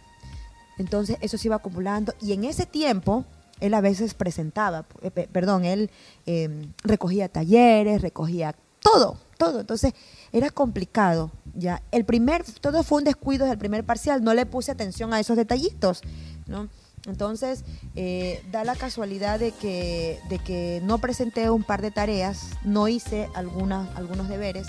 Entonces 0.78 1.18
eso 1.22 1.38
se 1.38 1.48
iba 1.48 1.56
acumulando 1.56 2.14
y 2.22 2.34
en 2.34 2.44
ese 2.44 2.66
tiempo 2.66 3.26
él 3.60 3.74
a 3.74 3.82
veces 3.82 4.14
presentaba, 4.14 4.86
eh, 5.02 5.10
pe- 5.12 5.28
perdón, 5.28 5.66
él 5.66 5.90
eh, 6.28 6.68
recogía 6.84 7.28
talleres, 7.30 8.02
recogía 8.02 8.56
todo, 8.82 9.18
todo. 9.38 9.60
Entonces 9.62 9.94
era 10.32 10.50
complicado. 10.52 11.32
Ya 11.56 11.82
el 11.92 12.06
primer, 12.06 12.44
todo 12.62 12.84
fue 12.84 13.00
un 13.00 13.04
descuido 13.04 13.48
del 13.48 13.58
primer 13.58 13.84
parcial. 13.84 14.24
No 14.24 14.34
le 14.36 14.46
puse 14.46 14.72
atención 14.72 15.12
a 15.14 15.20
esos 15.20 15.36
detallitos, 15.38 16.02
¿no? 16.46 16.70
Entonces 17.06 17.64
eh, 17.96 18.44
da 18.52 18.64
la 18.64 18.76
casualidad 18.76 19.40
de 19.40 19.52
que, 19.52 20.20
de 20.30 20.40
que 20.40 20.82
no 20.84 20.98
presenté 20.98 21.50
un 21.50 21.64
par 21.64 21.82
de 21.82 21.92
tareas, 21.92 22.52
no 22.64 22.88
hice 22.88 23.30
algunas, 23.36 23.96
algunos 23.96 24.28
deberes 24.28 24.68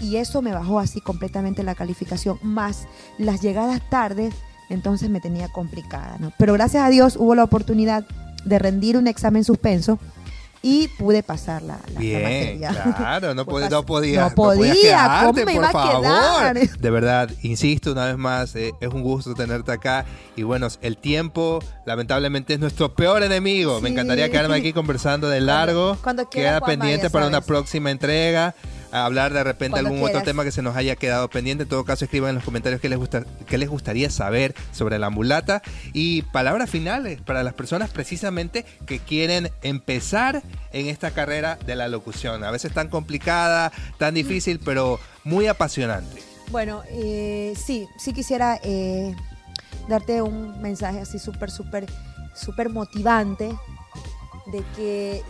y 0.00 0.16
eso 0.16 0.42
me 0.42 0.52
bajó 0.52 0.78
así 0.78 1.00
completamente 1.00 1.62
la 1.62 1.74
calificación, 1.74 2.38
más 2.42 2.86
las 3.18 3.40
llegadas 3.42 3.80
tardes, 3.90 4.34
entonces 4.68 5.10
me 5.10 5.20
tenía 5.20 5.48
complicada, 5.48 6.16
¿no? 6.18 6.32
Pero 6.38 6.52
gracias 6.54 6.84
a 6.84 6.90
Dios 6.90 7.16
hubo 7.16 7.34
la 7.34 7.44
oportunidad 7.44 8.04
de 8.44 8.58
rendir 8.58 8.96
un 8.96 9.06
examen 9.06 9.44
suspenso 9.44 9.98
y 10.66 10.88
pude 10.88 11.22
pasar 11.22 11.60
la, 11.62 11.74
la- 11.88 11.92
la 11.92 12.00
Bien, 12.00 12.22
materia. 12.22 12.94
claro, 12.96 13.34
no, 13.34 13.44
pod- 13.46 13.68
no 13.70 13.84
podía. 13.84 14.22
No 14.22 14.34
podía, 14.34 14.72
quedarte, 14.74 15.26
¿cómo 15.26 15.32
me 15.34 15.42
por 15.44 15.52
iba 15.52 15.68
a 15.68 15.72
favor. 15.72 16.00
quedar? 16.02 16.56
De 16.78 16.90
verdad, 16.90 17.30
insisto 17.42 17.92
una 17.92 18.06
vez 18.06 18.16
más, 18.16 18.56
eh, 18.56 18.72
es 18.80 18.88
un 18.88 19.02
gusto 19.02 19.34
tenerte 19.34 19.72
acá. 19.72 20.06
Y 20.36 20.42
bueno, 20.42 20.66
el 20.80 20.96
tiempo, 20.96 21.58
lamentablemente, 21.84 22.54
es 22.54 22.60
nuestro 22.60 22.94
peor 22.94 23.22
enemigo. 23.22 23.80
Me 23.82 23.90
encantaría 23.90 24.30
quedarme 24.30 24.56
aquí 24.56 24.72
conversando 24.72 25.28
de 25.28 25.40
largo. 25.42 25.98
cuando 26.02 26.28
quiera, 26.30 26.48
Queda 26.52 26.58
Juanma, 26.60 26.66
pendiente 26.82 27.10
para 27.10 27.26
una 27.26 27.42
próxima 27.42 27.90
entrega. 27.90 28.54
A 28.94 29.06
hablar 29.06 29.32
de 29.32 29.42
repente 29.42 29.72
Cuando 29.72 29.90
algún 29.90 30.08
otro 30.08 30.22
tema 30.22 30.44
que 30.44 30.52
se 30.52 30.62
nos 30.62 30.76
haya 30.76 30.94
quedado 30.94 31.28
pendiente. 31.28 31.64
En 31.64 31.68
todo 31.68 31.84
caso, 31.84 32.04
escriban 32.04 32.28
en 32.28 32.36
los 32.36 32.44
comentarios 32.44 32.80
qué 32.80 32.88
les, 32.88 32.96
gusta, 32.96 33.24
qué 33.48 33.58
les 33.58 33.68
gustaría 33.68 34.08
saber 34.08 34.54
sobre 34.70 35.00
la 35.00 35.08
ambulata. 35.08 35.62
Y 35.92 36.22
palabras 36.22 36.70
finales 36.70 37.20
para 37.20 37.42
las 37.42 37.54
personas 37.54 37.90
precisamente 37.90 38.64
que 38.86 39.00
quieren 39.00 39.50
empezar 39.62 40.44
en 40.72 40.86
esta 40.86 41.10
carrera 41.10 41.58
de 41.66 41.74
la 41.74 41.88
locución. 41.88 42.44
A 42.44 42.52
veces 42.52 42.72
tan 42.72 42.88
complicada, 42.88 43.72
tan 43.98 44.14
difícil, 44.14 44.60
pero 44.64 45.00
muy 45.24 45.48
apasionante. 45.48 46.22
Bueno, 46.52 46.84
eh, 46.88 47.54
sí, 47.56 47.88
sí 47.98 48.12
quisiera 48.12 48.60
eh, 48.62 49.12
darte 49.88 50.22
un 50.22 50.62
mensaje 50.62 51.00
así 51.00 51.18
súper, 51.18 51.50
súper, 51.50 51.86
súper 52.32 52.68
motivante 52.68 53.56
de 54.52 54.62
que 54.76 55.22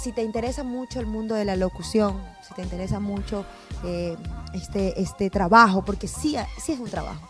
si 0.00 0.12
te 0.12 0.22
interesa 0.22 0.64
mucho 0.64 0.98
el 0.98 1.06
mundo 1.06 1.34
de 1.34 1.44
la 1.44 1.56
locución, 1.56 2.16
si 2.46 2.54
te 2.54 2.62
interesa 2.62 3.00
mucho 3.00 3.44
eh, 3.84 4.16
este, 4.54 5.00
este 5.00 5.28
trabajo, 5.28 5.84
porque 5.84 6.08
sí, 6.08 6.36
sí 6.58 6.72
es 6.72 6.80
un 6.80 6.88
trabajo. 6.88 7.28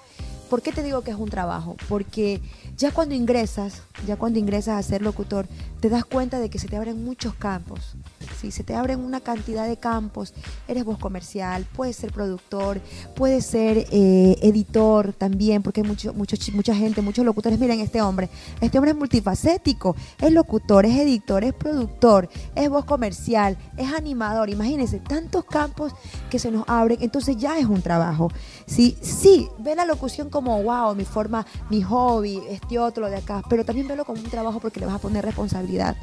¿Por 0.49 0.63
qué 0.63 0.73
te 0.73 0.83
digo 0.83 1.03
que 1.03 1.11
es 1.11 1.17
un 1.17 1.29
trabajo? 1.29 1.77
Porque 1.89 2.41
ya 2.77 2.93
cuando 2.93 3.15
ingresas, 3.15 3.83
ya 4.07 4.17
cuando 4.17 4.39
ingresas 4.39 4.79
a 4.79 4.89
ser 4.89 5.03
locutor, 5.03 5.47
te 5.81 5.89
das 5.89 6.05
cuenta 6.05 6.39
de 6.39 6.51
que 6.51 6.59
se 6.59 6.69
te 6.69 6.77
abren 6.77 7.05
muchos 7.05 7.35
campos. 7.35 7.95
Sí, 8.41 8.51
se 8.51 8.65
te 8.65 8.75
abren 8.75 9.01
una 9.01 9.21
cantidad 9.21 9.69
de 9.69 9.77
campos. 9.77 10.33
Eres 10.67 10.85
voz 10.85 10.97
comercial, 10.97 11.67
puedes 11.77 11.97
ser 11.97 12.11
productor, 12.11 12.81
puedes 13.15 13.45
ser 13.45 13.87
eh, 13.91 14.39
editor 14.41 15.13
también, 15.13 15.63
porque 15.63 15.83
hay 15.83 15.87
mucho, 15.87 16.15
mucho, 16.15 16.37
mucha 16.55 16.75
gente, 16.75 17.03
muchos 17.03 17.23
locutores. 17.27 17.59
Miren, 17.59 17.81
este 17.81 18.01
hombre, 18.01 18.31
este 18.63 18.79
hombre 18.79 18.93
es 18.93 18.97
multifacético, 18.97 19.95
es 20.19 20.33
locutor, 20.33 20.87
es 20.87 20.97
editor, 20.97 21.45
es 21.45 21.53
productor, 21.53 22.31
es 22.55 22.71
voz 22.71 22.87
comercial, 22.87 23.59
es 23.77 23.93
animador. 23.93 24.49
Imagínense, 24.49 25.01
tantos 25.01 25.45
campos 25.45 25.93
que 26.31 26.39
se 26.39 26.51
nos 26.51 26.67
abren, 26.67 26.97
entonces 27.03 27.37
ya 27.37 27.59
es 27.59 27.67
un 27.67 27.83
trabajo. 27.83 28.31
Sí, 28.65 28.97
sí, 29.03 29.49
ve 29.59 29.75
la 29.75 29.85
locución 29.85 30.31
como, 30.31 30.63
wow, 30.63 30.95
mi 30.95 31.05
forma, 31.05 31.45
mi 31.69 31.83
hobby, 31.83 32.41
este 32.49 32.79
otro, 32.79 33.11
de 33.11 33.17
acá, 33.17 33.43
pero 33.51 33.67
también 33.67 33.87
velo 33.87 34.07
como 34.07 34.23
un 34.23 34.31
trabajo 34.31 34.61
porque 34.61 34.81
le 34.81 34.87
vas 34.87 34.95
a 34.95 34.99
poner 34.99 35.27
responsabilidad 35.27 35.95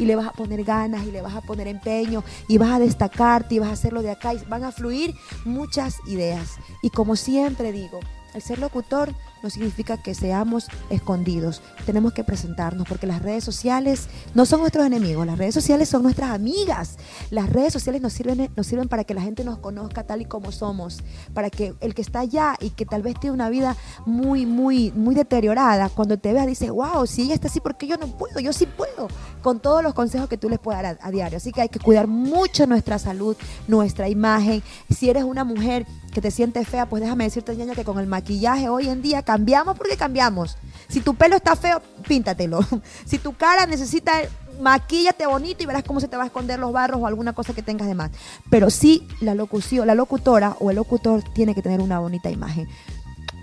y 0.00 0.06
le 0.06 0.16
vas 0.16 0.26
a 0.26 0.32
poner 0.32 0.64
ganas 0.64 1.06
y 1.06 1.12
le 1.12 1.20
vas 1.20 1.34
a 1.34 1.42
poner 1.42 1.68
empeño 1.68 2.24
y 2.48 2.56
vas 2.56 2.70
a 2.70 2.78
destacarte 2.78 3.54
y 3.54 3.58
vas 3.58 3.68
a 3.68 3.72
hacerlo 3.72 4.00
de 4.02 4.10
acá 4.10 4.32
y 4.32 4.38
van 4.48 4.64
a 4.64 4.72
fluir 4.72 5.14
muchas 5.44 5.98
ideas. 6.06 6.56
Y 6.82 6.88
como 6.88 7.16
siempre 7.16 7.70
digo, 7.70 8.00
el 8.34 8.40
ser 8.40 8.58
locutor 8.58 9.14
no 9.42 9.50
significa 9.50 9.96
que 9.96 10.14
seamos 10.14 10.68
escondidos. 10.90 11.62
Tenemos 11.86 12.12
que 12.12 12.24
presentarnos 12.24 12.86
porque 12.88 13.06
las 13.06 13.22
redes 13.22 13.44
sociales 13.44 14.08
no 14.34 14.46
son 14.46 14.60
nuestros 14.60 14.86
enemigos, 14.86 15.26
las 15.26 15.38
redes 15.38 15.54
sociales 15.54 15.88
son 15.88 16.02
nuestras 16.02 16.30
amigas. 16.30 16.96
Las 17.30 17.50
redes 17.50 17.72
sociales 17.72 18.00
nos 18.02 18.12
sirven, 18.12 18.50
nos 18.56 18.66
sirven 18.66 18.88
para 18.88 19.04
que 19.04 19.14
la 19.14 19.22
gente 19.22 19.44
nos 19.44 19.58
conozca 19.58 20.04
tal 20.04 20.22
y 20.22 20.24
como 20.24 20.52
somos, 20.52 20.98
para 21.34 21.50
que 21.50 21.74
el 21.80 21.94
que 21.94 22.02
está 22.02 22.20
allá 22.20 22.56
y 22.60 22.70
que 22.70 22.86
tal 22.86 23.02
vez 23.02 23.18
tiene 23.18 23.34
una 23.34 23.50
vida 23.50 23.76
muy, 24.06 24.46
muy, 24.46 24.92
muy 24.92 25.14
deteriorada, 25.14 25.88
cuando 25.88 26.18
te 26.18 26.32
vea 26.32 26.46
dice, 26.46 26.70
wow, 26.70 27.06
si 27.06 27.22
ella 27.22 27.34
está 27.34 27.48
así, 27.48 27.60
¿por 27.60 27.76
qué 27.76 27.86
yo 27.86 27.96
no 27.96 28.06
puedo? 28.06 28.40
Yo 28.40 28.52
sí 28.52 28.66
puedo, 28.66 29.08
con 29.42 29.60
todos 29.60 29.82
los 29.82 29.94
consejos 29.94 30.28
que 30.28 30.38
tú 30.38 30.48
les 30.48 30.58
puedas 30.58 30.82
dar 30.82 30.98
a, 31.00 31.06
a 31.06 31.10
diario. 31.10 31.36
Así 31.36 31.52
que 31.52 31.62
hay 31.62 31.68
que 31.68 31.78
cuidar 31.78 32.06
mucho 32.06 32.66
nuestra 32.66 32.98
salud, 32.98 33.36
nuestra 33.68 34.08
imagen. 34.08 34.62
Si 34.88 35.08
eres 35.08 35.24
una 35.24 35.44
mujer 35.44 35.86
que 36.12 36.20
te 36.20 36.30
sientes 36.30 36.68
fea, 36.68 36.86
pues 36.86 37.02
déjame 37.02 37.24
decirte, 37.24 37.56
ñaña, 37.56 37.74
que 37.74 37.84
con 37.84 37.98
el 37.98 38.06
maquillaje 38.06 38.68
hoy 38.68 38.88
en 38.88 39.02
día 39.02 39.22
cambiamos 39.22 39.76
porque 39.76 39.96
cambiamos. 39.96 40.56
Si 40.88 41.00
tu 41.00 41.14
pelo 41.14 41.36
está 41.36 41.56
feo, 41.56 41.80
píntatelo. 42.06 42.60
Si 43.06 43.18
tu 43.18 43.34
cara 43.34 43.66
necesita, 43.66 44.12
maquíllate 44.60 45.26
bonito 45.26 45.62
y 45.62 45.66
verás 45.66 45.84
cómo 45.84 46.00
se 46.00 46.08
te 46.08 46.16
va 46.16 46.24
a 46.24 46.26
esconder 46.26 46.58
los 46.58 46.72
barros 46.72 47.00
o 47.00 47.06
alguna 47.06 47.32
cosa 47.32 47.54
que 47.54 47.62
tengas 47.62 47.88
de 47.88 47.94
más. 47.94 48.10
Pero 48.50 48.70
sí, 48.70 49.06
la 49.20 49.34
locución, 49.34 49.86
la 49.86 49.94
locutora 49.94 50.56
o 50.60 50.70
el 50.70 50.76
locutor 50.76 51.22
tiene 51.34 51.54
que 51.54 51.62
tener 51.62 51.80
una 51.80 51.98
bonita 51.98 52.30
imagen. 52.30 52.68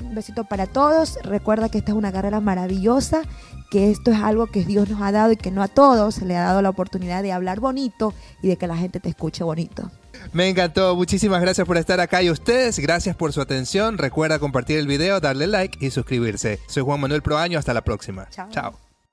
Un 0.04 0.16
besito 0.16 0.44
para 0.46 0.68
todos. 0.68 1.18
Recuerda 1.24 1.70
que 1.70 1.80
esta 1.80 1.92
es 1.92 1.98
una 1.98 2.12
carrera 2.12 2.40
maravillosa, 2.40 3.24
que 3.72 3.92
esto 3.92 4.12
es 4.12 4.20
algo 4.20 4.48
que 4.48 4.64
Dios 4.64 4.90
nos 4.90 5.02
ha 5.02 5.12
dado 5.12 5.32
y 5.32 5.38
que 5.38 5.52
no 5.52 5.64
a 5.64 5.68
todos 5.68 6.16
se 6.16 6.26
le 6.26 6.38
ha 6.38 6.44
dado 6.44 6.62
la 6.62 6.70
oportunidad 6.70 7.24
de 7.24 7.34
hablar 7.34 7.60
bonito 7.60 8.14
y 8.42 8.48
de 8.48 8.58
que 8.58 8.68
la 8.68 8.78
gente 8.78 9.00
te 9.00 9.10
escuche 9.10 9.44
bonito. 9.44 9.92
Me 10.34 10.50
encantó, 10.50 10.96
muchísimas 10.96 11.42
gracias 11.42 11.66
por 11.66 11.78
estar 11.78 12.00
acá 12.00 12.22
y 12.22 12.30
ustedes, 12.30 12.80
gracias 12.80 13.16
por 13.16 13.34
su 13.34 13.42
atención. 13.42 13.98
Recuerda 13.98 14.40
compartir 14.40 14.78
el 14.78 14.88
video, 14.88 15.20
darle 15.20 15.48
like 15.48 15.86
y 15.86 15.92
suscribirse. 15.92 16.60
Soy 16.68 16.84
Juan 16.84 17.00
Manuel 17.00 17.22
Proaño, 17.22 17.60
hasta 17.60 17.74
la 17.74 17.84
próxima. 17.84 18.28
Chao. 18.30 18.50
Chao. 18.52 18.87